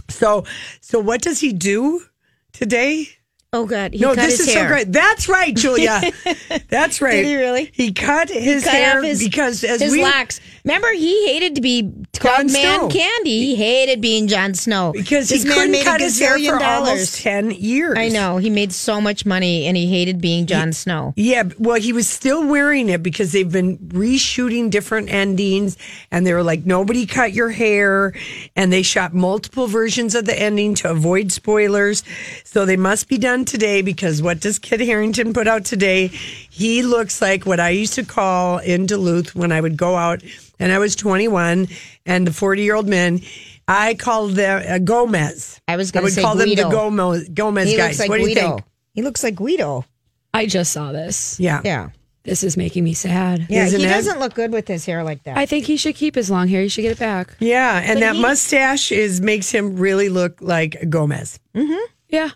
So, 0.08 0.44
so 0.80 1.00
what 1.00 1.22
does 1.22 1.40
he 1.40 1.52
do 1.52 2.02
today? 2.52 3.08
Oh 3.52 3.66
God, 3.66 3.92
he 3.94 3.98
no, 3.98 4.14
this 4.14 4.38
his 4.38 4.46
is 4.46 4.54
hair. 4.54 4.68
so 4.68 4.72
great. 4.74 4.92
That's 4.92 5.28
right, 5.28 5.52
Julia. 5.56 6.00
That's 6.68 7.02
right. 7.02 7.16
Did 7.16 7.26
he 7.26 7.34
really? 7.34 7.68
He 7.72 7.92
cut 7.92 8.28
his 8.28 8.62
Cut 8.62 8.72
hair 8.74 9.02
his, 9.02 9.18
because 9.24 9.64
as 9.64 9.80
his 9.80 9.90
we 9.90 10.02
locks. 10.04 10.40
Remember, 10.64 10.92
he 10.92 11.26
hated 11.26 11.56
to 11.56 11.60
be 11.60 11.90
called 12.16 12.52
Man 12.52 12.78
Snow. 12.78 12.88
Candy. 12.90 13.38
He 13.46 13.54
hated 13.56 14.00
being 14.00 14.28
Jon 14.28 14.54
Snow 14.54 14.92
because 14.92 15.30
this 15.30 15.42
he 15.42 15.48
couldn't 15.48 15.72
made 15.72 15.84
cut 15.84 16.00
a 16.00 16.04
his 16.04 16.20
hair 16.20 16.34
for 16.38 16.58
dollars. 16.60 16.88
almost 16.90 17.18
ten 17.22 17.50
years. 17.50 17.98
I 17.98 18.08
know 18.08 18.36
he 18.36 18.50
made 18.50 18.72
so 18.72 19.00
much 19.00 19.26
money, 19.26 19.66
and 19.66 19.76
he 19.76 19.88
hated 19.90 20.20
being 20.20 20.46
Jon 20.46 20.72
Snow. 20.72 21.12
Yeah, 21.16 21.42
well, 21.58 21.80
he 21.80 21.92
was 21.92 22.08
still 22.08 22.46
wearing 22.46 22.88
it 22.88 23.02
because 23.02 23.32
they've 23.32 23.50
been 23.50 23.78
reshooting 23.78 24.70
different 24.70 25.10
endings, 25.12 25.76
and 26.12 26.24
they 26.24 26.34
were 26.34 26.44
like, 26.44 26.66
"Nobody 26.66 27.04
cut 27.04 27.32
your 27.32 27.50
hair," 27.50 28.12
and 28.54 28.72
they 28.72 28.82
shot 28.82 29.12
multiple 29.12 29.66
versions 29.66 30.14
of 30.14 30.26
the 30.26 30.38
ending 30.40 30.76
to 30.76 30.90
avoid 30.90 31.32
spoilers. 31.32 32.04
So 32.44 32.64
they 32.64 32.76
must 32.76 33.08
be 33.08 33.18
done 33.18 33.39
today 33.44 33.82
because 33.82 34.22
what 34.22 34.40
does 34.40 34.58
Kit 34.58 34.80
Harington 34.80 35.32
put 35.32 35.46
out 35.48 35.64
today? 35.64 36.08
He 36.08 36.82
looks 36.82 37.20
like 37.22 37.46
what 37.46 37.60
I 37.60 37.70
used 37.70 37.94
to 37.94 38.04
call 38.04 38.58
in 38.58 38.86
Duluth 38.86 39.34
when 39.34 39.52
I 39.52 39.60
would 39.60 39.76
go 39.76 39.96
out, 39.96 40.22
and 40.58 40.72
I 40.72 40.78
was 40.78 40.94
21, 40.96 41.68
and 42.06 42.26
the 42.26 42.32
40 42.32 42.62
year 42.62 42.74
old 42.74 42.88
men. 42.88 43.20
I 43.68 43.94
called 43.94 44.32
them 44.32 44.64
uh, 44.68 44.78
Gomez. 44.78 45.60
I 45.68 45.76
was 45.76 45.90
I 45.90 45.92
going 45.92 46.04
would 46.04 46.08
to 46.10 46.14
say 46.16 46.22
call 46.22 46.34
them 46.34 46.48
the 46.48 46.56
Gomez, 46.56 47.28
Gomez 47.28 47.68
he 47.70 47.76
guys. 47.76 47.90
looks 47.90 48.00
like 48.00 48.08
what 48.10 48.16
do 48.16 48.22
you 48.28 48.34
Guido. 48.34 48.48
think? 48.56 48.64
He 48.94 49.02
looks 49.02 49.22
like 49.22 49.36
Guido. 49.36 49.84
I 50.34 50.46
just 50.46 50.72
saw 50.72 50.90
this. 50.90 51.38
Yeah. 51.38 51.60
Yeah, 51.64 51.90
This 52.24 52.42
is 52.42 52.56
making 52.56 52.82
me 52.82 52.94
sad. 52.94 53.46
yeah. 53.48 53.66
Isn't 53.66 53.78
he 53.80 53.86
it? 53.86 53.90
doesn't 53.90 54.18
look 54.18 54.34
good 54.34 54.50
with 54.52 54.66
his 54.66 54.84
hair 54.86 55.04
like 55.04 55.22
that. 55.22 55.36
I 55.38 55.46
think 55.46 55.66
he 55.66 55.76
should 55.76 55.94
keep 55.94 56.16
his 56.16 56.30
long 56.30 56.48
hair. 56.48 56.62
He 56.62 56.68
should 56.68 56.82
get 56.82 56.90
it 56.92 56.98
back. 56.98 57.36
Yeah, 57.38 57.78
and 57.78 57.94
But 57.96 58.00
that 58.00 58.14
he- 58.16 58.22
mustache 58.22 58.90
is 58.90 59.20
makes 59.20 59.50
him 59.50 59.76
really 59.76 60.08
look 60.08 60.38
like 60.40 60.88
Gomez. 60.90 61.38
Mm-hmm. 61.54 61.78
Yeah. 62.08 62.30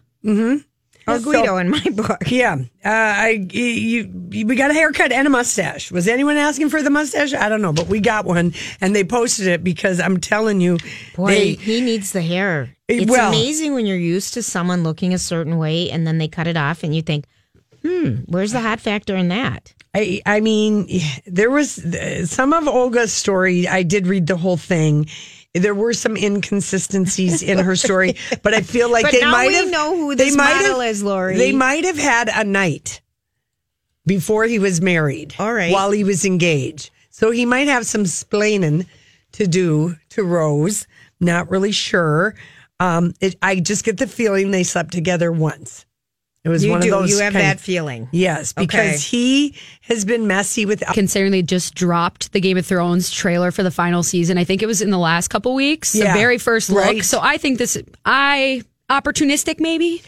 Or 1.07 1.19
Guido 1.19 1.57
in 1.59 1.71
my 1.71 1.81
book. 1.95 2.23
Yeah, 2.27 2.57
uh, 2.85 2.89
I 2.89 3.47
you, 3.51 4.11
you 4.31 4.47
we 4.47 4.57
got 4.57 4.71
a 4.71 4.75
haircut 4.75 5.13
and 5.13 5.27
a 5.27 5.31
mustache. 5.31 5.91
Was 5.91 6.09
anyone 6.09 6.37
asking 6.37 6.71
for 6.71 6.83
the 6.83 6.91
mustache? 6.91 7.35
I 7.35 7.49
don't 7.49 7.63
know, 7.63 7.73
but 7.73 7.87
we 7.89 8.01
got 8.01 8.25
one, 8.25 8.55
and 8.81 8.95
they 8.95 9.05
posted 9.05 9.47
it 9.47 9.63
because 9.65 10.01
I'm 10.01 10.19
telling 10.21 10.61
you, 10.61 10.79
Boy, 11.17 11.29
they 11.29 11.53
he 11.55 11.81
needs 11.81 12.13
the 12.13 12.23
hair. 12.23 12.75
It's 12.89 13.11
Well- 13.11 13.29
amazing 13.31 13.75
when 13.75 13.87
you're 13.87 13.97
used 13.97 14.35
to 14.35 14.43
someone 14.43 14.83
looking 14.83 15.15
a 15.15 15.19
certain 15.19 15.57
way 15.59 15.91
and 15.91 16.07
then 16.07 16.19
they 16.19 16.29
cut 16.29 16.47
it 16.47 16.57
off 16.57 16.83
and 16.83 16.95
you 16.95 17.01
think, 17.01 17.25
hmm, 17.83 18.17
where's 18.27 18.53
the 18.53 18.61
hot 18.61 18.79
factor 18.81 19.17
in 19.17 19.29
that? 19.29 19.73
I, 19.95 20.21
I 20.27 20.41
mean, 20.41 20.89
there 21.27 21.51
was 21.51 21.81
some 22.29 22.53
of 22.53 22.67
Olga's 22.67 23.13
story. 23.13 23.69
I 23.69 23.85
did 23.85 24.07
read 24.07 24.27
the 24.27 24.37
whole 24.37 24.57
thing. 24.57 25.07
There 25.55 25.75
were 25.75 25.93
some 25.93 26.17
inconsistencies 26.17 27.43
in 27.43 27.59
her 27.59 27.77
story, 27.77 28.17
but 28.43 28.55
I 28.55 28.61
feel 28.61 28.91
like 28.91 29.11
they 29.11 29.25
might 29.25 29.53
have. 29.53 29.71
know 29.71 29.97
who 29.97 30.15
they 30.17 30.35
might 30.35 30.63
model 30.63 30.81
have- 30.81 30.91
is, 30.91 31.03
Lori. 31.03 31.37
They 31.37 31.53
might 31.53 31.85
have 31.85 31.97
had 31.99 32.29
a 32.29 32.43
night 32.45 33.01
before 34.07 34.45
he 34.45 34.59
was 34.59 34.81
married. 34.81 35.35
All 35.39 35.53
right. 35.55 35.73
while 35.73 35.91
he 35.93 36.05
was 36.05 36.25
engaged, 36.25 36.91
so 37.11 37.31
he 37.31 37.47
might 37.47 37.69
have 37.69 37.87
some 37.87 38.05
splaining 38.05 38.87
to 39.33 39.47
do 39.47 39.97
to 40.11 40.25
Rose. 40.25 40.87
Not 41.21 41.49
really 41.51 41.73
sure. 41.73 42.35
Um, 42.81 43.15
it, 43.21 43.37
I 43.41 43.61
just 43.61 43.85
get 43.85 43.99
the 43.99 44.07
feeling 44.09 44.51
they 44.51 44.65
slept 44.65 44.93
together 44.93 45.31
once. 45.31 45.87
It 46.45 46.51
was 46.51 46.63
You 46.65 46.71
one 46.73 46.81
do. 46.83 46.93
of 46.95 47.01
those. 47.01 47.11
You 47.11 47.21
have 47.21 47.33
kind 47.33 47.45
that 47.45 47.59
feeling. 47.61 48.09
Yes, 48.13 48.53
because 48.53 48.79
Okay. 48.81 48.97
he 48.99 49.55
has 49.83 50.05
been 50.05 50.27
messy 50.27 50.67
with 50.67 50.83
Considering 50.93 51.33
they 51.33 51.41
just 51.43 51.75
dropped 51.75 52.33
the 52.33 52.41
Game 52.41 52.59
of 52.59 52.67
Thrones 52.67 53.11
trailer 53.11 53.51
for 53.51 53.63
the 53.63 53.71
final 53.71 54.03
season. 54.03 54.37
I 54.37 54.45
think 54.45 54.63
it 54.63 54.67
was 54.67 54.83
in 54.83 54.91
the 54.91 54.99
last 54.99 55.29
couple 55.29 55.55
weeks. 55.55 55.95
Yeah. 55.95 56.13
The 56.13 56.19
very 56.19 56.37
first 56.39 56.69
look. 56.69 56.85
Right. 56.85 57.03
So 57.05 57.19
I 57.23 57.39
think 57.39 57.57
this 57.59 57.79
I 58.05 58.63
opportunistic 58.91 59.59
maybe. 59.59 60.03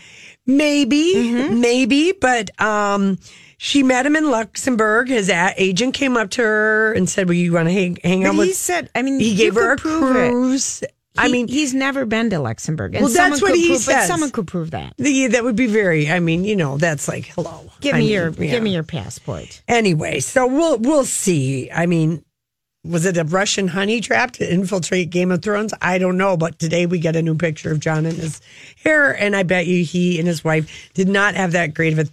maybe, 0.46 1.14
Mm-hmm. 1.16 1.61
maybe, 1.61 2.12
but 2.12 2.51
um, 2.61 3.18
she 3.59 3.83
met 3.83 4.05
him 4.07 4.14
in 4.14 4.31
Luxembourg. 4.31 5.08
His 5.08 5.29
a- 5.31 5.54
agent 5.56 5.94
came 5.94 6.17
up 6.17 6.31
to 6.33 6.42
her 6.42 6.92
and 6.92 7.08
said, 7.08 7.27
"Well, 7.29 7.35
you 7.35 7.52
want 7.54 7.69
to 7.69 7.73
hang, 7.73 7.96
hang 8.04 8.21
But 8.23 8.29
out 8.29 8.33
he 8.35 8.38
with?" 8.40 8.56
said, 8.56 8.90
I 8.94 9.02
mean, 9.02 9.19
he 9.19 9.31
you 9.31 9.37
gave 9.37 9.54
her 9.54 9.73
a 9.73 9.77
could 9.77 9.98
prove 10.00 10.83
it. 10.83 10.92
I 11.19 11.29
mean, 11.29 11.48
he's 11.48 11.75
never 11.75 12.04
been 12.04 12.31
to 12.31 12.38
Luxembourg. 12.40 12.94
And 12.94 13.04
Well, 13.04 13.12
that's 13.12 13.38
someone 13.38 13.40
what 13.40 13.52
could 13.52 13.60
he 13.60 13.69
prove, 13.69 13.81
says. 13.81 14.06
someone 14.06 14.31
could 14.31 14.46
prove 14.46 14.71
that. 14.73 14.94
the, 14.98 15.29
that 15.29 15.44
would 15.44 15.56
be 15.56 15.67
very. 15.67 16.10
I 16.10 16.21
mean, 16.21 16.44
you 16.44 16.56
know, 16.56 16.77
that's 16.79 17.08
like 17.08 17.27
hello. 17.27 17.71
Give 17.81 17.94
I 17.94 17.98
me 17.98 18.04
mean, 18.04 18.12
your 18.12 18.31
yeah. 18.31 18.50
give 18.50 18.62
me 18.62 18.73
your 18.75 18.83
passport. 18.83 19.62
Anyway, 19.69 20.21
so 20.21 20.46
we'll 20.46 20.79
we'll 20.79 21.04
see. 21.04 21.71
I 21.71 21.87
mean, 21.87 22.25
was 22.85 23.04
it 23.04 23.17
a 23.17 23.25
Russian 23.25 23.69
honey 23.69 24.00
trap 24.00 24.33
to 24.33 24.52
infiltrate 24.52 25.10
Game 25.10 25.33
of 25.33 25.42
Thrones? 25.42 25.75
I 25.83 25.98
don't 25.98 26.17
know, 26.17 26.37
but 26.37 26.58
today 26.58 26.87
we 26.87 26.98
get 26.98 27.17
a 27.17 27.23
new 27.23 27.35
picture 27.35 27.73
of 27.73 27.81
Jon 27.81 28.06
and 28.06 28.17
his 28.17 28.40
hair, 28.85 29.10
and 29.12 29.35
I 29.35 29.42
bet 29.42 29.67
you 29.67 29.85
he 29.85 30.19
and 30.19 30.29
his 30.29 30.44
wife 30.44 30.90
did 30.94 31.08
not 31.08 31.35
have 31.35 31.52
that 31.52 31.75
great 31.75 31.92
of 31.92 31.98
a 31.98 32.08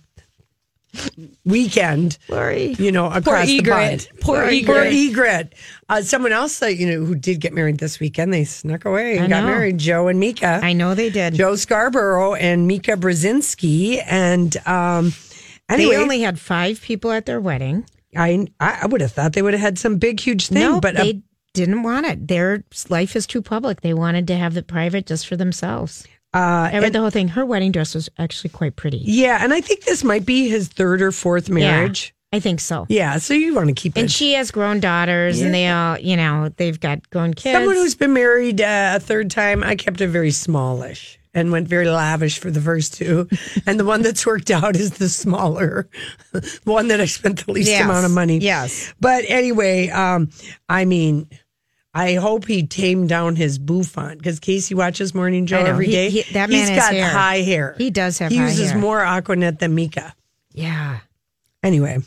weekend. 1.46 2.18
Lori. 2.30 2.74
you 2.80 2.92
know, 2.92 3.08
across 3.12 3.48
the 3.48 3.60
Ygritte. 3.60 3.90
pond. 4.08 4.10
Poor 4.22 4.42
Poor 4.44 4.52
Ygritte. 4.52 5.12
Ygritte. 5.12 5.54
Uh, 5.90 6.02
someone 6.02 6.32
else 6.32 6.60
that 6.60 6.76
you 6.78 6.88
know 6.88 7.06
who 7.06 7.16
did 7.16 7.40
get 7.40 7.54
married 7.54 7.80
this 7.80 8.00
weekend, 8.00 8.34
they 8.34 8.44
snuck 8.46 8.86
away 8.86 9.18
and 9.18 9.26
I 9.34 9.40
got 9.40 9.42
know. 9.48 9.48
married. 9.54 9.78
Joe 9.78 10.08
and 10.08 10.20
Mika. 10.20 10.60
I 10.64 10.74
know 10.74 10.96
they 10.96 11.10
did. 11.10 11.34
Joe 11.36 11.56
Scarborough 11.56 12.36
and 12.36 12.68
Mika 12.68 12.92
Brzezinski, 12.94 14.02
and 14.06 14.56
um, 14.68 15.14
anyway, 15.70 15.96
They 15.96 16.02
only 16.02 16.22
had 16.22 16.40
five 16.40 16.82
people 16.82 17.12
at 17.12 17.26
their 17.26 17.40
wedding. 17.42 17.86
I 18.16 18.48
I 18.60 18.86
would 18.86 19.02
have 19.02 19.12
thought 19.12 19.34
they 19.34 19.42
would 19.42 19.54
have 19.54 19.62
had 19.62 19.80
some 19.80 19.98
big 19.98 20.20
huge 20.20 20.48
thing, 20.48 20.60
no, 20.62 20.80
but 20.80 20.96
uh, 20.96 21.04
they 21.04 21.22
didn't 21.54 21.84
want 21.84 22.06
it. 22.06 22.28
Their 22.28 22.64
life 22.90 23.16
is 23.16 23.26
too 23.26 23.42
public. 23.42 23.82
They 23.82 23.94
wanted 23.94 24.28
to 24.28 24.36
have 24.36 24.56
it 24.58 24.68
private 24.68 25.06
just 25.08 25.28
for 25.28 25.36
themselves. 25.36 26.08
Uh, 26.34 26.70
I 26.74 26.80
read 26.80 26.94
the 26.94 27.00
whole 27.00 27.10
thing. 27.10 27.28
Her 27.30 27.46
wedding 27.46 27.72
dress 27.72 27.94
was 27.96 28.10
actually 28.18 28.50
quite 28.52 28.76
pretty. 28.76 29.02
yeah, 29.06 29.40
and 29.42 29.54
I 29.54 29.62
think 29.62 29.84
this 29.86 30.04
might 30.04 30.26
be 30.26 30.50
his 30.50 30.68
third 30.68 31.02
or 31.02 31.12
fourth 31.12 31.50
marriage. 31.50 32.14
I 32.32 32.40
think 32.40 32.60
so. 32.60 32.88
Yeah, 32.90 33.20
so 33.20 33.36
you 33.36 33.54
want 33.54 33.68
to 33.68 33.76
keep 33.76 33.96
it. 33.96 34.00
And 34.00 34.10
it. 34.10 34.12
she 34.12 34.34
has 34.34 34.50
grown 34.50 34.80
daughters, 34.80 35.40
and 35.42 35.54
they 35.54 35.70
all, 35.70 36.00
you 36.00 36.18
know, 36.18 36.50
they've 36.58 36.80
got 36.80 37.08
grown 37.12 37.36
kids. 37.36 37.56
Someone 37.56 37.76
who's 37.76 37.94
been 37.94 38.14
married 38.14 38.60
uh, 38.60 38.94
a 38.96 39.00
third 39.00 39.30
time, 39.30 39.64
I 39.64 39.76
kept 39.76 40.02
it 40.02 40.08
very 40.08 40.32
smallish 40.32 41.20
and 41.36 41.52
went 41.52 41.68
very 41.68 41.88
lavish 41.88 42.40
for 42.40 42.50
the 42.50 42.60
first 42.62 42.96
two. 42.96 43.28
and 43.68 43.80
the 43.80 43.86
one 43.86 44.02
that's 44.02 44.26
worked 44.26 44.50
out 44.50 44.76
is 44.76 44.94
the 44.98 45.10
smaller 45.10 45.88
one 46.64 46.88
that 46.88 47.00
I 47.00 47.06
spent 47.06 47.46
the 47.46 47.52
least 47.52 47.70
Yes, 47.70 47.86
amount 47.86 48.06
of 48.06 48.12
money. 48.12 48.40
yes. 48.40 48.94
But 49.00 49.26
anyway, 49.28 49.90
um, 49.90 50.30
I 50.70 50.86
mean, 50.86 51.28
I 51.94 52.16
hope 52.16 52.46
he 52.48 52.66
tamed 52.66 53.10
down 53.10 53.36
his 53.36 53.60
bouffant 53.60 54.18
because 54.18 54.40
Casey 54.40 54.74
watches 54.74 55.14
Morning 55.14 55.46
Joe 55.46 55.62
know. 55.62 55.68
every 55.70 55.86
He- 55.88 55.92
day. 55.92 56.10
he- 56.10 56.34
that 56.34 56.50
man 56.50 56.60
He's 56.60 56.70
has 56.70 56.78
got 56.80 56.94
hair. 56.94 57.08
high 57.10 57.42
hair. 57.42 57.76
He 57.78 57.92
does 57.92 58.18
have 58.18 58.32
high 58.32 58.38
hair. 58.38 58.46
He 58.48 58.52
uses 58.52 58.72
hair. 58.72 58.80
more 58.80 59.00
Aquanet 59.02 59.60
than 59.60 59.76
Mika. 59.76 60.14
yeah. 60.54 61.00
Anyway. 61.62 62.00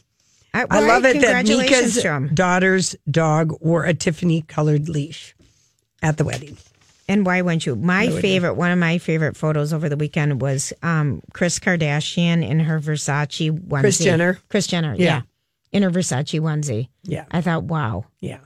I, 0.53 0.65
I 0.71 0.81
love 0.81 1.05
it 1.05 1.15
that 1.21 1.23
congratulations 1.45 1.97
Mika's 1.97 2.31
daughter's 2.35 2.97
dog 3.11 3.53
wore 3.61 3.85
a 3.85 3.93
Tiffany 3.95 4.41
colored 4.43 4.89
leash 4.89 5.35
at 6.03 6.17
the 6.17 6.25
wedding. 6.25 6.57
And 7.09 7.25
why 7.27 7.41
wouldn't 7.43 7.65
you? 7.67 7.77
My 7.77 8.09
favorite, 8.09 8.55
one 8.55 8.71
of 8.71 8.79
my 8.79 8.99
favorite 8.99 9.37
photos 9.37 9.73
over 9.73 9.89
the 9.89 9.97
weekend 9.97 10.41
was 10.41 10.73
um, 10.83 11.21
Kris 11.35 11.59
Kardashian 11.59 12.47
in 12.47 12.59
her 12.61 12.81
Versace 12.81 13.51
onesie. 13.51 13.81
Kris 13.81 13.99
Jenner? 13.99 14.39
Kris 14.49 14.67
Jenner, 14.67 14.95
Yeah. 14.95 15.05
yeah. 15.05 15.23
In 15.73 15.83
her 15.83 15.91
Versace 15.91 16.41
onesie. 16.41 16.89
Yeah. 17.05 17.27
I 17.31 17.43
thought, 17.43 17.65
wow. 17.65 18.07
Yeah. 18.21 18.39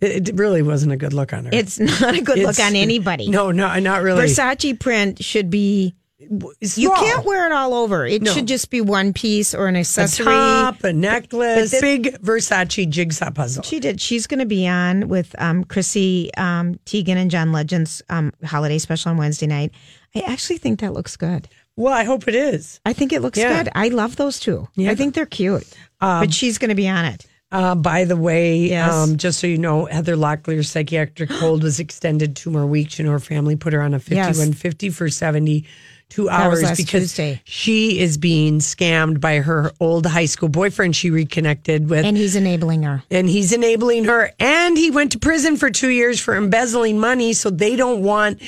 It, 0.00 0.30
really 0.34 0.62
wasn't 0.62 0.92
a 0.92 0.96
good 0.96 1.12
look 1.14 1.32
on 1.32 1.44
her. 1.46 1.50
It's 1.52 1.78
not 2.00 2.14
a 2.14 2.20
good 2.22 2.38
look 2.38 2.58
on 2.60 2.74
anybody. 2.76 3.28
No, 3.30 3.50
no, 3.50 3.78
not 3.78 4.02
really. 4.02 4.24
Versace 4.26 4.78
print 4.78 5.22
should 5.24 5.50
be. 5.50 5.94
You 6.18 6.90
can't 6.90 7.24
wear 7.24 7.46
it 7.46 7.52
all 7.52 7.74
over. 7.74 8.06
It 8.06 8.22
No. 8.22 8.32
should 8.32 8.46
just 8.48 8.70
be 8.70 8.80
one 8.80 9.12
piece 9.12 9.54
or 9.54 9.68
an 9.68 9.76
accessory. 9.76 10.26
a 10.26 10.30
top, 10.30 10.82
a 10.84 10.92
necklace, 10.92 11.70
But 11.72 11.80
big 11.82 12.04
Versace 12.22 12.88
jigsaw 12.88 13.30
puzzle. 13.30 13.62
She 13.62 13.80
did. 13.80 14.00
She's 14.00 14.26
going 14.26 14.40
to 14.40 14.46
be 14.46 14.66
on 14.66 15.08
with 15.08 15.34
um, 15.38 15.62
Chrissy 15.64 16.30
um, 16.36 16.76
Teigen 16.86 17.16
and 17.16 17.30
John 17.30 17.52
Legend's 17.52 18.02
um, 18.08 18.32
holiday 18.44 18.78
special 18.78 19.10
on 19.10 19.18
Wednesday 19.18 19.46
night. 19.46 19.72
I 20.14 20.20
actually 20.20 20.58
think 20.58 20.80
that 20.80 20.94
looks 20.94 21.16
good. 21.16 21.48
Well, 21.76 21.92
I 21.92 22.04
hope 22.04 22.26
it 22.26 22.34
is. 22.34 22.80
I 22.86 22.94
think 22.94 23.12
it 23.12 23.20
looks 23.20 23.38
Yeah. 23.38 23.62
good. 23.62 23.72
I 23.74 23.88
love 23.88 24.16
those 24.16 24.40
two. 24.40 24.66
Yeah. 24.74 24.90
I 24.90 24.94
think 24.94 25.14
they're 25.14 25.26
cute. 25.26 25.66
but 26.00 26.32
she's 26.32 26.56
going 26.58 26.70
to 26.70 26.74
be 26.74 26.88
on 26.88 27.04
it. 27.04 27.26
Uh, 27.52 27.74
by 27.76 28.04
the 28.04 28.16
way, 28.16 28.56
Yes. 28.56 28.92
um, 28.92 29.16
just 29.16 29.38
so 29.38 29.46
you 29.46 29.56
know, 29.58 29.84
Heather 29.86 30.16
Locklear's 30.16 30.68
psychiatric 30.68 31.30
hold 31.30 31.62
was 31.62 31.78
extended 31.78 32.34
two 32.34 32.50
more 32.50 32.66
weeks. 32.66 32.98
You 32.98 33.04
know, 33.04 33.12
her 33.12 33.20
family 33.20 33.54
put 33.54 33.72
her 33.72 33.80
on 33.80 33.94
a 33.94 33.98
Yes. 33.98 34.36
5150 34.36 34.90
for 34.90 35.08
72 35.08 36.28
hours 36.28 36.62
because 36.76 37.12
Tuesday. 37.12 37.40
she 37.44 38.00
is 38.00 38.18
being 38.18 38.58
scammed 38.58 39.20
by 39.20 39.36
her 39.38 39.70
old 39.78 40.06
high 40.06 40.24
school 40.26 40.48
boyfriend 40.48 40.96
she 40.96 41.10
reconnected 41.10 41.88
with. 41.88 42.04
And 42.04 42.16
he's 42.16 42.34
enabling 42.34 42.82
her. 42.82 43.04
and 43.12 43.28
he's 43.28 43.52
enabling 43.52 44.04
her 44.06 44.32
and 44.40 44.76
he 44.76 44.90
went 44.90 45.12
to 45.12 45.18
prison 45.20 45.56
for 45.56 45.70
two 45.70 45.90
years 45.90 46.18
for 46.20 46.34
embezzling 46.36 46.98
money 46.98 47.32
so 47.32 47.50
they 47.50 47.76
don't 47.76 48.02
want 48.02 48.42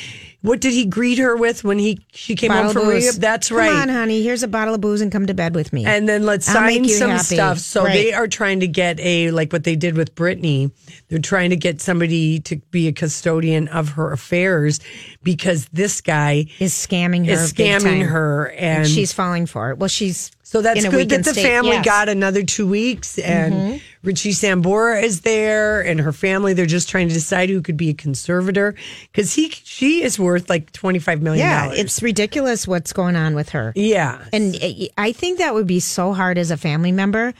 what 0.48 0.60
did 0.60 0.72
he 0.72 0.86
greet 0.86 1.18
her 1.18 1.36
with 1.36 1.62
when 1.62 1.78
he 1.78 2.00
she 2.12 2.34
came 2.34 2.48
Bottle 2.48 2.64
home 2.64 2.72
from 2.72 2.82
booze. 2.84 3.04
rehab 3.04 3.14
that's 3.20 3.50
right. 3.50 3.68
Come 3.70 3.82
on, 3.82 3.88
honey. 3.90 4.22
Here's 4.22 4.42
a 4.42 4.48
bottle 4.48 4.74
of 4.74 4.80
booze 4.80 5.00
and 5.00 5.12
come 5.12 5.26
to 5.26 5.34
bed 5.34 5.54
with 5.54 5.72
me. 5.72 5.84
and 5.84 6.08
then 6.08 6.24
let's 6.24 6.48
I'll 6.48 6.62
make 6.66 6.84
sign 6.86 6.88
some 6.98 7.10
happy. 7.10 7.22
stuff 7.36 7.58
so 7.58 7.84
Right. 7.84 7.92
they 7.92 8.12
are 8.12 8.26
trying 8.26 8.60
to 8.60 8.66
get 8.68 8.98
a 9.00 9.30
like 9.30 9.52
what 9.52 9.64
they 9.64 9.76
did 9.76 9.96
with 9.96 10.14
Britney 10.14 10.70
they're 11.08 11.18
trying 11.18 11.50
to 11.50 11.56
get 11.56 11.80
somebody 11.80 12.38
to 12.40 12.56
be 12.70 12.88
a 12.88 12.92
custodian 12.92 13.68
of 13.68 13.90
her 13.90 14.12
affairs 14.12 14.80
because 15.22 15.66
this 15.72 16.00
guy 16.00 16.46
is 16.58 16.72
scamming 16.72 17.26
her. 17.26 17.32
is 17.32 17.52
scamming 17.52 18.06
her 18.06 18.50
and, 18.52 18.86
she's 18.88 19.12
falling 19.12 19.46
for 19.46 19.70
it. 19.70 19.78
Well, 19.78 19.88
she's 19.88 20.30
so 20.48 20.62
that's 20.62 20.82
good 20.88 21.10
that 21.10 21.24
the 21.24 21.32
state. 21.34 21.42
family 21.42 21.72
Yes. 21.72 21.80
Mm-hmm. 21.80 21.84
got 21.84 22.08
another 22.08 22.42
two 22.42 22.66
weeks, 22.66 23.18
and 23.18 23.82
Richie 24.02 24.30
Sambora 24.30 25.02
is 25.02 25.20
there, 25.20 25.82
and 25.82 26.00
her 26.00 26.10
family. 26.10 26.54
They're 26.54 26.64
just 26.64 26.88
trying 26.88 27.08
to 27.08 27.12
decide 27.14 27.50
who 27.50 27.60
could 27.60 27.76
be 27.76 27.90
a 27.90 27.94
conservator 27.94 28.74
because 29.12 29.34
he 29.34 29.50
she 29.50 30.02
is 30.02 30.18
worth 30.18 30.48
like 30.48 30.72
twenty 30.72 31.00
five 31.00 31.20
million. 31.20 31.46
Yeah, 31.46 31.70
it's 31.72 32.02
ridiculous 32.02 32.66
what's 32.66 32.94
going 32.94 33.14
on 33.14 33.34
with 33.34 33.50
her. 33.50 33.74
yeah, 33.76 34.24
And 34.32 34.56
I 34.96 35.12
think 35.12 35.36
that 35.38 35.52
would 35.52 35.66
be 35.66 35.80
so 35.80 36.14
hard 36.14 36.38
as 36.38 36.50
a 36.50 36.56
family 36.56 36.92
member 36.92 37.34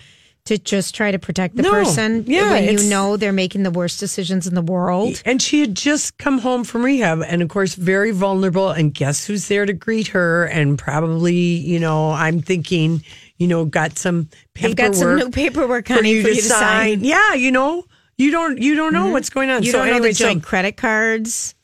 to 0.49 0.59
just 0.59 0.95
try 0.95 1.11
to 1.11 1.19
protect 1.19 1.57
the 1.57 1.63
No. 1.63 1.71
person 1.71 2.25
Yeah, 2.27 2.51
when 2.53 2.65
you 2.79 2.91
know 2.91 3.17
they're 3.17 3.33
making 3.33 3.63
the 3.63 3.71
worst 3.71 4.01
decisions 4.01 4.47
in 4.47 4.55
the 4.55 4.61
world. 4.63 5.23
and 5.25 5.41
she 5.41 5.61
had 5.61 5.75
just 5.75 6.19
come 6.19 6.39
home 6.39 6.65
from 6.65 6.85
rehab, 6.85 7.23
and 7.27 7.41
of 7.41 7.49
course, 7.49 7.75
very 7.75 8.11
vulnerable. 8.11 8.71
And 8.71 8.93
guess 8.93 9.25
who's 9.27 9.49
there 9.49 9.65
to 9.67 9.73
greet 9.73 10.09
her? 10.09 10.45
And 10.47 10.79
probably, 10.79 11.35
you 11.35 11.79
know, 11.79 12.11
I'm 12.11 12.43
thinking, 12.43 13.03
you 13.39 13.47
know, 13.47 13.65
got 13.65 13.97
some 13.99 14.29
I've 14.33 14.55
paperwork 14.55 14.77
got 14.77 14.95
some 14.97 15.17
new 15.17 15.31
paperwork, 15.31 15.87
for 15.87 15.95
honey, 15.95 16.11
you 16.13 16.23
for 16.23 16.29
you 16.29 16.35
to 16.37 16.43
sign. 16.43 16.59
sign. 16.61 16.97
Mm-hmm. 16.97 17.05
Yeah, 17.05 17.35
you 17.35 17.51
know, 17.53 17.85
you 18.17 18.31
don't 18.31 18.59
you 18.61 18.75
don't 18.75 18.93
know 18.93 19.09
what's 19.11 19.31
going 19.31 19.49
on. 19.51 19.63
You 19.63 19.71
so 19.73 19.79
don't 19.79 19.87
know 19.89 19.93
anyway, 19.95 20.09
the 20.11 20.15
so- 20.15 20.41
credit 20.41 20.77
cards. 20.77 21.55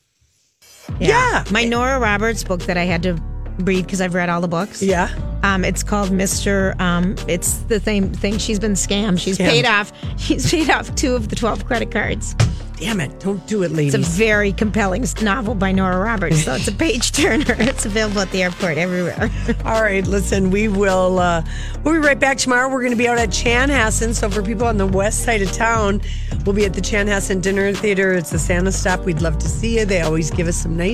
Yeah. 1.00 1.44
My 1.50 1.64
Nora 1.64 1.98
Roberts 1.98 2.44
book 2.44 2.60
that 2.64 2.76
I 2.76 2.84
had 2.84 3.02
to 3.04 3.18
read 3.58 3.84
because 3.86 4.00
I've 4.00 4.14
read 4.14 4.28
all 4.28 4.40
the 4.40 4.48
books. 4.48 4.82
yeah. 4.82 5.08
Um, 5.42 5.62
it's 5.62 5.82
called 5.82 6.08
Mr. 6.08 6.78
Um, 6.80 7.16
it's 7.28 7.58
the 7.68 7.78
same 7.78 8.10
thing. 8.10 8.38
She's 8.38 8.58
been 8.58 8.72
scammed. 8.72 9.20
She's 9.20 9.36
paid 9.36 9.66
off. 9.66 9.92
She's 10.18 10.50
paid 10.50 10.70
off 10.70 10.94
two 10.94 11.14
of 11.14 11.28
the 11.28 11.36
12 11.36 11.66
credit 11.66 11.90
cards. 11.90 12.34
Damn 12.76 13.00
it! 13.00 13.20
Don't 13.20 13.46
do 13.46 13.62
it, 13.62 13.70
ladies. 13.70 13.94
It's 13.94 14.08
a 14.08 14.10
very 14.10 14.52
compelling 14.52 15.06
novel 15.22 15.54
by 15.54 15.70
Nora 15.70 15.96
Roberts. 15.98 16.42
So 16.42 16.54
it's 16.54 16.66
a 16.66 16.72
page 16.86 17.12
turner. 17.12 17.44
It's 17.60 17.86
available 17.86 18.20
at 18.20 18.30
the 18.32 18.42
airport 18.42 18.78
everywhere. 18.78 19.30
All 19.64 19.80
right, 19.80 20.04
listen, 20.04 20.50
we 20.50 20.66
will 20.68 21.20
uh 21.20 21.42
we'll 21.84 21.94
be 21.94 22.00
right 22.00 22.18
back 22.18 22.36
tomorrow. 22.38 22.68
We're 22.68 22.82
gonna 22.82 22.96
be 22.96 23.06
out 23.06 23.16
at 23.18 23.28
Chanhassen. 23.28 24.12
So 24.12 24.28
for 24.28 24.42
people 24.42 24.66
on 24.66 24.76
the 24.76 24.86
west 24.88 25.24
side 25.24 25.40
of 25.40 25.52
town, 25.52 26.00
we'll 26.44 26.54
be 26.54 26.64
at 26.64 26.74
the 26.74 26.80
Chanhassen 26.80 27.40
Dinner 27.40 27.72
Theater. 27.72 28.12
It's 28.12 28.30
the 28.30 28.40
Santa 28.40 28.72
stop. 28.72 29.00
We'd 29.04 29.22
love 29.22 29.38
to 29.38 29.48
see 29.48 29.78
you. 29.78 29.84
They 29.84 30.00
always 30.00 30.30
give 30.32 30.48
us 30.48 30.56
some 30.56 30.76
nice 30.76 30.82